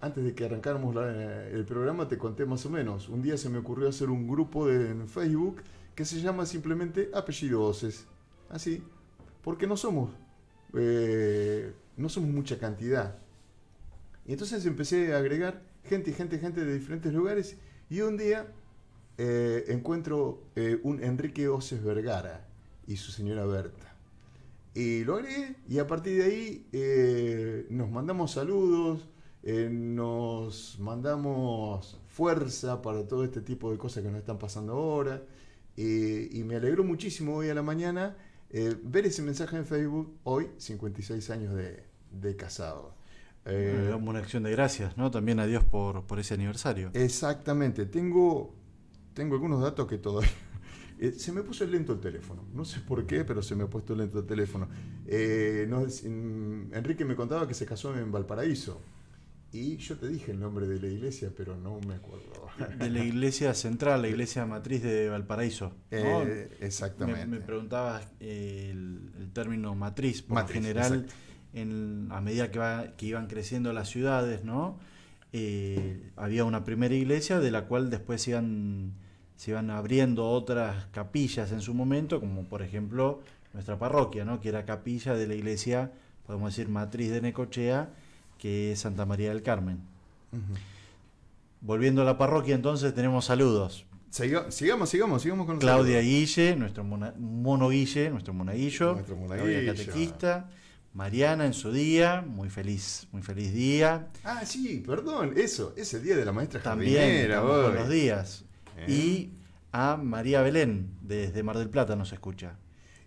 antes 0.00 0.24
de 0.24 0.34
que 0.34 0.44
arrancáramos 0.46 0.94
la- 0.94 1.46
el 1.48 1.64
programa, 1.64 2.08
te 2.08 2.18
conté 2.18 2.44
más 2.44 2.66
o 2.66 2.70
menos. 2.70 3.08
Un 3.08 3.22
día 3.22 3.36
se 3.36 3.48
me 3.48 3.58
ocurrió 3.58 3.88
hacer 3.88 4.10
un 4.10 4.26
grupo 4.26 4.66
de- 4.66 4.90
en 4.90 5.08
Facebook 5.08 5.62
que 5.96 6.04
se 6.04 6.20
llama 6.20 6.46
simplemente 6.46 7.10
Apellido 7.14 7.60
Voces. 7.60 8.06
Así. 8.50 8.84
Porque 9.42 9.66
no 9.66 9.76
somos. 9.76 10.10
eh, 10.74 11.72
no 11.96 12.08
somos 12.08 12.30
mucha 12.30 12.58
cantidad. 12.58 13.18
Y 14.26 14.32
entonces 14.32 14.66
empecé 14.66 15.14
a 15.14 15.18
agregar 15.18 15.62
gente 15.84 16.12
gente, 16.12 16.38
gente 16.38 16.64
de 16.64 16.74
diferentes 16.74 17.12
lugares. 17.12 17.56
Y 17.90 18.00
un 18.02 18.16
día 18.16 18.52
eh, 19.18 19.64
encuentro 19.68 20.44
eh, 20.56 20.80
un 20.82 21.02
Enrique 21.02 21.48
Oces 21.48 21.82
Vergara 21.82 22.46
y 22.86 22.96
su 22.96 23.12
señora 23.12 23.46
Berta. 23.46 23.96
Y 24.74 25.04
lo 25.04 25.14
agregué 25.16 25.56
y 25.68 25.78
a 25.78 25.86
partir 25.86 26.18
de 26.18 26.24
ahí 26.24 26.66
eh, 26.72 27.66
nos 27.70 27.90
mandamos 27.90 28.32
saludos, 28.32 29.08
eh, 29.42 29.70
nos 29.70 30.78
mandamos 30.80 31.98
fuerza 32.08 32.82
para 32.82 33.08
todo 33.08 33.24
este 33.24 33.40
tipo 33.40 33.70
de 33.72 33.78
cosas 33.78 34.02
que 34.02 34.10
nos 34.10 34.20
están 34.20 34.38
pasando 34.38 34.74
ahora. 34.74 35.22
Eh, 35.76 36.28
y 36.32 36.44
me 36.44 36.56
alegró 36.56 36.84
muchísimo 36.84 37.36
hoy 37.36 37.50
a 37.50 37.54
la 37.54 37.62
mañana 37.62 38.16
eh, 38.50 38.76
ver 38.82 39.06
ese 39.06 39.22
mensaje 39.22 39.56
en 39.56 39.66
Facebook, 39.66 40.18
hoy 40.24 40.48
56 40.56 41.30
años 41.30 41.54
de, 41.54 41.84
de 42.10 42.36
casado. 42.36 42.94
Eh, 43.44 43.78
le 43.80 43.88
damos 43.88 44.08
una 44.08 44.18
acción 44.18 44.42
de 44.42 44.50
gracias, 44.50 44.96
¿no? 44.96 45.10
También 45.10 45.38
a 45.38 45.46
Dios 45.46 45.64
por, 45.64 46.04
por 46.04 46.18
ese 46.18 46.34
aniversario. 46.34 46.90
Exactamente, 46.94 47.86
tengo, 47.86 48.54
tengo 49.14 49.34
algunos 49.34 49.60
datos 49.62 49.86
que 49.86 49.98
todavía... 49.98 50.30
Eh, 50.98 51.12
se 51.12 51.30
me 51.30 51.42
puso 51.42 51.66
lento 51.66 51.92
el 51.92 52.00
teléfono, 52.00 52.42
no 52.54 52.64
sé 52.64 52.80
por 52.80 53.06
qué, 53.06 53.22
pero 53.22 53.42
se 53.42 53.54
me 53.54 53.64
ha 53.64 53.66
puesto 53.66 53.94
lento 53.94 54.20
el 54.20 54.24
teléfono. 54.24 54.66
Eh, 55.06 55.66
no 55.68 55.80
mm, 55.82 56.72
Enrique 56.72 57.04
me 57.04 57.14
contaba 57.14 57.46
que 57.46 57.52
se 57.52 57.66
casó 57.66 57.94
en 57.98 58.10
Valparaíso 58.10 58.80
y 59.58 59.76
yo 59.78 59.96
te 59.96 60.08
dije 60.08 60.32
el 60.32 60.40
nombre 60.40 60.66
de 60.66 60.80
la 60.80 60.86
iglesia, 60.88 61.30
pero 61.36 61.56
no 61.56 61.78
me 61.80 61.94
acuerdo. 61.94 62.26
De 62.78 62.90
la 62.90 63.04
iglesia 63.04 63.52
central, 63.54 64.02
la 64.02 64.08
iglesia 64.08 64.46
matriz 64.46 64.82
de 64.82 65.08
Valparaíso. 65.08 65.72
¿no? 65.90 66.22
Eh, 66.22 66.48
Me, 66.60 66.66
exactamente. 66.66 67.26
me 67.26 67.38
preguntabas 67.40 68.06
eh, 68.20 68.68
el, 68.72 69.12
el 69.18 69.32
término 69.32 69.74
matriz, 69.74 70.22
por 70.22 70.34
Matriz, 70.36 70.56
general, 70.62 71.06
en, 71.54 72.08
a 72.10 72.20
medida 72.20 72.50
que, 72.50 72.58
va- 72.58 72.96
que 72.96 73.06
iban 73.06 73.26
creciendo 73.26 73.72
las 73.72 73.88
ciudades, 73.88 74.44
¿no? 74.44 74.78
Eh, 75.32 76.10
había 76.16 76.44
una 76.44 76.64
primera 76.64 76.94
iglesia 76.94 77.40
de 77.40 77.50
la 77.50 77.66
cual 77.66 77.90
después 77.90 78.22
se 78.22 78.30
iban, 78.30 78.92
se 79.36 79.50
iban 79.50 79.70
abriendo 79.70 80.28
otras 80.30 80.86
capillas 80.92 81.52
en 81.52 81.60
su 81.60 81.74
momento, 81.74 82.20
como 82.20 82.44
por 82.48 82.62
ejemplo 82.62 83.20
nuestra 83.52 83.78
parroquia, 83.78 84.24
¿no? 84.24 84.40
que 84.40 84.48
era 84.50 84.64
capilla 84.64 85.14
de 85.14 85.26
la 85.26 85.34
iglesia, 85.34 85.92
podemos 86.26 86.54
decir, 86.56 86.68
matriz 86.70 87.10
de 87.10 87.20
Necochea, 87.22 87.90
que 88.46 88.70
es 88.70 88.78
Santa 88.78 89.04
María 89.06 89.30
del 89.30 89.42
Carmen. 89.42 89.80
Volviendo 91.60 92.02
a 92.02 92.04
la 92.04 92.16
parroquia, 92.16 92.54
entonces 92.54 92.94
tenemos 92.94 93.24
saludos. 93.24 93.86
Siga- 94.12 94.52
sigamos, 94.52 94.88
sigamos, 94.88 95.20
sigamos 95.22 95.46
con 95.46 95.56
los 95.56 95.60
Claudia 95.64 95.96
saludos. 95.98 96.04
Guille, 96.04 96.54
nuestro 96.56 96.84
mona- 96.84 97.12
mono 97.18 97.68
Guille, 97.70 98.08
nuestro 98.10 98.32
monaguillo, 98.34 98.92
Nuestro 98.92 99.16
Claudia 99.16 99.36
monaguillo. 99.46 99.72
catequista, 99.74 100.48
Mariana 100.94 101.44
en 101.44 101.54
su 101.54 101.72
día, 101.72 102.22
muy 102.24 102.48
feliz, 102.48 103.08
muy 103.10 103.20
feliz 103.22 103.52
día. 103.52 104.06
Ah, 104.22 104.46
sí, 104.46 104.80
perdón, 104.86 105.32
eso, 105.36 105.74
es 105.76 105.92
el 105.94 106.04
día 106.04 106.16
de 106.16 106.24
la 106.24 106.30
maestra 106.30 106.62
También 106.62 107.32
hoy. 107.32 107.74
los 107.74 107.88
días. 107.88 108.44
Eh. 108.76 108.86
Y 108.92 109.30
a 109.72 109.96
María 109.96 110.40
Belén, 110.42 110.92
desde 111.02 111.42
Mar 111.42 111.58
del 111.58 111.68
Plata 111.68 111.96
nos 111.96 112.12
escucha. 112.12 112.56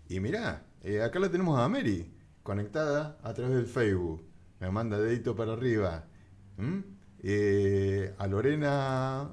Y 0.06 0.20
mirá, 0.20 0.64
eh, 0.82 1.00
acá 1.00 1.18
la 1.18 1.30
tenemos 1.30 1.58
a 1.58 1.66
Mary, 1.66 2.10
conectada 2.42 3.16
a 3.22 3.32
través 3.32 3.56
del 3.56 3.66
Facebook. 3.66 4.22
Me 4.60 4.70
manda 4.70 4.98
dedito 4.98 5.34
para 5.34 5.54
arriba. 5.54 6.04
¿Mm? 6.58 6.78
Eh, 7.22 8.14
a 8.18 8.26
Lorena 8.26 9.32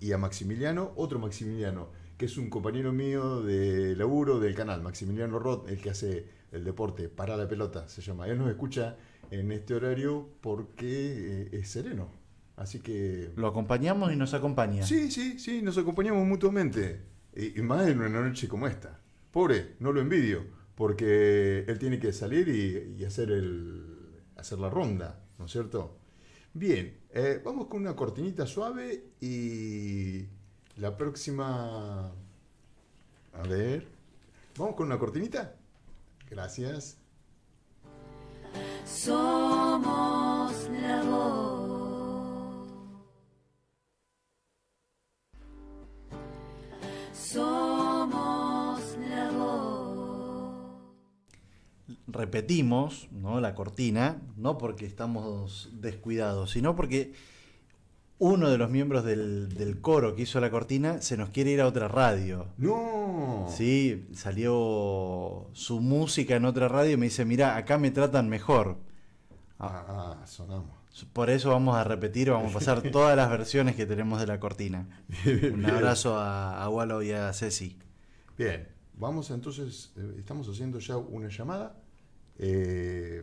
y 0.00 0.12
a 0.12 0.18
Maximiliano, 0.18 0.92
otro 0.96 1.18
Maximiliano, 1.18 1.90
que 2.16 2.26
es 2.26 2.36
un 2.36 2.50
compañero 2.50 2.92
mío 2.92 3.42
de 3.42 3.96
laburo 3.96 4.38
del 4.38 4.54
canal, 4.54 4.82
Maximiliano 4.82 5.38
Roth, 5.38 5.68
el 5.68 5.80
que 5.80 5.90
hace 5.90 6.26
el 6.52 6.64
deporte, 6.64 7.08
para 7.08 7.36
la 7.36 7.48
pelota, 7.48 7.88
se 7.88 8.02
llama. 8.02 8.26
Él 8.26 8.38
nos 8.38 8.48
escucha 8.48 8.96
en 9.30 9.50
este 9.52 9.74
horario 9.74 10.28
porque 10.40 11.42
eh, 11.42 11.48
es 11.52 11.68
sereno. 11.68 12.08
Así 12.56 12.80
que... 12.80 13.32
Lo 13.36 13.48
acompañamos 13.48 14.12
y 14.12 14.16
nos 14.16 14.32
acompaña. 14.34 14.82
Sí, 14.82 15.10
sí, 15.10 15.38
sí, 15.38 15.62
nos 15.62 15.76
acompañamos 15.76 16.26
mutuamente. 16.26 17.00
Y, 17.34 17.58
y 17.58 17.62
más 17.62 17.86
en 17.86 18.00
una 18.00 18.08
noche 18.08 18.48
como 18.48 18.66
esta. 18.66 19.00
Pobre, 19.30 19.74
no 19.80 19.92
lo 19.92 20.00
envidio, 20.00 20.44
porque 20.74 21.64
él 21.66 21.78
tiene 21.78 21.98
que 21.98 22.12
salir 22.12 22.48
y, 22.48 23.00
y 23.00 23.04
hacer, 23.04 23.30
el, 23.30 23.95
hacer 24.36 24.58
la 24.58 24.70
ronda, 24.70 25.20
¿no 25.38 25.46
es 25.46 25.52
cierto? 25.52 25.98
Bien, 26.52 26.98
eh, 27.10 27.40
vamos 27.44 27.66
con 27.66 27.80
una 27.80 27.94
cortinita 27.94 28.46
suave 28.46 29.10
y 29.20 30.26
la 30.76 30.96
próxima... 30.96 32.12
A 33.32 33.42
ver, 33.48 33.86
vamos 34.56 34.74
con 34.74 34.86
una 34.86 34.98
cortinita. 34.98 35.54
Gracias. 36.30 36.96
Somos 38.84 40.52
la 40.70 41.02
voz. 41.04 41.66
Repetimos 52.08 53.08
¿no? 53.10 53.40
la 53.40 53.54
cortina, 53.54 54.22
no 54.36 54.58
porque 54.58 54.86
estamos 54.86 55.70
descuidados, 55.72 56.50
sino 56.52 56.76
porque 56.76 57.12
uno 58.18 58.50
de 58.50 58.58
los 58.58 58.70
miembros 58.70 59.04
del, 59.04 59.54
del 59.54 59.80
coro 59.80 60.14
que 60.14 60.22
hizo 60.22 60.40
la 60.40 60.50
cortina 60.50 61.02
se 61.02 61.16
nos 61.16 61.30
quiere 61.30 61.50
ir 61.50 61.60
a 61.60 61.66
otra 61.66 61.88
radio. 61.88 62.46
No. 62.56 63.46
Sí, 63.48 64.06
salió 64.14 65.48
su 65.52 65.80
música 65.80 66.36
en 66.36 66.46
otra 66.46 66.68
radio 66.68 66.92
y 66.92 66.96
me 66.96 67.06
dice, 67.06 67.24
mira, 67.24 67.56
acá 67.56 67.78
me 67.78 67.90
tratan 67.90 68.28
mejor. 68.28 68.78
Ah, 69.58 70.16
ah, 70.22 70.26
sonamos. 70.26 70.76
Por 71.12 71.28
eso 71.28 71.50
vamos 71.50 71.76
a 71.76 71.84
repetir, 71.84 72.30
vamos 72.30 72.52
a 72.52 72.54
pasar 72.54 72.82
todas 72.90 73.16
las 73.16 73.28
versiones 73.28 73.76
que 73.76 73.84
tenemos 73.84 74.18
de 74.18 74.26
la 74.26 74.40
cortina. 74.40 74.88
Un 75.26 75.66
abrazo 75.66 76.16
a, 76.16 76.62
a 76.62 76.68
Walo 76.70 77.02
y 77.02 77.12
a 77.12 77.30
Ceci. 77.34 77.78
Bien, 78.38 78.66
vamos 78.94 79.30
entonces, 79.30 79.92
eh, 79.96 80.14
estamos 80.18 80.48
haciendo 80.48 80.78
ya 80.78 80.96
una 80.96 81.28
llamada. 81.28 81.76
Eh, 82.38 83.22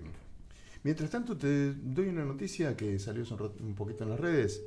mientras 0.84 1.09
tanto, 1.09 1.38
te 1.38 1.74
doy 1.74 2.07
una 2.07 2.26
noticia 2.26 2.76
que 2.76 2.97
salió 2.99 3.24
un, 3.59 3.76
poquito 3.76 4.03
en 4.03 4.09
las 4.09 4.20
redes. 4.20 4.61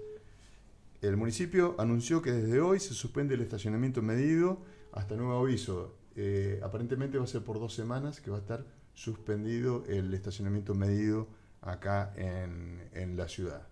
El 1.02 1.16
municipio 1.16 1.74
anunció 1.78 2.22
que 2.22 2.32
desde 2.32 2.60
hoy 2.60 2.80
se 2.80 2.94
suspende 2.94 3.34
el 3.34 3.42
estacionamiento 3.42 4.02
medido 4.02 4.58
hasta 4.92 5.16
nuevo 5.16 5.38
aviso. 5.44 5.94
Eh, 6.16 6.60
aparentemente 6.62 7.18
va 7.18 7.24
a 7.24 7.26
ser 7.26 7.42
por 7.42 7.60
dos 7.60 7.74
semanas 7.74 8.20
que 8.20 8.30
va 8.30 8.38
a 8.38 8.40
estar 8.40 8.64
suspendido 8.94 9.84
el 9.88 10.14
estacionamiento 10.14 10.74
medido 10.74 11.28
acá 11.60 12.14
en, 12.16 13.16
la 13.16 13.28
ciudad. 13.28 13.66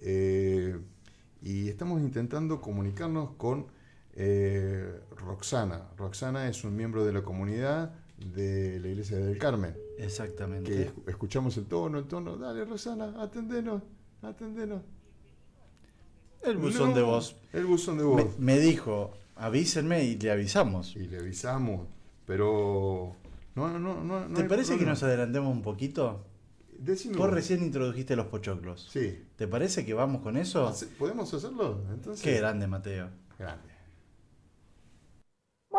Eh, 0.00 0.78
y 1.42 1.68
estamos 1.68 2.00
intentando 2.00 2.60
comunicarnos 2.60 3.30
con 3.36 3.66
Roxana. 5.16 5.88
Roxana 5.96 6.48
es 6.48 6.62
un 6.62 6.76
miembro 6.76 7.04
de 7.04 7.12
la 7.12 7.22
comunidad 7.22 7.92
de 8.18 8.78
la 8.80 8.88
iglesia 8.88 9.18
del 9.18 9.38
Carmen. 9.38 9.74
Que 9.96 10.04
Exactamente. 10.04 10.88
escu- 10.92 11.08
escuchamos 11.08 11.56
el 11.56 11.66
tono, 11.66 11.98
el 11.98 12.04
tono. 12.06 12.36
Dale, 12.36 12.64
Roxana, 12.64 13.14
atendenos, 13.22 13.82
atendenos. 14.22 14.82
El 16.42 16.58
buzón 16.58 16.90
No, 16.90 16.96
de 16.96 17.02
voz. 17.02 17.36
El 17.52 17.64
buzón 17.64 17.98
de 17.98 18.04
voz. 18.04 18.38
me 18.38 18.58
dijo, 18.58 19.12
avísenme 19.36 20.04
y 20.04 20.16
le 20.18 20.30
avisamos. 20.30 20.94
Y 20.96 21.06
le 21.08 21.18
avisamos, 21.18 21.86
pero. 22.26 23.16
No, 23.54 23.78
no, 23.78 24.02
no. 24.02 24.28
no 24.28 24.36
¿Te 24.36 24.44
parece 24.44 24.76
que 24.78 24.84
nos 24.84 25.02
adelantemos 25.02 25.52
un 25.54 25.62
poquito? 25.62 26.26
Decime 26.76 27.16
Vos 27.16 27.30
recién 27.30 27.62
introdujiste 27.62 28.16
los 28.16 28.26
pochoclos. 28.26 28.88
Sí. 28.92 29.22
¿Te 29.36 29.46
parece 29.46 29.86
que 29.86 29.94
vamos 29.94 30.22
con 30.22 30.36
eso? 30.36 30.74
¿Podemos 30.98 31.32
hacerlo? 31.32 31.80
Entonces. 31.92 32.22
Qué 32.22 32.36
grande, 32.36 32.66
Mateo. 32.66 33.08
Grande. 33.38 33.73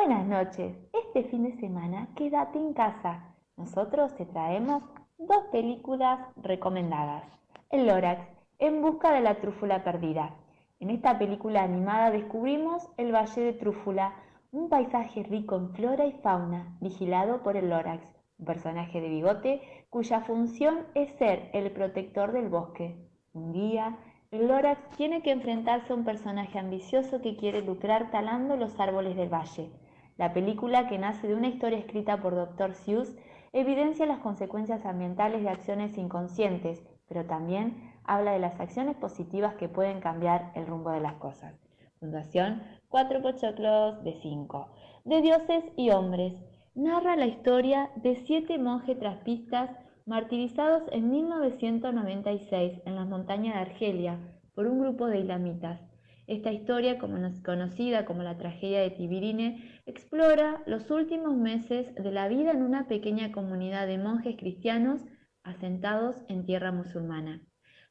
Buenas 0.07 0.27
noches. 0.27 0.77
Este 0.93 1.23
fin 1.31 1.45
de 1.45 1.59
semana 1.59 2.09
quédate 2.15 2.59
en 2.59 2.73
casa. 2.73 3.35
Nosotros 3.57 4.15
te 4.15 4.27
traemos 4.27 4.83
dos 5.17 5.45
películas 5.51 6.19
recomendadas. 6.35 7.23
El 7.71 7.87
Lorax, 7.87 8.21
En 8.59 8.83
busca 8.83 9.11
de 9.11 9.21
la 9.21 9.41
trúfula 9.41 9.83
perdida. 9.83 10.35
En 10.79 10.91
esta 10.91 11.17
película 11.17 11.63
animada 11.63 12.11
descubrimos 12.11 12.87
el 12.97 13.15
Valle 13.15 13.41
de 13.41 13.53
Trúfula, 13.53 14.13
un 14.51 14.69
paisaje 14.69 15.23
rico 15.23 15.55
en 15.55 15.73
flora 15.73 16.05
y 16.05 16.11
fauna, 16.21 16.77
vigilado 16.81 17.41
por 17.41 17.57
el 17.57 17.71
Lorax, 17.71 18.05
un 18.37 18.45
personaje 18.45 19.01
de 19.01 19.09
bigote 19.09 19.87
cuya 19.89 20.21
función 20.21 20.85
es 20.93 21.09
ser 21.13 21.49
el 21.53 21.71
protector 21.71 22.31
del 22.31 22.49
bosque. 22.49 22.95
Un 23.33 23.53
día, 23.53 23.97
el 24.29 24.49
Lorax 24.49 24.87
tiene 24.97 25.23
que 25.23 25.31
enfrentarse 25.31 25.91
a 25.91 25.95
un 25.95 26.05
personaje 26.05 26.59
ambicioso 26.59 27.23
que 27.23 27.37
quiere 27.37 27.63
lucrar 27.63 28.11
talando 28.11 28.55
los 28.55 28.79
árboles 28.79 29.15
del 29.15 29.33
valle. 29.33 29.71
La 30.17 30.33
película, 30.33 30.87
que 30.87 30.97
nace 30.97 31.27
de 31.27 31.35
una 31.35 31.49
historia 31.49 31.77
escrita 31.77 32.21
por 32.21 32.35
Dr. 32.35 32.73
Seuss, 32.73 33.15
evidencia 33.51 34.05
las 34.05 34.19
consecuencias 34.19 34.85
ambientales 34.85 35.43
de 35.43 35.49
acciones 35.49 35.97
inconscientes, 35.97 36.83
pero 37.07 37.25
también 37.25 37.93
habla 38.05 38.31
de 38.31 38.39
las 38.39 38.59
acciones 38.59 38.95
positivas 38.95 39.55
que 39.55 39.69
pueden 39.69 39.99
cambiar 39.99 40.51
el 40.55 40.67
rumbo 40.67 40.91
de 40.91 41.01
las 41.01 41.15
cosas. 41.15 41.53
Fundación 41.99 42.61
Cuatro 42.87 43.21
Pochoclos 43.21 44.03
de 44.03 44.13
Cinco. 44.21 44.69
De 45.03 45.21
dioses 45.21 45.63
y 45.75 45.89
hombres. 45.89 46.33
Narra 46.75 47.15
la 47.15 47.25
historia 47.25 47.89
de 47.95 48.15
siete 48.15 48.57
monjes 48.57 48.99
traspistas 48.99 49.69
martirizados 50.05 50.83
en 50.91 51.09
1996 51.09 52.81
en 52.85 52.95
las 52.95 53.07
montañas 53.07 53.55
de 53.55 53.61
Argelia 53.61 54.19
por 54.53 54.67
un 54.67 54.79
grupo 54.79 55.07
de 55.07 55.19
ilamitas. 55.19 55.81
Esta 56.27 56.51
historia, 56.51 56.97
conocida 56.97 58.05
como 58.05 58.23
la 58.23 58.37
tragedia 58.37 58.81
de 58.81 58.89
Tibirine, 58.89 59.81
explora 59.85 60.63
los 60.65 60.89
últimos 60.89 61.35
meses 61.35 61.93
de 61.93 62.11
la 62.11 62.27
vida 62.27 62.51
en 62.51 62.63
una 62.63 62.87
pequeña 62.87 63.31
comunidad 63.31 63.85
de 63.85 63.99
monjes 63.99 64.35
cristianos 64.35 65.05
asentados 65.43 66.23
en 66.27 66.43
tierra 66.43 66.71
musulmana. 66.71 67.41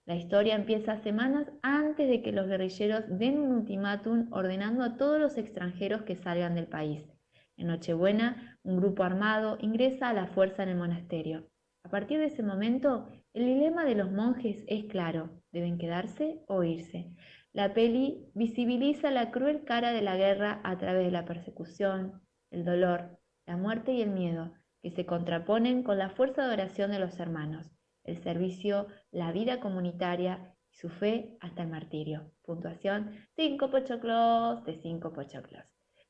La 0.05 0.17
historia 0.17 0.57
empieza 0.57 0.97
semanas 0.97 1.51
antes 1.63 2.09
de 2.09 2.23
que 2.23 2.33
los 2.33 2.49
guerrilleros 2.49 3.05
den 3.09 3.39
un 3.39 3.53
ultimátum 3.53 4.27
ordenando 4.33 4.83
a 4.83 4.97
todos 4.97 5.21
los 5.21 5.39
extranjeros 5.39 6.03
que 6.03 6.17
salgan 6.17 6.57
del 6.57 6.67
país. 6.67 7.09
En 7.57 7.69
Nochebuena, 7.69 8.59
un 8.65 8.77
grupo 8.79 9.05
armado 9.05 9.59
ingresa 9.61 10.09
a 10.09 10.13
la 10.13 10.27
fuerza 10.27 10.65
en 10.65 10.71
el 10.71 10.77
monasterio. 10.77 11.49
A 11.85 11.89
partir 11.89 12.19
de 12.19 12.27
ese 12.27 12.43
momento, 12.43 13.09
el 13.33 13.47
dilema 13.47 13.85
de 13.85 13.95
los 13.95 14.11
monjes 14.11 14.65
es 14.67 14.85
claro, 14.87 15.31
deben 15.53 15.79
quedarse 15.79 16.41
o 16.49 16.65
irse. 16.65 17.11
La 17.55 17.73
peli 17.73 18.33
visibiliza 18.35 19.13
la 19.13 19.31
cruel 19.31 19.63
cara 19.63 19.93
de 19.93 20.03
la 20.03 20.17
guerra 20.17 20.61
a 20.65 20.77
través 20.77 21.05
de 21.05 21.13
la 21.13 21.25
persecución, 21.25 22.21
el 22.51 22.65
dolor, 22.65 23.21
la 23.47 23.57
muerte 23.57 23.93
y 23.93 24.03
el 24.03 24.11
miedo, 24.11 24.53
que 24.83 24.91
se 24.91 25.07
contraponen 25.07 25.85
con 25.85 25.97
la 25.97 26.11
fuerza 26.11 26.45
de 26.45 26.53
oración 26.53 26.91
de 26.91 26.99
los 26.99 27.17
hermanos, 27.21 27.71
el 28.03 28.21
servicio, 28.25 28.89
la 29.13 29.31
vida 29.31 29.61
comunitaria 29.61 30.53
y 30.73 30.75
su 30.75 30.89
fe 30.89 31.37
hasta 31.41 31.63
el 31.63 31.69
martirio. 31.69 32.33
Puntuación 32.43 33.13
5 33.37 33.71
pochoclos 33.71 34.65
de 34.65 34.75
5 34.83 35.13
pochoclos. 35.13 35.63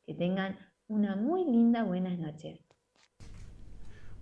Que 0.07 0.14
tengan 0.14 0.59
una 0.88 1.14
muy 1.14 1.45
linda 1.45 1.82
buenas 1.82 2.18
noches. 2.18 2.59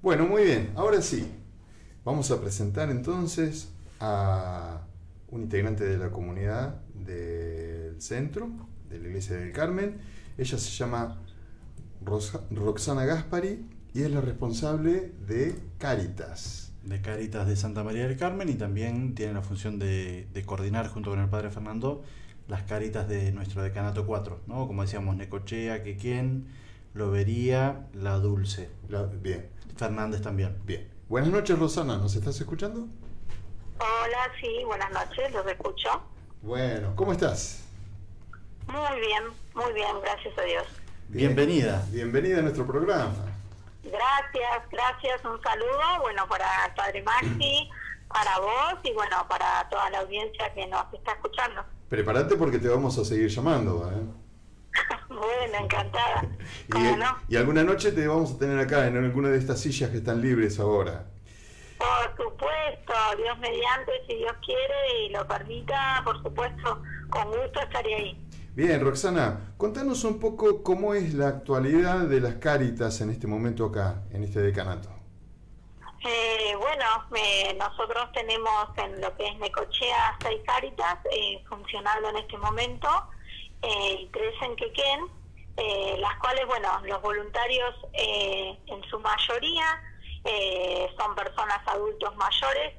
Bueno, 0.03 0.27
muy 0.27 0.43
bien. 0.43 0.73
Ahora 0.75 1.01
sí. 1.01 1.33
Vamos 2.03 2.33
a 2.33 2.41
presentar 2.41 2.91
entonces 2.91 3.73
a 4.01 4.89
un 5.33 5.43
integrante 5.43 5.83
de 5.85 5.99
la 5.99 6.11
comunidad 6.11 6.81
del 6.95 8.01
centro, 8.01 8.49
de 8.89 9.01
la 9.01 9.09
iglesia 9.09 9.37
del 9.37 9.53
Carmen. 9.53 9.97
Ella 10.39 10.57
se 10.59 10.71
llama 10.71 11.19
Rosa- 12.05 12.43
Roxana 12.51 13.05
Gaspari 13.05 13.67
y 13.95 14.03
es 14.03 14.11
la 14.11 14.21
responsable 14.21 15.13
de 15.27 15.55
Cáritas. 15.79 16.73
de 16.85 17.01
Caritas 17.01 17.47
de 17.47 17.57
Santa 17.57 17.83
María 17.85 18.07
del 18.09 18.17
Carmen 18.17 18.49
y 18.49 18.55
también 18.55 19.15
tiene 19.15 19.35
la 19.35 19.43
función 19.43 19.79
de, 19.79 20.27
de 20.33 20.43
coordinar 20.45 20.89
junto 20.89 21.11
con 21.11 21.21
el 21.21 21.29
padre 21.29 21.51
Fernando 21.51 22.03
las 22.49 22.65
Caritas 22.65 23.09
de 23.09 23.31
nuestro 23.33 23.63
decanato 23.63 24.05
4, 24.07 24.41
¿no? 24.49 24.67
Como 24.67 24.83
decíamos, 24.83 25.17
Necochea, 25.17 25.83
Quequén, 25.85 26.47
Lobería, 26.93 27.87
La 27.95 28.19
Dulce. 28.19 28.69
La- 28.89 29.05
bien, 29.07 29.47
Fernández 29.77 30.21
también. 30.23 30.57
bien. 30.67 30.89
Buenas 31.09 31.31
noches, 31.31 31.59
Rosana. 31.59 31.99
¿Nos 31.99 32.17
estás 32.17 32.39
escuchando? 32.41 32.89
Hola, 33.79 34.33
sí, 34.41 34.65
buenas 34.65 34.91
noches, 34.93 35.33
los 35.33 35.47
escucho. 35.47 36.03
Bueno, 36.43 36.93
¿cómo 36.97 37.13
estás? 37.13 37.65
Muy 38.67 39.01
bien, 39.01 39.25
muy 39.55 39.73
bien, 39.73 40.01
gracias 40.03 40.37
a 40.39 40.43
Dios. 40.43 40.65
Bien. 41.09 41.35
Bienvenida. 41.35 41.85
Bienvenida 41.91 42.39
a 42.39 42.43
nuestro 42.43 42.67
programa. 42.67 43.15
Gracias, 43.83 44.71
gracias, 44.71 45.25
un 45.25 45.43
saludo, 45.43 46.01
bueno, 46.01 46.27
para 46.29 46.67
el 46.67 46.75
padre 46.75 47.03
Maxi, 47.03 47.71
para 48.09 48.39
vos 48.39 48.79
y 48.85 48.93
bueno, 48.93 49.27
para 49.29 49.69
toda 49.69 49.91
la 49.91 50.01
audiencia 50.01 50.53
que 50.55 50.67
nos 50.67 50.93
está 50.93 51.13
escuchando. 51.13 51.65
Prepárate 51.89 52.37
porque 52.37 52.59
te 52.59 52.69
vamos 52.69 52.97
a 52.99 53.05
seguir 53.05 53.29
llamando. 53.29 53.91
¿eh? 53.91 54.23
bueno, 55.09 55.65
encantada. 55.65 56.25
Y, 56.69 56.71
¿Cómo 56.71 56.97
no? 56.97 57.19
y 57.29 57.37
alguna 57.37 57.65
noche 57.65 57.93
te 57.93 58.07
vamos 58.07 58.33
a 58.33 58.39
tener 58.39 58.59
acá 58.59 58.87
en 58.87 58.97
alguna 58.97 59.29
de 59.29 59.39
estas 59.39 59.61
sillas 59.61 59.91
que 59.91 59.99
están 59.99 60.23
libres 60.23 60.59
ahora. 60.61 61.12
Por 61.83 62.17
supuesto, 62.17 62.93
Dios 63.17 63.37
mediante, 63.41 63.93
si 64.07 64.15
Dios 64.15 64.35
quiere 64.45 65.01
y 65.01 65.09
lo 65.09 65.27
permita, 65.27 66.01
por 66.05 66.23
supuesto, 66.23 66.81
con 67.11 67.25
gusto 67.27 67.61
estaré 67.61 67.95
ahí. 67.95 68.19
Bien, 68.55 68.81
Roxana, 68.85 69.55
contanos 69.57 70.05
un 70.05 70.21
poco 70.21 70.63
cómo 70.63 70.95
es 70.95 71.13
la 71.15 71.27
actualidad 71.29 72.01
de 72.01 72.21
las 72.21 72.35
Cáritas 72.37 73.01
en 73.01 73.11
este 73.11 73.27
momento 73.27 73.65
acá, 73.67 74.03
en 74.13 74.23
este 74.23 74.41
decanato. 74.41 74.91
Eh, 76.05 76.55
bueno, 76.57 76.85
me- 77.11 77.55
nosotros 77.55 78.11
tenemos 78.13 78.69
en 78.77 79.01
lo 79.01 79.17
que 79.17 79.27
es 79.27 79.39
Necochea 79.39 80.17
seis 80.23 80.41
cáritas 80.47 80.99
eh, 81.11 81.43
funcionando 81.49 82.11
en 82.11 82.17
este 82.19 82.37
momento 82.39 82.89
eh, 83.63 83.97
y 84.03 84.07
tres 84.13 84.35
en 84.43 84.55
Quequén, 84.57 85.01
eh, 85.57 85.97
las 85.99 86.17
cuales, 86.21 86.47
bueno, 86.47 86.69
los 86.85 87.01
voluntarios 87.03 87.75
eh, 87.93 88.57
en 88.67 88.83
su 88.85 88.99
mayoría 89.01 89.65
eh, 90.25 90.89
son 90.99 91.15
personas 91.15 91.59
adultos 91.67 92.15
mayores, 92.17 92.75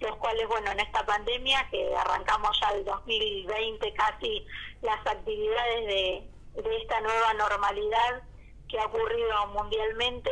los 0.00 0.16
cuales, 0.16 0.48
bueno, 0.48 0.70
en 0.72 0.80
esta 0.80 1.04
pandemia 1.06 1.68
que 1.70 1.94
arrancamos 1.96 2.58
ya 2.60 2.70
el 2.70 2.84
2020 2.84 3.94
casi 3.94 4.46
las 4.82 4.98
actividades 5.06 5.86
de, 5.86 6.62
de 6.62 6.76
esta 6.76 7.00
nueva 7.00 7.34
normalidad 7.34 8.22
que 8.68 8.78
ha 8.78 8.86
ocurrido 8.86 9.46
mundialmente, 9.48 10.30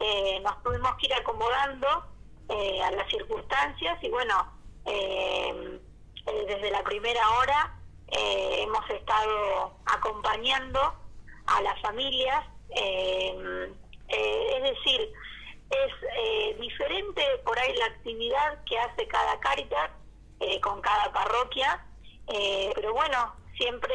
eh, 0.00 0.40
nos 0.40 0.62
tuvimos 0.62 0.94
que 0.96 1.06
ir 1.06 1.14
acomodando 1.14 2.04
eh, 2.48 2.82
a 2.82 2.90
las 2.90 3.08
circunstancias 3.10 3.98
y 4.02 4.08
bueno, 4.10 4.52
eh, 4.86 5.80
eh, 6.26 6.44
desde 6.46 6.70
la 6.70 6.82
primera 6.82 7.30
hora 7.38 7.74
eh, 8.08 8.62
hemos 8.62 8.88
estado 8.90 9.76
acompañando 9.86 10.94
a 11.46 11.62
las 11.62 11.80
familias, 11.82 12.44
eh, 12.70 13.70
es 14.08 14.62
decir, 14.62 15.12
es 15.86 15.92
eh, 16.02 16.56
diferente 16.60 17.22
por 17.44 17.58
ahí 17.58 17.74
la 17.76 17.86
actividad 17.86 18.64
que 18.64 18.78
hace 18.78 19.06
cada 19.08 19.38
Caritas 19.40 19.90
eh, 20.40 20.60
con 20.60 20.80
cada 20.80 21.12
parroquia, 21.12 21.84
eh, 22.28 22.70
pero 22.74 22.92
bueno, 22.92 23.34
siempre 23.56 23.94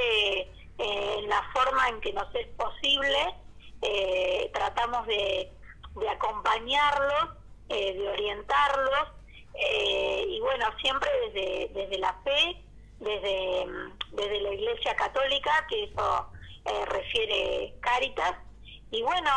eh, 0.77 1.15
en 1.17 1.29
la 1.29 1.43
forma 1.53 1.89
en 1.89 1.99
que 2.01 2.13
nos 2.13 2.33
es 2.35 2.47
posible, 2.49 3.35
eh, 3.81 4.49
tratamos 4.53 5.05
de, 5.07 5.51
de 5.95 6.09
acompañarlos, 6.09 7.35
de 7.67 8.09
orientarlos, 8.09 9.09
y 10.27 10.39
bueno, 10.39 10.65
siempre 10.81 11.07
desde, 11.27 11.69
desde 11.73 11.99
la 11.99 12.13
fe, 12.23 12.63
desde, 12.99 13.67
desde 14.13 14.41
la 14.41 14.53
Iglesia 14.53 14.95
Católica, 14.95 15.67
que 15.69 15.83
eso 15.83 16.31
refiere 16.87 17.75
Cáritas, 17.79 18.37
y 18.89 19.03
bueno, 19.03 19.29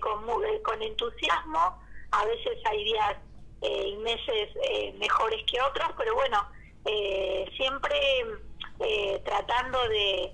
con, 0.00 0.24
con 0.62 0.82
entusiasmo, 0.82 1.82
a 2.12 2.24
veces 2.24 2.58
hay 2.64 2.84
días 2.84 3.16
eh, 3.62 3.88
y 3.88 3.96
meses 3.98 4.48
eh, 4.70 4.92
mejores 4.98 5.42
que 5.50 5.60
otros, 5.60 5.88
pero 5.96 6.14
bueno, 6.14 6.46
eh, 6.86 7.44
siempre 7.56 7.96
eh, 8.80 9.20
tratando 9.24 9.78
de, 9.88 10.32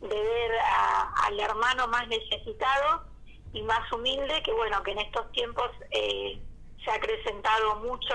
de 0.00 0.08
ver 0.22 0.52
a- 0.64 1.12
al 1.26 1.38
hermano 1.38 1.86
más 1.88 2.06
necesitado 2.08 3.02
y 3.52 3.62
más 3.62 3.90
humilde, 3.92 4.42
que 4.42 4.52
bueno, 4.52 4.82
que 4.82 4.92
en 4.92 5.00
estos 5.00 5.30
tiempos 5.32 5.70
eh, 5.90 6.40
se 6.84 6.90
ha 6.90 6.94
acrecentado 6.94 7.76
mucho 7.76 8.14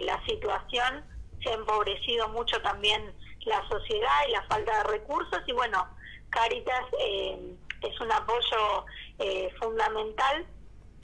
la 0.00 0.20
situación, 0.26 1.04
se 1.40 1.50
ha 1.50 1.54
empobrecido 1.54 2.28
mucho 2.30 2.60
también 2.62 3.14
la 3.44 3.62
sociedad 3.68 4.26
y 4.28 4.32
la 4.32 4.42
falta 4.48 4.78
de 4.78 4.84
recursos 4.98 5.38
y 5.46 5.52
bueno, 5.52 5.86
Caritas 6.30 6.82
eh, 6.98 7.38
es 7.82 8.00
un 8.00 8.10
apoyo 8.10 8.84
eh, 9.20 9.48
fundamental 9.60 10.44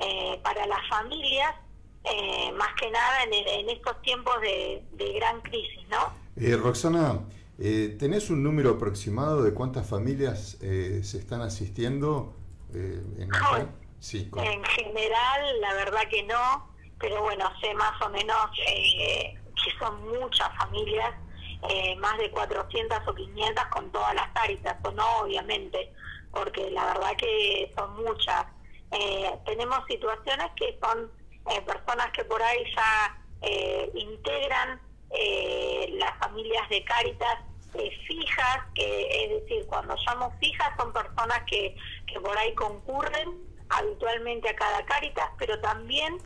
eh, 0.00 0.40
para 0.42 0.66
las 0.66 0.88
familias, 0.88 1.54
eh, 2.04 2.52
más 2.52 2.68
que 2.80 2.90
nada 2.90 3.22
en, 3.24 3.32
en 3.34 3.68
estos 3.70 4.00
tiempos 4.02 4.40
de, 4.40 4.82
de 4.92 5.12
gran 5.14 5.40
crisis, 5.42 5.86
¿no? 5.88 6.12
Eh, 6.36 6.56
Roxana, 6.56 7.20
eh, 7.58 7.96
¿tenés 7.98 8.30
un 8.30 8.42
número 8.42 8.70
aproximado 8.70 9.42
de 9.42 9.52
cuántas 9.52 9.86
familias 9.86 10.56
eh, 10.62 11.00
se 11.04 11.18
están 11.18 11.42
asistiendo 11.42 12.34
eh, 12.74 13.02
en 13.18 13.30
red? 13.30 13.66
Sí, 13.98 14.30
con- 14.30 14.44
En 14.44 14.64
general, 14.64 15.60
la 15.60 15.74
verdad 15.74 16.00
que 16.10 16.22
no, 16.22 16.70
pero 16.98 17.20
bueno, 17.22 17.50
sé 17.60 17.74
más 17.74 18.00
o 18.00 18.08
menos 18.08 18.36
eh, 18.66 19.34
que 19.62 19.70
son 19.78 20.02
muchas 20.18 20.48
familias, 20.56 21.10
eh, 21.68 21.94
más 21.96 22.16
de 22.16 22.30
400 22.30 22.98
o 23.06 23.14
500 23.14 23.66
con 23.66 23.92
todas 23.92 24.14
las 24.14 24.28
caritas, 24.30 24.78
o 24.82 24.90
no, 24.92 25.18
obviamente, 25.20 25.92
porque 26.30 26.70
la 26.70 26.86
verdad 26.86 27.10
que 27.18 27.70
son 27.76 28.02
muchas. 28.02 28.46
Eh, 28.92 29.38
tenemos 29.46 29.78
situaciones 29.88 30.48
que 30.56 30.78
son 30.82 31.10
eh, 31.50 31.60
personas 31.62 32.10
que 32.12 32.24
por 32.24 32.42
ahí 32.42 32.64
ya 32.74 33.16
eh, 33.42 33.90
integran 33.94 34.80
eh, 35.10 35.88
las 35.94 36.16
familias 36.18 36.68
de 36.68 36.84
Cáritas 36.84 37.38
fijas, 38.06 38.58
que 38.74 39.24
es 39.24 39.42
decir, 39.42 39.64
cuando 39.68 39.94
llamo 40.06 40.32
fijas 40.40 40.70
son 40.76 40.92
personas 40.92 41.40
que, 41.46 41.76
que 42.06 42.20
por 42.20 42.36
ahí 42.36 42.52
concurren 42.54 43.48
habitualmente 43.68 44.48
a 44.48 44.56
cada 44.56 44.84
Cáritas, 44.86 45.28
pero 45.38 45.58
también 45.60 46.20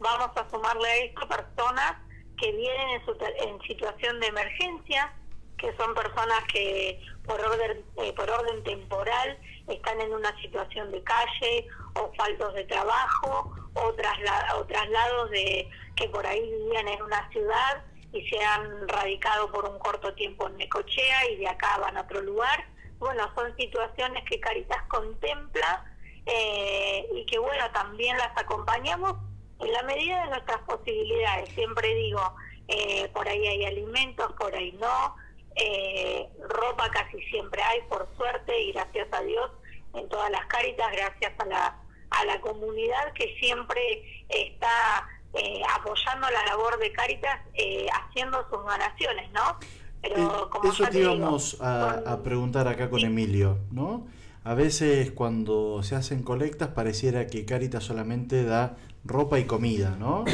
vamos 0.00 0.30
a 0.36 0.50
sumarle 0.50 0.88
a 0.88 0.96
esto 0.96 1.28
personas 1.28 1.94
que 2.36 2.50
vienen 2.52 2.88
en, 2.90 3.04
su- 3.04 3.16
en 3.46 3.60
situación 3.62 4.18
de 4.18 4.26
emergencia, 4.26 5.12
que 5.58 5.72
son 5.76 5.94
personas 5.94 6.42
que 6.52 7.00
por 7.24 7.40
orden, 7.40 7.84
por 8.16 8.28
orden 8.30 8.64
temporal 8.64 9.38
están 9.68 10.00
en 10.00 10.12
una 10.12 10.34
situación 10.40 10.90
de 10.90 11.02
calle 11.04 11.68
o 11.94 12.12
faltos 12.16 12.54
de 12.54 12.64
trabajo 12.64 13.52
o, 13.74 13.92
trasla- 13.94 14.54
o 14.56 14.64
traslados 14.66 15.30
de 15.30 15.68
que 15.96 16.08
por 16.08 16.26
ahí 16.26 16.40
vivían 16.40 16.88
en 16.88 17.02
una 17.02 17.28
ciudad 17.30 17.84
y 18.12 18.26
se 18.28 18.42
han 18.42 18.88
radicado 18.88 19.50
por 19.52 19.64
un 19.68 19.78
corto 19.78 20.12
tiempo 20.14 20.48
en 20.48 20.56
Necochea 20.56 21.30
y 21.30 21.36
de 21.36 21.48
acá 21.48 21.78
van 21.78 21.96
a 21.96 22.02
otro 22.02 22.20
lugar. 22.22 22.66
Bueno, 22.98 23.30
son 23.34 23.54
situaciones 23.56 24.24
que 24.28 24.40
Caritas 24.40 24.82
contempla 24.88 25.84
eh, 26.26 27.06
y 27.14 27.24
que 27.26 27.38
bueno, 27.38 27.70
también 27.72 28.16
las 28.18 28.36
acompañamos 28.36 29.14
en 29.60 29.72
la 29.72 29.82
medida 29.84 30.24
de 30.24 30.30
nuestras 30.30 30.58
posibilidades. 30.62 31.48
Siempre 31.50 31.94
digo, 31.94 32.34
eh, 32.68 33.08
por 33.14 33.28
ahí 33.28 33.46
hay 33.46 33.64
alimentos, 33.66 34.32
por 34.32 34.54
ahí 34.54 34.72
no. 34.72 35.16
Eh, 35.56 36.28
ropa 36.48 36.88
casi 36.90 37.20
siempre 37.24 37.60
hay, 37.62 37.80
por 37.82 38.08
suerte, 38.16 38.58
y 38.60 38.72
gracias 38.72 39.08
a 39.12 39.20
Dios, 39.22 39.50
en 39.94 40.08
todas 40.08 40.30
las 40.30 40.46
caritas, 40.46 40.86
gracias 40.92 41.32
a 41.38 41.44
la, 41.46 41.76
a 42.10 42.24
la 42.24 42.40
comunidad 42.40 43.12
que 43.14 43.34
siempre 43.40 43.80
está 44.28 45.08
eh, 45.34 45.60
apoyando 45.76 46.28
la 46.30 46.44
labor 46.46 46.78
de 46.78 46.92
Caritas, 46.92 47.40
eh, 47.54 47.86
haciendo 47.92 48.38
sus 48.50 48.58
donaciones, 48.64 49.30
¿no? 49.32 49.56
Pero 50.02 50.16
Eh, 50.46 50.50
como 50.50 50.70
Eso 50.72 50.84
te 50.88 50.98
digo, 50.98 51.14
íbamos 51.14 51.60
a, 51.60 51.90
a 52.12 52.22
preguntar 52.22 52.66
acá 52.68 52.88
con 52.90 53.00
Emilio, 53.04 53.58
¿no? 53.70 54.06
A 54.42 54.54
veces 54.54 55.10
cuando 55.10 55.82
se 55.82 55.94
hacen 55.96 56.22
colectas 56.22 56.68
pareciera 56.68 57.26
que 57.26 57.44
Caritas 57.44 57.84
solamente 57.84 58.42
da 58.44 58.76
ropa 59.04 59.38
y 59.38 59.44
comida, 59.44 59.96
¿no? 59.98 60.24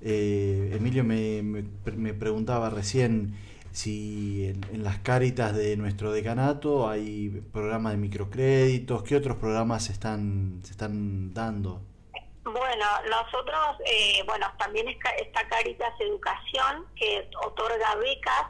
Eh, 0.00 0.70
Emilio 0.74 1.02
me, 1.04 1.42
me- 1.42 1.64
me 1.96 2.14
preguntaba 2.14 2.70
recién 2.70 3.34
si 3.78 4.46
en, 4.48 4.64
en 4.74 4.82
las 4.82 4.98
Caritas 4.98 5.54
de 5.54 5.76
nuestro 5.76 6.10
decanato 6.10 6.88
hay 6.88 7.28
programas 7.52 7.92
de 7.92 7.98
microcréditos, 7.98 9.04
¿qué 9.04 9.14
otros 9.14 9.36
programas 9.36 9.84
se 9.84 9.92
están, 9.92 10.60
se 10.64 10.72
están 10.72 11.32
dando? 11.32 11.80
Bueno, 12.42 12.86
nosotros, 13.08 13.76
eh, 13.86 14.22
bueno, 14.26 14.46
también 14.58 14.88
está 14.88 15.48
Caritas 15.48 15.92
Educación, 16.00 16.86
que 16.96 17.30
otorga 17.44 17.94
becas 17.96 18.46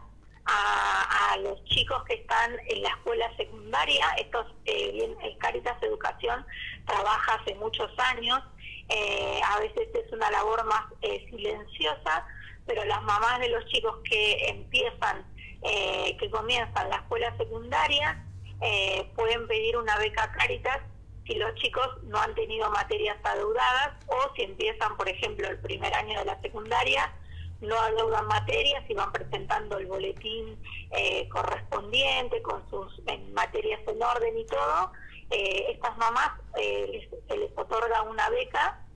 a, 0.46 1.36
los 1.42 1.62
chicos 1.66 2.02
que 2.04 2.14
están 2.14 2.56
en 2.68 2.82
la 2.82 2.88
escuela 2.88 3.30
secundaria. 3.36 4.06
Estos, 4.18 4.46
eh, 4.64 4.92
bien, 4.92 5.14
Caritas 5.38 5.76
Educación 5.82 6.44
trabaja 6.86 7.34
hace 7.34 7.54
muchos 7.56 7.90
años. 7.98 8.40
eh, 8.88 9.40
a 9.44 9.60
veces 9.60 9.88
es 9.94 10.10
una 10.12 10.30
labor 10.30 10.64
más 10.64 10.84
eh, 11.02 11.26
silenciosa, 11.28 12.24
pero 12.68 12.84
las 12.84 13.02
mamás 13.02 13.40
de 13.40 13.48
los 13.48 13.64
chicos 13.66 13.96
que 14.04 14.48
empiezan, 14.48 15.26
eh, 15.62 16.16
que 16.20 16.30
comienzan 16.30 16.88
la 16.90 16.96
escuela 16.96 17.36
secundaria, 17.36 18.24
eh, 18.60 19.10
pueden 19.16 19.48
pedir 19.48 19.76
una 19.76 19.98
beca 19.98 20.30
Caritas 20.32 20.78
si 21.26 21.34
los 21.34 21.54
chicos 21.56 21.86
no 22.04 22.18
han 22.18 22.34
tenido 22.34 22.70
materias 22.70 23.16
adeudadas 23.24 23.96
o 24.06 24.34
si 24.34 24.42
empiezan, 24.42 24.96
por 24.96 25.08
ejemplo, 25.08 25.48
el 25.48 25.58
primer 25.60 25.92
año 25.94 26.18
de 26.20 26.24
la 26.26 26.40
secundaria, 26.40 27.12
no 27.60 27.76
adeudan 27.78 28.26
materias 28.28 28.84
y 28.88 28.94
van 28.94 29.10
presentando 29.12 29.78
el 29.78 29.86
boletín 29.86 30.62
eh, 30.92 31.28
correspondiente 31.28 32.40
con 32.42 32.68
sus 32.70 33.02
en 33.08 33.32
materias 33.34 33.80
en 33.88 34.00
orden 34.02 34.38
y 34.38 34.46
todo, 34.46 34.92
eh, 35.30 35.66
estas 35.70 35.96
mamás 35.98 36.30
eh, 36.56 36.86
les- 36.92 37.26
se 37.28 37.36
les 37.36 37.50
otorga 37.58 38.02
una 38.02 38.30
beca 38.30 38.86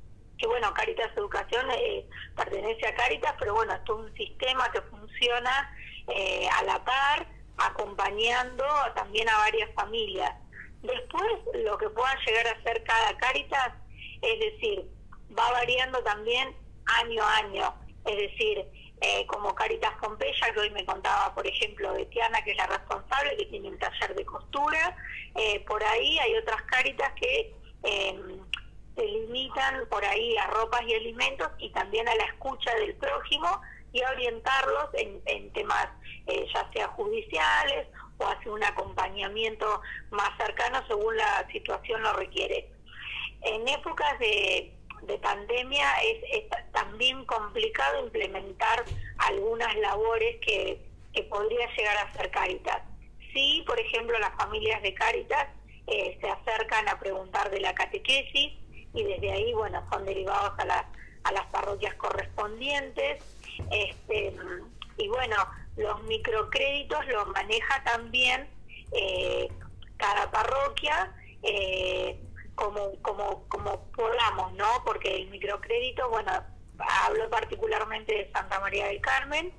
que 0.43 0.49
bueno, 0.49 0.75
Caritas 0.75 1.09
Educación 1.17 1.71
eh, 1.71 2.05
pertenece 2.35 2.85
a 2.89 2.95
Caritas, 2.97 3.33
pero 3.39 3.55
bueno, 3.55 3.75
es 3.75 3.85
todo 3.85 3.99
un 3.99 4.15
sistema 4.17 4.69
que 4.73 4.83
funciona 4.83 5.73
eh, 6.09 6.49
a 6.59 6.65
la 6.65 6.85
par, 6.85 7.29
acompañando 7.59 8.65
también 8.97 9.29
a 9.29 9.37
varias 9.39 9.73
familias. 9.75 10.33
Después, 10.83 11.33
lo 11.63 11.79
que 11.79 11.89
pueda 11.91 12.13
llegar 12.27 12.49
a 12.49 12.63
ser 12.65 12.83
cada 12.83 13.17
Caritas, 13.19 13.73
es 14.21 14.41
decir, 14.41 14.91
va 15.39 15.49
variando 15.53 16.03
también 16.03 16.57
año 16.87 17.23
a 17.23 17.37
año. 17.37 17.75
Es 18.05 18.17
decir, 18.17 18.67
eh, 19.01 19.25
como 19.29 19.55
Caritas 19.55 19.93
Pompeya, 20.01 20.53
que 20.53 20.59
hoy 20.59 20.71
me 20.71 20.85
contaba, 20.85 21.33
por 21.37 21.47
ejemplo, 21.47 21.93
de 21.93 22.07
Tiana, 22.07 22.43
que 22.43 22.51
es 22.51 22.57
la 22.57 22.67
responsable, 22.67 23.37
que 23.37 23.47
tiene 23.47 23.69
un 23.69 23.79
taller 23.79 24.17
de 24.17 24.25
costura. 24.25 24.97
por 25.69 25.85
ahí 25.85 26.19
hay 26.19 26.35
otras 26.35 26.63
Caritas 26.63 27.13
que 27.13 27.55
se 28.95 29.05
limitan 29.05 29.87
por 29.89 30.05
ahí 30.05 30.37
a 30.37 30.47
ropas 30.49 30.83
y 30.87 30.95
alimentos 30.95 31.49
y 31.59 31.71
también 31.71 32.09
a 32.09 32.15
la 32.15 32.25
escucha 32.25 32.75
del 32.77 32.95
prójimo 32.95 33.61
y 33.93 34.03
a 34.03 34.11
orientarlos 34.11 34.89
en, 34.95 35.53
temas 35.53 35.89
eh, 36.27 36.47
ya 36.53 36.71
sea 36.73 36.89
judiciales 36.89 37.89
o 38.19 38.27
hacia 38.27 38.53
un 38.53 38.63
acompañamiento 38.65 39.81
más 40.11 40.31
cercano 40.39 40.83
según 40.87 41.17
la 41.17 41.47
situación 41.51 42.03
lo 42.03 42.13
requiere. 42.15 42.69
En 43.43 43.67
épocas 43.69 44.19
de, 44.19 44.73
de 45.03 45.19
pandemia 45.19 45.87
es, 46.03 46.45
es 46.45 46.73
también 46.73 47.25
complicado 47.25 48.05
implementar 48.05 48.85
algunas 49.19 49.75
labores 49.77 50.39
que, 50.41 50.81
que 51.13 51.23
podría 51.25 51.67
llegar 51.77 51.97
a 51.99 52.13
ser 52.15 52.31
Caritas. 52.31 52.83
Sí, 53.33 53.65
por 53.67 53.79
ejemplo, 53.79 54.19
las 54.19 54.35
familias 54.37 54.83
de 54.83 54.95
Caritas 54.95 55.49
eh, 55.87 56.19
se 56.21 56.29
acercan 56.29 56.89
a 56.89 56.99
preguntar 56.99 57.51
de 57.51 57.61
la 57.61 57.75
catequesis, 57.75 58.53
y 58.95 59.03
desde 59.05 59.33
ahí, 59.33 59.53
bueno, 59.55 59.83
son 59.93 60.05
derivados 60.05 60.53
a, 60.59 60.65
la- 60.65 60.89
a 61.25 61.33
las 61.33 61.47
parroquias 61.47 61.95
correspondientes. 61.95 63.23
Este, 63.71 64.35
y 64.99 65.09
bueno, 65.09 65.37
los 65.77 66.03
microcréditos 66.05 67.07
los 67.07 67.29
maneja 67.29 67.83
también 67.85 68.49
eh, 68.93 69.49
cada 69.97 70.31
parroquia 70.31 71.13
eh, 71.43 72.21
como, 72.55 73.01
como, 73.03 73.49
como 73.49 73.85
podamos, 73.93 74.53
¿no? 74.55 74.67
Porque 74.85 75.17
el 75.17 75.29
microcrédito, 75.31 76.09
bueno, 76.11 76.33
hablo 76.79 77.31
particularmente 77.31 78.13
de 78.15 78.31
Santa 78.33 78.61
María 78.61 78.87
del 78.87 79.01
Carmen, 79.01 79.53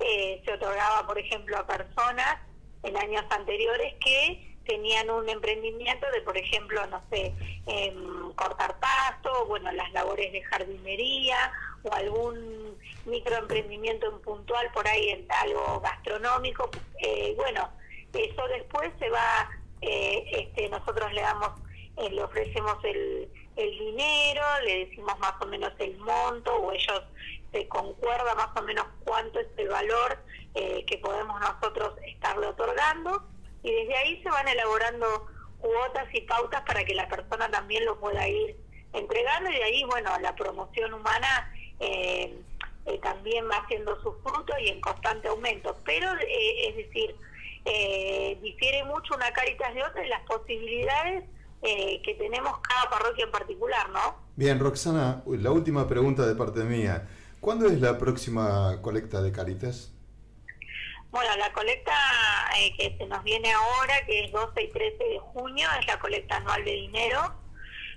eh, 0.00 0.42
se 0.44 0.52
otorgaba, 0.52 1.06
por 1.06 1.18
ejemplo, 1.18 1.56
a 1.58 1.66
personas 1.66 2.38
en 2.82 2.96
años 2.96 3.24
anteriores 3.30 3.94
que 4.00 4.55
tenían 4.66 5.10
un 5.10 5.28
emprendimiento 5.28 6.06
de, 6.12 6.20
por 6.22 6.36
ejemplo, 6.36 6.84
no 6.86 7.02
sé, 7.10 7.32
em, 7.66 8.32
cortar 8.34 8.78
pasto, 8.78 9.46
bueno, 9.46 9.70
las 9.72 9.92
labores 9.92 10.32
de 10.32 10.42
jardinería 10.42 11.52
o 11.82 11.92
algún 11.92 12.76
microemprendimiento 13.04 14.06
en 14.10 14.20
puntual 14.20 14.70
por 14.72 14.86
ahí 14.86 15.10
en 15.10 15.26
algo 15.30 15.80
gastronómico. 15.80 16.70
Eh, 17.00 17.34
bueno, 17.36 17.70
eso 18.12 18.48
después 18.48 18.90
se 18.98 19.08
va, 19.10 19.50
eh, 19.80 20.24
este, 20.32 20.68
nosotros 20.68 21.12
le 21.12 21.22
damos, 21.22 21.50
eh, 21.96 22.10
le 22.10 22.22
ofrecemos 22.22 22.76
el, 22.84 23.30
el 23.56 23.78
dinero, 23.78 24.42
le 24.64 24.86
decimos 24.86 25.18
más 25.18 25.34
o 25.40 25.46
menos 25.46 25.72
el 25.78 25.96
monto 25.98 26.54
o 26.54 26.72
ellos 26.72 27.02
se 27.52 27.68
concuerda 27.68 28.34
más 28.34 28.50
o 28.56 28.62
menos 28.62 28.86
cuánto 29.04 29.40
es 29.40 29.46
el 29.56 29.68
valor 29.68 30.18
eh, 30.54 30.84
que 30.86 30.98
podemos 30.98 31.40
nosotros 31.40 31.94
estarle 32.06 32.46
otorgando 32.48 33.22
y 33.66 33.72
desde 33.72 33.96
ahí 33.96 34.22
se 34.22 34.30
van 34.30 34.46
elaborando 34.46 35.26
cuotas 35.58 36.06
y 36.14 36.20
pautas 36.20 36.62
para 36.62 36.84
que 36.84 36.94
la 36.94 37.08
persona 37.08 37.50
también 37.50 37.84
lo 37.84 37.98
pueda 37.98 38.28
ir 38.28 38.56
entregando 38.92 39.50
y 39.50 39.56
de 39.56 39.64
ahí, 39.64 39.84
bueno, 39.84 40.10
la 40.20 40.36
promoción 40.36 40.94
humana 40.94 41.52
eh, 41.80 42.38
eh, 42.86 42.98
también 43.02 43.44
va 43.50 43.56
haciendo 43.56 44.00
sus 44.02 44.14
frutos 44.22 44.54
y 44.60 44.68
en 44.68 44.80
constante 44.80 45.26
aumento. 45.26 45.76
Pero, 45.84 46.08
eh, 46.14 46.68
es 46.68 46.76
decir, 46.76 47.16
difiere 48.40 48.84
mucho 48.84 49.16
una 49.16 49.32
Caritas 49.32 49.74
de 49.74 49.82
otra 49.82 50.04
en 50.04 50.10
las 50.10 50.22
posibilidades 50.22 51.24
que 51.60 52.14
tenemos 52.16 52.60
cada 52.60 52.88
parroquia 52.88 53.24
en 53.24 53.32
particular, 53.32 53.88
¿no? 53.88 54.14
Bien, 54.36 54.60
Roxana, 54.60 55.24
la 55.26 55.50
última 55.50 55.88
pregunta 55.88 56.24
de 56.24 56.36
parte 56.36 56.60
mía. 56.60 57.08
¿Cuándo 57.40 57.66
es 57.66 57.80
la 57.80 57.98
próxima 57.98 58.80
colecta 58.82 59.20
de 59.20 59.32
Caritas? 59.32 59.95
Bueno, 61.16 61.34
la 61.38 61.50
colecta 61.50 61.94
eh, 62.58 62.74
que 62.76 62.94
se 62.98 63.06
nos 63.06 63.24
viene 63.24 63.50
ahora, 63.50 64.04
que 64.04 64.26
es 64.26 64.32
12 64.32 64.64
y 64.64 64.68
13 64.68 65.02
de 65.02 65.18
junio, 65.18 65.66
es 65.80 65.86
la 65.86 65.98
colecta 65.98 66.36
anual 66.36 66.62
de 66.62 66.72
dinero. 66.72 67.32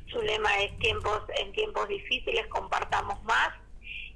Su 0.09 0.21
lema 0.21 0.57
es 0.59 0.79
tiempos 0.79 1.23
en 1.37 1.51
tiempos 1.51 1.89
difíciles 1.89 2.47
compartamos 2.47 3.21
más. 3.25 3.49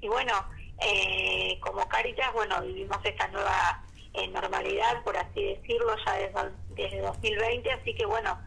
Y 0.00 0.08
bueno, 0.08 0.32
eh, 0.80 1.58
como 1.60 1.86
Caritas, 1.86 2.32
bueno, 2.32 2.62
vivimos 2.62 2.96
esta 3.04 3.28
nueva 3.28 3.84
eh, 4.14 4.26
normalidad, 4.28 5.04
por 5.04 5.18
así 5.18 5.44
decirlo, 5.52 5.94
ya 6.06 6.14
desde, 6.14 6.50
desde 6.70 7.00
2020, 7.02 7.72
así 7.72 7.94
que 7.94 8.06
bueno, 8.06 8.40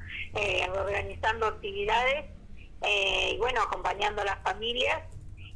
organizando 0.73 1.45
actividades 1.45 2.31
y 2.81 3.37
bueno, 3.37 3.61
acompañando 3.61 4.23
a 4.23 4.25
las 4.25 4.41
familias. 4.41 5.03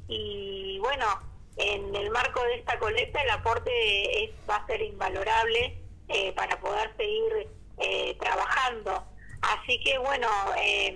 Y 0.08 0.78
bueno, 0.78 1.08
en 1.62 1.96
el 1.96 2.10
marco 2.10 2.44
de 2.44 2.56
esta 2.56 2.80
colecta 2.80 3.22
el 3.22 3.30
aporte 3.30 4.34
va 4.50 4.56
a 4.58 4.68
ser 4.68 4.82
invalorable 4.82 5.78
eh, 6.08 6.34
para 6.34 6.60
poder 6.60 6.92
seguir 6.98 7.48
eh, 7.78 8.16
trabajando. 8.20 9.04
Así 9.42 9.80
que 9.84 9.98
bueno, 9.98 10.28
eh, 10.58 10.96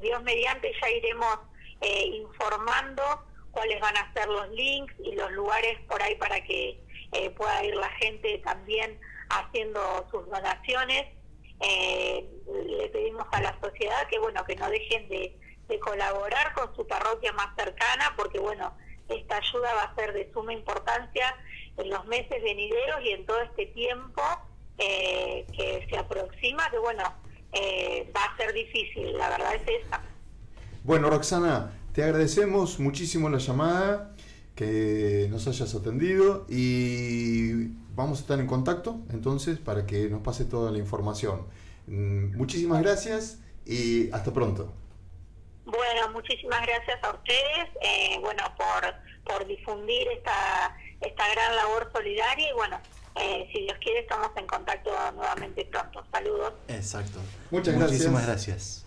Dios 0.00 0.22
mediante 0.22 0.72
ya 0.80 0.90
iremos 0.90 1.38
eh, 1.80 2.06
informando 2.06 3.02
cuáles 3.50 3.80
van 3.80 3.96
a 3.96 4.12
ser 4.12 4.28
los 4.28 4.48
links 4.50 4.94
y 4.98 5.12
los 5.12 5.30
lugares 5.32 5.78
por 5.88 6.02
ahí 6.02 6.14
para 6.16 6.42
que 6.44 6.82
pueda 7.36 7.64
ir 7.64 7.74
la 7.74 7.88
gente 7.92 8.38
también 8.44 9.00
haciendo 9.30 10.06
sus 10.10 10.28
donaciones. 10.28 11.06
Le 11.60 12.88
pedimos 12.92 13.26
a 13.32 13.40
la 13.40 13.58
sociedad 13.60 14.06
que 14.08 14.18
bueno 14.18 14.44
que 14.44 14.56
no 14.56 14.68
dejen 14.68 15.08
de, 15.08 15.34
de 15.68 15.78
colaborar 15.80 16.52
con 16.52 16.74
su 16.76 16.86
parroquia 16.86 17.32
más 17.32 17.54
cercana 17.56 18.12
porque 18.16 18.38
bueno 18.38 18.76
esta 19.08 19.36
ayuda 19.36 19.74
va 19.74 19.82
a 19.84 19.94
ser 19.94 20.12
de 20.12 20.30
suma 20.32 20.52
importancia 20.52 21.34
en 21.76 21.90
los 21.90 22.04
meses 22.06 22.42
venideros 22.42 23.00
y 23.04 23.10
en 23.10 23.26
todo 23.26 23.40
este 23.40 23.66
tiempo 23.66 24.22
eh, 24.78 25.46
que 25.56 25.86
se 25.88 25.96
aproxima 25.96 26.70
que 26.70 26.78
bueno 26.78 27.02
eh, 27.52 28.10
va 28.14 28.24
a 28.24 28.36
ser 28.36 28.52
difícil 28.52 29.16
la 29.16 29.30
verdad 29.30 29.54
es 29.54 29.84
esa 29.84 30.02
Bueno, 30.84 31.10
Roxana, 31.10 31.72
te 31.92 32.02
agradecemos 32.04 32.78
muchísimo 32.78 33.28
la 33.28 33.38
llamada, 33.38 34.14
que 34.54 35.28
nos 35.30 35.46
hayas 35.46 35.74
atendido 35.74 36.44
y 36.48 37.68
vamos 37.94 38.18
a 38.18 38.22
estar 38.22 38.40
en 38.40 38.46
contacto 38.46 39.00
entonces 39.10 39.58
para 39.58 39.86
que 39.86 40.08
nos 40.08 40.22
pase 40.22 40.44
toda 40.44 40.70
la 40.70 40.78
información. 40.78 41.46
Mm, 41.86 42.36
Muchísimas 42.36 42.82
gracias 42.82 43.40
y 43.64 44.10
hasta 44.10 44.32
pronto. 44.32 44.72
Bueno, 45.68 46.08
muchísimas 46.14 46.62
gracias 46.62 46.98
a 47.04 47.10
ustedes, 47.10 47.68
eh, 47.82 48.18
bueno, 48.22 48.42
por, 48.56 48.94
por 49.24 49.46
difundir 49.46 50.08
esta, 50.08 50.74
esta 50.98 51.28
gran 51.34 51.56
labor 51.56 51.90
solidaria 51.92 52.48
y 52.48 52.52
bueno, 52.54 52.80
eh, 53.16 53.46
si 53.52 53.64
Dios 53.64 53.76
quiere 53.82 54.00
estamos 54.00 54.30
en 54.36 54.46
contacto 54.46 54.90
nuevamente 55.14 55.66
pronto. 55.66 56.02
Saludos. 56.10 56.54
Exacto. 56.68 57.20
Muchas 57.50 57.74
Muchísimas 57.74 58.26
gracias. 58.26 58.86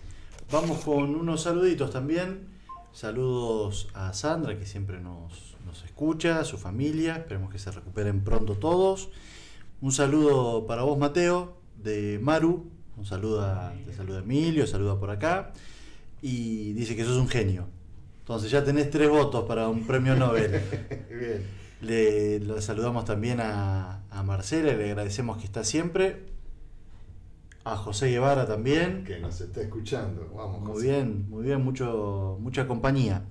Vamos 0.50 0.84
con 0.84 1.14
unos 1.14 1.42
saluditos 1.42 1.92
también. 1.92 2.48
Saludos 2.92 3.88
a 3.94 4.12
Sandra, 4.12 4.58
que 4.58 4.66
siempre 4.66 4.98
nos, 4.98 5.56
nos 5.64 5.84
escucha, 5.84 6.40
a 6.40 6.44
su 6.44 6.58
familia. 6.58 7.14
Esperemos 7.14 7.52
que 7.52 7.60
se 7.60 7.70
recuperen 7.70 8.24
pronto 8.24 8.56
todos. 8.56 9.10
Un 9.80 9.92
saludo 9.92 10.66
para 10.66 10.82
vos, 10.82 10.98
Mateo, 10.98 11.56
de 11.76 12.18
Maru. 12.20 12.68
Un 12.96 13.06
saludo 13.06 13.42
a, 13.42 13.72
te 13.86 13.94
saluda 13.94 14.18
Emilio, 14.18 14.66
saluda 14.66 14.98
por 14.98 15.10
acá. 15.10 15.52
Y 16.22 16.72
dice 16.72 16.96
que 16.96 17.04
sos 17.04 17.16
un 17.18 17.28
genio. 17.28 17.66
Entonces 18.20 18.50
ya 18.50 18.64
tenés 18.64 18.88
tres 18.90 19.10
votos 19.10 19.44
para 19.46 19.68
un 19.68 19.86
premio 19.86 20.14
Nobel. 20.14 20.52
Bien. 21.10 21.42
Le, 21.82 22.38
lo 22.38 22.62
saludamos 22.62 23.04
también 23.04 23.40
a, 23.40 24.04
a 24.08 24.22
Marcela, 24.22 24.72
le 24.72 24.84
agradecemos 24.90 25.36
que 25.38 25.44
está 25.44 25.64
siempre. 25.64 26.26
A 27.64 27.76
José 27.76 28.08
Guevara 28.10 28.46
también. 28.46 29.04
Que 29.04 29.18
nos 29.18 29.40
está 29.40 29.60
escuchando. 29.62 30.30
Vamos, 30.34 30.60
Muy 30.60 30.72
José. 30.74 30.86
bien, 30.86 31.26
muy 31.28 31.42
bien, 31.44 31.62
mucho, 31.62 32.38
mucha 32.40 32.66
compañía. 32.68 33.24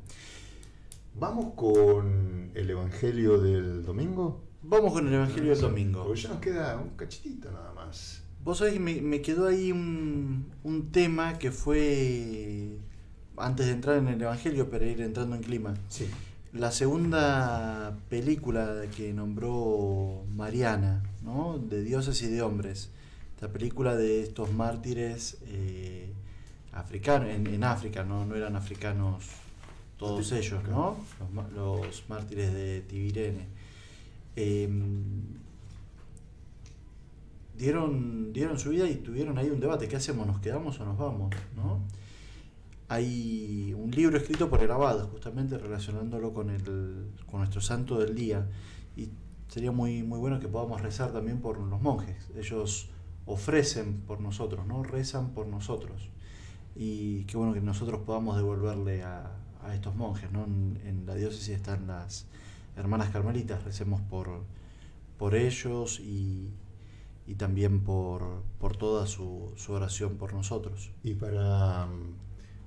Vamos 1.16 1.54
con 1.56 2.52
el 2.54 2.70
Evangelio 2.70 3.38
del 3.40 3.84
domingo. 3.84 4.44
Vamos 4.64 4.94
con 4.94 5.08
el 5.08 5.14
Evangelio 5.14 5.52
del 5.52 5.62
domingo. 5.62 6.04
Porque 6.06 6.22
ya 6.22 6.30
nos 6.30 6.40
queda 6.40 6.78
un 6.78 6.90
cachitito 6.92 7.52
nada 7.52 7.74
más. 7.74 8.24
Vos 8.44 8.58
sabés 8.58 8.74
que 8.74 8.80
me, 8.80 9.02
me 9.02 9.22
quedó 9.22 9.48
ahí 9.48 9.72
un, 9.72 10.52
un 10.64 10.92
tema 10.92 11.38
que 11.38 11.52
fue, 11.52 12.78
antes 13.38 13.68
de 13.68 13.74
entrar 13.74 13.98
en 13.98 14.08
el 14.08 14.22
Evangelio, 14.22 14.70
para 14.70 14.86
ir 14.86 15.02
entrando 15.02 15.36
en 15.36 15.44
clima. 15.44 15.74
Sí. 15.90 16.08
La 16.54 16.72
segunda 16.72 17.98
película 18.10 18.84
que 18.96 19.14
nombró 19.14 20.24
Mariana, 20.36 21.02
¿no? 21.24 21.58
De 21.58 21.82
dioses 21.84 22.22
y 22.24 22.28
de 22.28 22.42
hombres. 22.42 22.90
Esta 23.36 23.48
película 23.48 23.96
de 23.96 24.22
estos 24.24 24.52
mártires 24.52 25.38
eh, 25.48 26.12
africanos, 26.74 27.30
en, 27.30 27.48
en 27.48 27.64
África, 27.64 28.04
¿no? 28.04 28.26
No 28.26 28.36
eran 28.36 28.56
africanos 28.56 29.24
todos 30.02 30.32
ellos, 30.32 30.64
¿no? 30.68 30.98
Los, 31.56 32.04
mártires 32.10 32.52
de 32.54 32.82
Tibirene. 32.82 33.46
Em, 34.36 35.41
dieron, 37.62 38.34
dieron 38.34 38.58
su 38.58 38.72
vida 38.72 38.90
y 38.90 38.96
tuvieron 38.96 39.38
ahí 39.38 39.50
un 39.50 39.60
debate. 39.60 39.88
¿Qué 39.88 39.96
hacemos? 39.96 40.26
¿Nos 40.26 40.40
quedamos 40.40 40.80
o 40.80 40.86
nos 40.86 40.98
vamos? 40.98 41.34
¿no? 41.56 41.80
Hay 42.88 43.74
un 43.78 43.92
libro 43.92 44.18
escrito 44.18 44.50
por 44.50 44.64
el 44.64 44.72
abad, 44.72 45.08
justamente 45.10 45.58
relacionándolo 45.58 46.34
con, 46.34 46.50
el, 46.50 47.12
con 47.30 47.40
nuestro 47.40 47.62
santo 47.62 48.00
del 48.00 48.16
día. 48.16 48.50
Y 48.98 49.10
sería 49.48 49.72
muy, 49.72 50.02
muy 50.02 50.20
bueno 50.20 50.40
que 50.40 50.48
podamos 50.48 50.82
rezar 50.82 51.14
también 51.14 51.40
por 51.40 51.60
los 51.60 51.82
monjes. 51.82 52.30
Ellos 52.36 52.90
ofrecen 53.28 54.02
por 54.08 54.20
nosotros, 54.20 54.66
¿no? 54.66 54.82
Rezan 54.82 55.30
por 55.30 55.46
nosotros. 55.46 56.10
Y 56.76 57.26
qué 57.26 57.38
bueno 57.38 57.54
que 57.54 57.62
nosotros 57.62 58.02
podamos 58.06 58.38
devolverle 58.38 59.04
a, 59.04 59.32
a 59.64 59.76
estos 59.76 59.96
monjes, 59.96 60.32
¿no? 60.32 60.46
En, 60.46 61.04
la 61.06 61.14
diócesis 61.14 61.50
están 61.50 61.86
las 61.86 62.26
hermanas 62.76 63.10
carmelitas, 63.10 63.64
recemos 63.64 64.02
por, 64.02 64.46
por 65.18 65.36
ellos 65.36 66.00
y, 66.00 66.50
y 67.28 67.36
también 67.36 67.82
por, 67.82 68.44
por 68.60 68.78
toda 68.78 69.08
su, 69.08 69.54
oración 69.70 70.18
por 70.18 70.34
nosotros. 70.34 70.92
Y 71.04 71.14
para 71.14 71.86
mm, 71.86 72.16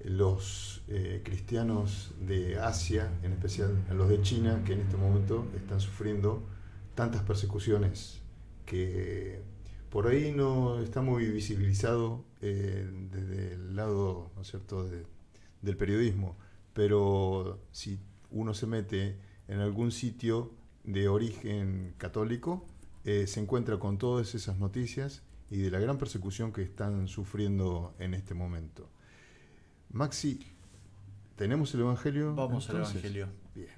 los 0.05 0.83
eh, 0.89 1.23
cristianos 1.25 2.15
de 2.21 2.59
Asia, 2.59 3.13
en 3.23 3.33
especial 3.33 3.85
los 3.91 4.09
de 4.09 4.23
China, 4.23 4.63
que 4.65 4.75
en 4.75 4.81
este 4.81 4.97
momento 4.97 5.47
están 5.57 5.81
sufriendo 5.81 6.43
tantas 6.95 7.23
persecuciones 7.23 8.21
que 8.67 9.43
por 9.91 10.07
ahí 10.07 10.33
no 10.33 10.81
está 10.81 11.03
muy 11.03 11.27
visibilizado 11.27 12.25
eh, 12.41 12.89
desde 13.13 13.55
el 13.55 13.77
lado, 13.77 14.31
¿no 14.35 14.43
es 14.43 14.49
cierto?, 14.49 14.85
de, 14.85 15.05
del 15.63 15.77
periodismo, 15.77 16.37
pero 16.73 17.61
si 17.73 17.99
uno 18.31 18.55
se 18.55 18.67
mete 18.67 19.17
en 19.49 19.61
algún 19.61 19.93
sitio 19.93 20.53
de 20.85 21.09
origen 21.09 21.95
católico, 21.97 22.67
eh, 23.05 23.27
se 23.27 23.41
encuentra 23.41 23.79
con 23.79 23.99
todas 23.99 24.35
esas 24.35 24.59
noticias 24.59 25.23
y 25.51 25.59
de 25.59 25.71
la 25.71 25.79
gran 25.79 25.99
persecución 25.99 26.53
que 26.53 26.63
están 26.63 27.07
sufriendo 27.07 27.95
en 27.99 28.15
este 28.15 28.35
momento. 28.35 28.89
Maxi, 29.91 30.41
¿tenemos 31.37 31.73
el 31.75 31.81
Evangelio? 31.81 32.35
Vamos 32.35 32.71
al? 32.71 32.77
Evangelio. 32.77 33.29
Bien. 33.55 33.69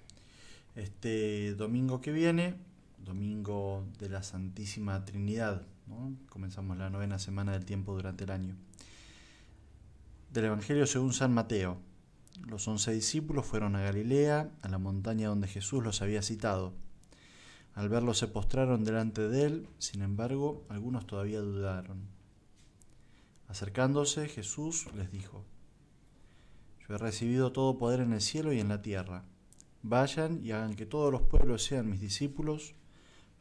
Este 0.77 1.55
domingo 1.55 2.01
que 2.01 2.13
viene, 2.13 2.55
domingo 3.05 3.85
de 3.99 4.09
la 4.09 4.23
Santísima 4.23 5.05
Trinidad, 5.05 5.67
¿no? 5.87 6.17
comenzamos 6.29 6.77
la 6.77 6.89
novena 6.89 7.19
semana 7.19 7.53
del 7.53 7.65
tiempo 7.65 7.95
durante 7.95 8.25
el 8.25 8.31
año. 8.31 8.57
Del 10.33 10.47
Evangelio 10.47 10.87
según 10.87 11.13
San 11.13 11.35
Mateo. 11.35 11.79
Los 12.47 12.69
once 12.69 12.93
discípulos 12.93 13.47
fueron 13.47 13.75
a 13.77 13.81
Galilea, 13.81 14.51
a 14.63 14.69
la 14.69 14.79
montaña 14.79 15.29
donde 15.29 15.49
Jesús 15.49 15.83
los 15.83 16.03
había 16.03 16.23
citado. 16.23 16.75
Al 17.77 17.91
verlo 17.91 18.15
se 18.15 18.27
postraron 18.27 18.85
delante 18.85 19.29
de 19.29 19.45
él, 19.45 19.69
sin 19.77 20.01
embargo, 20.01 20.65
algunos 20.71 21.07
todavía 21.07 21.41
dudaron. 21.41 22.09
Acercándose, 23.49 24.29
Jesús 24.29 24.87
les 24.97 25.13
dijo, 25.13 25.45
Yo 26.81 26.95
he 26.95 26.99
recibido 26.99 27.53
todo 27.53 27.77
poder 27.77 28.01
en 28.01 28.15
el 28.15 28.23
cielo 28.23 28.55
y 28.55 28.61
en 28.61 28.69
la 28.69 28.81
tierra. 28.81 29.25
Vayan 29.83 30.41
y 30.43 30.53
hagan 30.53 30.75
que 30.75 30.87
todos 30.87 31.13
los 31.13 31.21
pueblos 31.21 31.65
sean 31.65 31.91
mis 31.91 32.01
discípulos, 32.01 32.75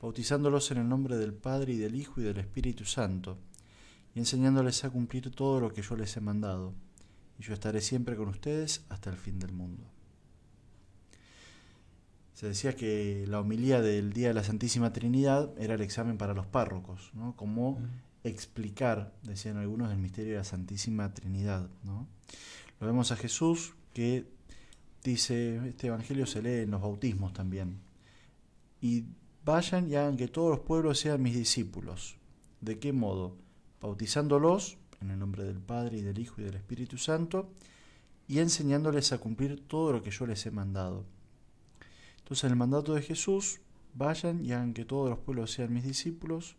bautizándolos 0.01 0.69
en 0.69 0.79
el 0.79 0.89
nombre 0.89 1.15
del 1.15 1.33
Padre 1.33 1.71
y 1.71 1.77
del 1.77 1.95
Hijo 1.95 2.19
y 2.19 2.25
del 2.25 2.37
Espíritu 2.37 2.83
Santo, 2.83 3.37
y 4.13 4.19
enseñándoles 4.19 4.83
a 4.83 4.89
cumplir 4.89 5.31
todo 5.31 5.61
lo 5.61 5.71
que 5.71 5.81
yo 5.81 5.95
les 5.95 6.17
he 6.17 6.19
mandado. 6.19 6.73
Y 7.39 7.43
yo 7.43 7.53
estaré 7.53 7.79
siempre 7.79 8.17
con 8.17 8.27
ustedes 8.27 8.83
hasta 8.89 9.09
el 9.11 9.15
fin 9.15 9.39
del 9.39 9.53
mundo. 9.53 9.94
Se 12.35 12.47
decía 12.47 12.75
que 12.75 13.23
la 13.27 13.39
homilía 13.39 13.81
del 13.81 14.11
Día 14.11 14.27
de 14.27 14.33
la 14.33 14.43
Santísima 14.43 14.91
Trinidad 14.91 15.53
era 15.57 15.75
el 15.75 15.81
examen 15.81 16.17
para 16.17 16.33
los 16.33 16.45
párrocos, 16.45 17.11
¿no? 17.13 17.33
Cómo 17.37 17.79
explicar, 18.25 19.13
decían 19.23 19.55
algunos, 19.55 19.89
el 19.89 19.99
misterio 19.99 20.33
de 20.33 20.39
la 20.39 20.43
Santísima 20.43 21.13
Trinidad, 21.13 21.69
¿no? 21.85 22.07
Lo 22.81 22.87
vemos 22.87 23.13
a 23.13 23.15
Jesús 23.15 23.73
que 23.93 24.27
dice, 25.01 25.65
este 25.65 25.87
evangelio 25.87 26.25
se 26.25 26.41
lee 26.41 26.63
en 26.63 26.71
los 26.71 26.81
bautismos 26.81 27.31
también. 27.31 27.79
Y 28.81 29.05
vayan 29.45 29.89
y 29.89 29.95
hagan 29.95 30.17
que 30.17 30.27
todos 30.27 30.49
los 30.49 30.59
pueblos 30.59 30.99
sean 30.99 31.21
mis 31.21 31.35
discípulos. 31.35 32.17
¿De 32.59 32.79
qué 32.79 32.91
modo? 32.91 33.37
Bautizándolos 33.79 34.77
en 34.99 35.11
el 35.11 35.19
nombre 35.19 35.45
del 35.45 35.61
Padre 35.61 35.99
y 35.99 36.01
del 36.01 36.19
Hijo 36.19 36.41
y 36.41 36.43
del 36.43 36.55
Espíritu 36.55 36.97
Santo 36.97 37.49
y 38.27 38.39
enseñándoles 38.39 39.13
a 39.13 39.19
cumplir 39.19 39.65
todo 39.65 39.93
lo 39.93 40.03
que 40.03 40.11
yo 40.11 40.27
les 40.27 40.45
he 40.45 40.51
mandado. 40.51 41.05
Entonces 42.25 42.49
el 42.49 42.55
mandato 42.55 42.95
de 42.95 43.03
Jesús, 43.03 43.59
vayan 43.93 44.43
y 44.43 44.51
hagan 44.51 44.73
que 44.73 44.83
todos 44.83 45.11
los 45.11 45.19
pueblos 45.19 45.51
sean 45.51 45.71
mis 45.71 45.83
discípulos, 45.83 46.55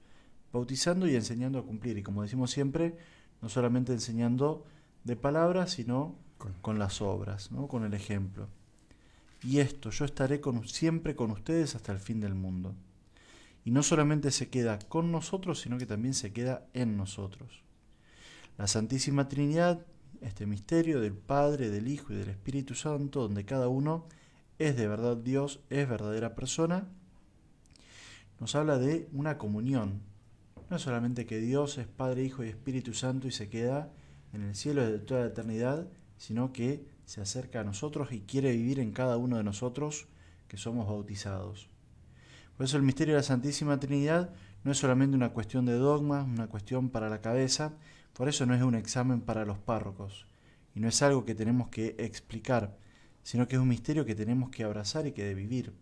bautizando 0.53 1.09
y 1.09 1.17
enseñando 1.17 1.59
a 1.59 1.65
cumplir. 1.65 1.99
Y 1.99 2.05
como 2.05 2.23
decimos 2.23 2.53
siempre, 2.53 2.97
no 3.43 3.49
solamente 3.49 3.93
enseñando 3.93 4.65
de 5.03 5.17
palabras, 5.17 5.73
sino 5.73 6.15
Con- 6.39 6.53
con 6.63 6.79
las 6.79 7.01
obras, 7.03 7.51
¿no? 7.51 7.67
con 7.67 7.83
el 7.85 7.95
ejemplo. 7.95 8.47
Y 9.43 9.59
esto, 9.59 9.91
yo 9.91 10.05
estaré 10.05 10.41
con, 10.41 10.69
siempre 10.69 11.17
con 11.17 11.31
ustedes 11.31 11.75
hasta 11.75 11.93
el 11.93 11.99
fin 11.99 12.21
del 12.21 12.35
mundo. 12.35 12.75
Y 13.65 13.71
no 13.73 13.83
solamente 13.83 14.31
se 14.31 14.49
queda 14.51 14.79
con 14.79 15.11
nosotros, 15.11 15.61
sino 15.61 15.79
que 15.79 15.87
también 15.87 16.15
se 16.15 16.33
queda 16.33 16.67
en 16.75 16.97
nosotros. 16.97 17.63
La 18.57 18.67
Santísima 18.69 19.29
Trinidad, 19.29 19.85
este 20.21 20.47
misterio 20.47 21.01
del 21.01 21.15
Padre, 21.15 21.71
del 21.71 21.89
Hijo 21.89 22.13
y 22.13 22.17
del 22.17 22.29
Espíritu 22.29 22.75
Santo, 22.75 23.23
donde 23.23 23.45
cada 23.45 23.69
uno 23.69 24.05
es 24.59 24.77
de 24.77 24.89
verdad 24.89 25.17
Dios, 25.17 25.61
es 25.71 25.89
verdadera 25.89 26.35
persona, 26.35 26.89
nos 28.41 28.55
habla 28.55 28.79
de 28.79 29.09
una 29.13 29.39
comunión. 29.39 30.03
No 30.69 30.77
es 30.77 30.83
solamente 30.83 31.27
que 31.27 31.39
Dios 31.39 31.79
es 31.79 31.87
Padre, 31.87 32.25
Hijo 32.25 32.45
y 32.45 32.49
Espíritu 32.49 32.93
Santo 32.93 33.29
y 33.29 33.33
se 33.33 33.49
queda 33.49 33.91
en 34.33 34.43
el 34.43 34.55
cielo 34.55 34.85
de 34.85 34.99
toda 34.99 35.21
la 35.21 35.27
eternidad, 35.29 35.87
sino 36.19 36.53
que 36.53 36.85
se 37.05 37.21
acerca 37.21 37.61
a 37.61 37.65
nosotros 37.65 38.13
y 38.13 38.21
quiere 38.21 38.53
vivir 38.53 38.81
en 38.81 38.93
cada 38.93 39.17
uno 39.17 39.37
de 39.37 39.45
nosotros 39.45 40.07
que 40.49 40.57
somos 40.57 40.87
bautizados. 40.87 41.69
Por 42.57 42.65
eso 42.65 42.77
el 42.77 42.83
misterio 42.83 43.15
de 43.15 43.21
la 43.21 43.23
Santísima 43.23 43.79
Trinidad 43.79 44.31
no 44.65 44.73
es 44.73 44.79
solamente 44.79 45.17
una 45.17 45.33
cuestión 45.33 45.67
de 45.67 45.75
dogmas, 45.75 46.27
una 46.27 46.49
cuestión 46.49 46.91
para 46.91 47.09
la 47.09 47.21
cabeza, 47.21 47.75
por 48.13 48.29
eso 48.29 48.47
no 48.47 48.55
es 48.55 48.63
un 48.63 48.75
examen 48.75 49.21
para 49.21 49.45
los 49.45 49.59
párrocos, 49.59 50.27
y 50.75 50.81
no 50.81 50.89
es 50.89 51.01
algo 51.03 51.25
que 51.25 51.35
tenemos 51.35 51.69
que 51.69 51.95
explicar, 51.99 52.77
sino 53.27 53.49
que 53.49 53.57
es 53.57 53.61
un 53.61 53.67
misterio 53.67 54.05
que 54.05 54.15
tenemos 54.15 54.51
que 54.51 54.63
abrazar 54.63 55.05
y 55.09 55.11
que 55.11 55.25
de 55.25 55.35
vivir. 55.35 55.73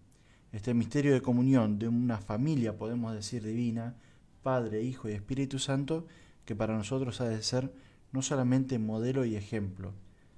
Este 0.51 0.72
misterio 0.72 1.12
de 1.12 1.20
comunión 1.20 1.78
de 1.78 1.88
una 1.88 2.16
familia, 2.16 2.78
podemos 2.78 3.12
decir, 3.12 3.45
divina, 3.45 3.97
Padre, 4.42 4.82
Hijo 4.82 5.11
y 5.11 5.12
Espíritu 5.12 5.59
Santo, 5.59 6.07
que 6.47 6.57
para 6.57 6.74
nosotros 6.74 7.20
ha 7.20 7.28
de 7.28 7.42
ser 7.42 7.70
no 8.12 8.22
solamente 8.22 8.78
modelo 8.78 9.26
y 9.26 9.36
ejemplo, 9.36 9.92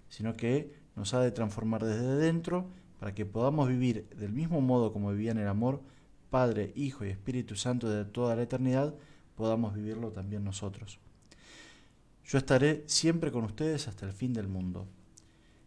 sino 0.08 0.36
que 0.36 0.74
nos 0.96 1.14
ha 1.14 1.20
de 1.20 1.30
transformar 1.30 1.84
desde 1.84 2.16
dentro 2.16 2.66
para 2.98 3.14
que 3.14 3.24
podamos 3.24 3.68
vivir 3.68 4.08
del 4.08 4.32
mismo 4.32 4.60
modo 4.60 4.92
como 4.92 5.12
vivían 5.12 5.38
el 5.38 5.46
amor 5.46 5.82
Padre, 6.28 6.72
Hijo 6.74 7.04
y 7.04 7.10
Espíritu 7.10 7.54
Santo 7.54 7.88
de 7.88 8.04
toda 8.04 8.34
la 8.34 8.42
eternidad, 8.42 8.96
podamos 9.36 9.76
vivirlo 9.76 10.10
también 10.10 10.42
nosotros. 10.42 10.98
Yo 12.24 12.38
estaré 12.38 12.82
siempre 12.88 13.30
con 13.30 13.44
ustedes 13.44 13.86
hasta 13.86 14.06
el 14.06 14.12
fin 14.12 14.32
del 14.32 14.48
mundo. 14.48 14.88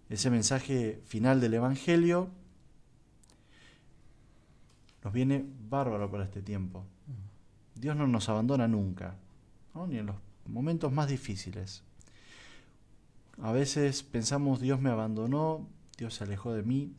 Ese 0.09 0.31
mensaje 0.31 1.01
final 1.05 1.39
del 1.39 1.53
Evangelio 1.53 2.29
nos 5.03 5.13
viene 5.13 5.45
bárbaro 5.69 6.09
para 6.09 6.23
este 6.23 6.41
tiempo. 6.41 6.83
Dios 7.75 7.95
no 7.95 8.07
nos 8.07 8.27
abandona 8.27 8.67
nunca, 8.67 9.15
ni 9.87 9.99
en 9.99 10.07
los 10.07 10.15
momentos 10.47 10.91
más 10.91 11.07
difíciles. 11.07 11.83
A 13.39 13.51
veces 13.51 14.01
pensamos 14.01 14.59
Dios 14.59 14.81
me 14.81 14.89
abandonó, 14.89 15.67
Dios 15.97 16.15
se 16.15 16.23
alejó 16.23 16.53
de 16.53 16.63
mí, 16.63 16.91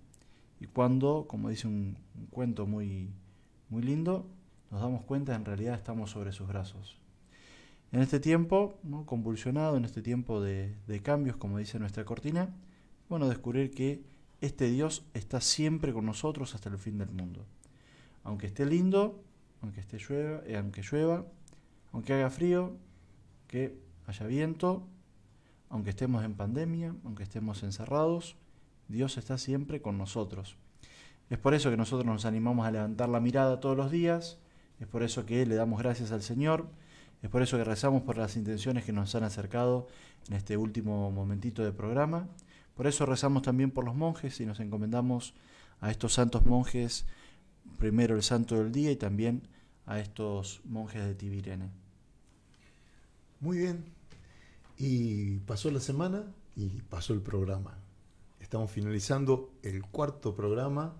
y 0.60 0.66
cuando, 0.66 1.26
como 1.28 1.48
dice 1.48 1.66
un, 1.66 1.98
cuento 2.30 2.66
muy, 2.66 3.10
muy 3.70 3.82
lindo, 3.82 4.24
nos 4.70 4.80
damos 4.80 5.02
cuenta 5.02 5.34
en 5.34 5.44
realidad 5.44 5.74
estamos 5.74 6.10
sobre 6.10 6.32
sus 6.32 6.46
brazos. 6.46 6.96
En 7.90 8.00
este 8.00 8.20
tiempo, 8.20 8.78
convulsionado, 9.04 9.76
en 9.76 9.84
este 9.84 10.00
tiempo 10.00 10.40
de 10.40 11.00
cambios, 11.02 11.36
como 11.36 11.58
dice 11.58 11.80
nuestra 11.80 12.04
cortina, 12.04 12.50
bueno, 13.10 13.28
descubrir 13.28 13.72
que 13.72 14.04
este 14.40 14.70
Dios 14.70 15.04
está 15.14 15.40
siempre 15.40 15.92
con 15.92 16.06
nosotros 16.06 16.54
hasta 16.54 16.68
el 16.68 16.78
fin 16.78 16.96
del 16.96 17.10
mundo. 17.10 17.44
Aunque 18.22 18.46
esté 18.46 18.64
lindo, 18.64 19.20
aunque 19.60 19.80
esté 19.80 19.98
llueva, 19.98 20.42
eh, 20.46 20.56
aunque 20.56 20.82
llueva, 20.82 21.26
aunque 21.92 22.14
haga 22.14 22.30
frío, 22.30 22.76
que 23.48 23.76
haya 24.06 24.26
viento, 24.26 24.86
aunque 25.68 25.90
estemos 25.90 26.24
en 26.24 26.34
pandemia, 26.34 26.94
aunque 27.04 27.24
estemos 27.24 27.64
encerrados, 27.64 28.36
Dios 28.86 29.18
está 29.18 29.38
siempre 29.38 29.82
con 29.82 29.98
nosotros. 29.98 30.56
Es 31.30 31.38
por 31.38 31.52
eso 31.52 31.68
que 31.68 31.76
nosotros 31.76 32.06
nos 32.06 32.24
animamos 32.24 32.64
a 32.64 32.70
levantar 32.70 33.08
la 33.08 33.18
mirada 33.18 33.58
todos 33.58 33.76
los 33.76 33.90
días, 33.90 34.38
es 34.78 34.86
por 34.86 35.02
eso 35.02 35.26
que 35.26 35.44
le 35.46 35.56
damos 35.56 35.80
gracias 35.80 36.12
al 36.12 36.22
Señor, 36.22 36.68
es 37.22 37.28
por 37.28 37.42
eso 37.42 37.56
que 37.56 37.64
rezamos 37.64 38.02
por 38.02 38.16
las 38.16 38.36
intenciones 38.36 38.84
que 38.84 38.92
nos 38.92 39.12
han 39.16 39.24
acercado 39.24 39.88
en 40.28 40.36
este 40.36 40.56
último 40.56 41.10
momentito 41.10 41.64
de 41.64 41.72
programa. 41.72 42.28
Por 42.80 42.86
eso 42.86 43.04
rezamos 43.04 43.42
también 43.42 43.72
por 43.72 43.84
los 43.84 43.94
monjes 43.94 44.40
y 44.40 44.46
nos 44.46 44.58
encomendamos 44.58 45.34
a 45.82 45.90
estos 45.90 46.14
santos 46.14 46.46
monjes, 46.46 47.04
primero 47.78 48.16
el 48.16 48.22
santo 48.22 48.56
del 48.56 48.72
día 48.72 48.90
y 48.90 48.96
también 48.96 49.46
a 49.84 50.00
estos 50.00 50.62
monjes 50.64 51.04
de 51.04 51.14
Tibirene. 51.14 51.68
Muy 53.38 53.58
bien. 53.58 53.84
Y 54.78 55.40
pasó 55.40 55.70
la 55.70 55.80
semana 55.80 56.24
y 56.56 56.80
pasó 56.80 57.12
el 57.12 57.20
programa. 57.20 57.76
Estamos 58.40 58.70
finalizando 58.70 59.52
el 59.62 59.82
cuarto 59.82 60.34
programa. 60.34 60.96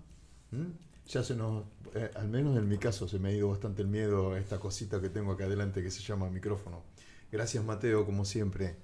Ya 1.07 1.23
se 1.23 1.35
nos, 1.35 1.63
eh, 1.95 2.11
al 2.13 2.27
menos 2.27 2.59
en 2.59 2.69
mi 2.69 2.77
caso, 2.77 3.07
se 3.07 3.17
me 3.17 3.29
ha 3.29 3.31
ido 3.31 3.49
bastante 3.49 3.81
el 3.81 3.87
miedo 3.87 4.33
a 4.33 4.37
esta 4.37 4.59
cosita 4.59 5.01
que 5.01 5.09
tengo 5.09 5.31
acá 5.31 5.45
adelante 5.45 5.81
que 5.81 5.89
se 5.89 6.03
llama 6.03 6.29
micrófono. 6.29 6.83
Gracias 7.31 7.65
Mateo, 7.65 8.05
como 8.05 8.23
siempre. 8.23 8.77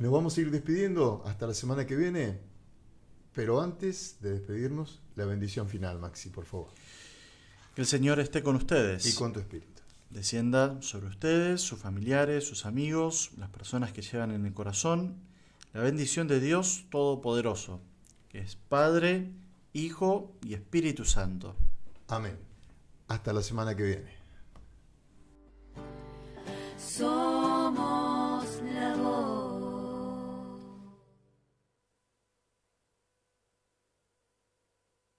Nos 0.00 0.10
vamos 0.10 0.36
a 0.36 0.40
ir 0.40 0.50
despidiendo 0.50 1.22
hasta 1.24 1.46
la 1.46 1.54
semana 1.54 1.86
que 1.86 1.94
viene. 1.94 2.40
Pero 3.32 3.60
antes 3.60 4.16
de 4.20 4.32
despedirnos, 4.32 5.00
la 5.16 5.24
bendición 5.24 5.68
final, 5.68 5.98
Maxi, 5.98 6.30
por 6.30 6.44
favor. 6.44 6.68
Que 7.74 7.82
el 7.82 7.86
Señor 7.86 8.20
esté 8.20 8.42
con 8.42 8.56
ustedes. 8.56 9.06
Y 9.06 9.14
con 9.14 9.32
tu 9.32 9.40
espíritu. 9.40 9.82
Descienda 10.10 10.80
sobre 10.82 11.08
ustedes, 11.08 11.60
sus 11.60 11.80
familiares, 11.80 12.46
sus 12.46 12.66
amigos, 12.66 13.32
las 13.36 13.50
personas 13.50 13.92
que 13.92 14.02
llevan 14.02 14.30
en 14.30 14.46
el 14.46 14.54
corazón, 14.54 15.16
la 15.72 15.80
bendición 15.80 16.28
de 16.28 16.38
Dios 16.38 16.86
Todopoderoso, 16.90 17.80
que 18.28 18.38
es 18.38 18.54
Padre, 18.54 19.32
Hijo 19.72 20.32
y 20.44 20.54
Espíritu 20.54 21.04
Santo. 21.04 21.56
Amén. 22.06 22.38
Hasta 23.08 23.32
la 23.32 23.42
semana 23.42 23.74
que 23.74 23.82
viene. 23.82 24.14
Somos 26.78 28.13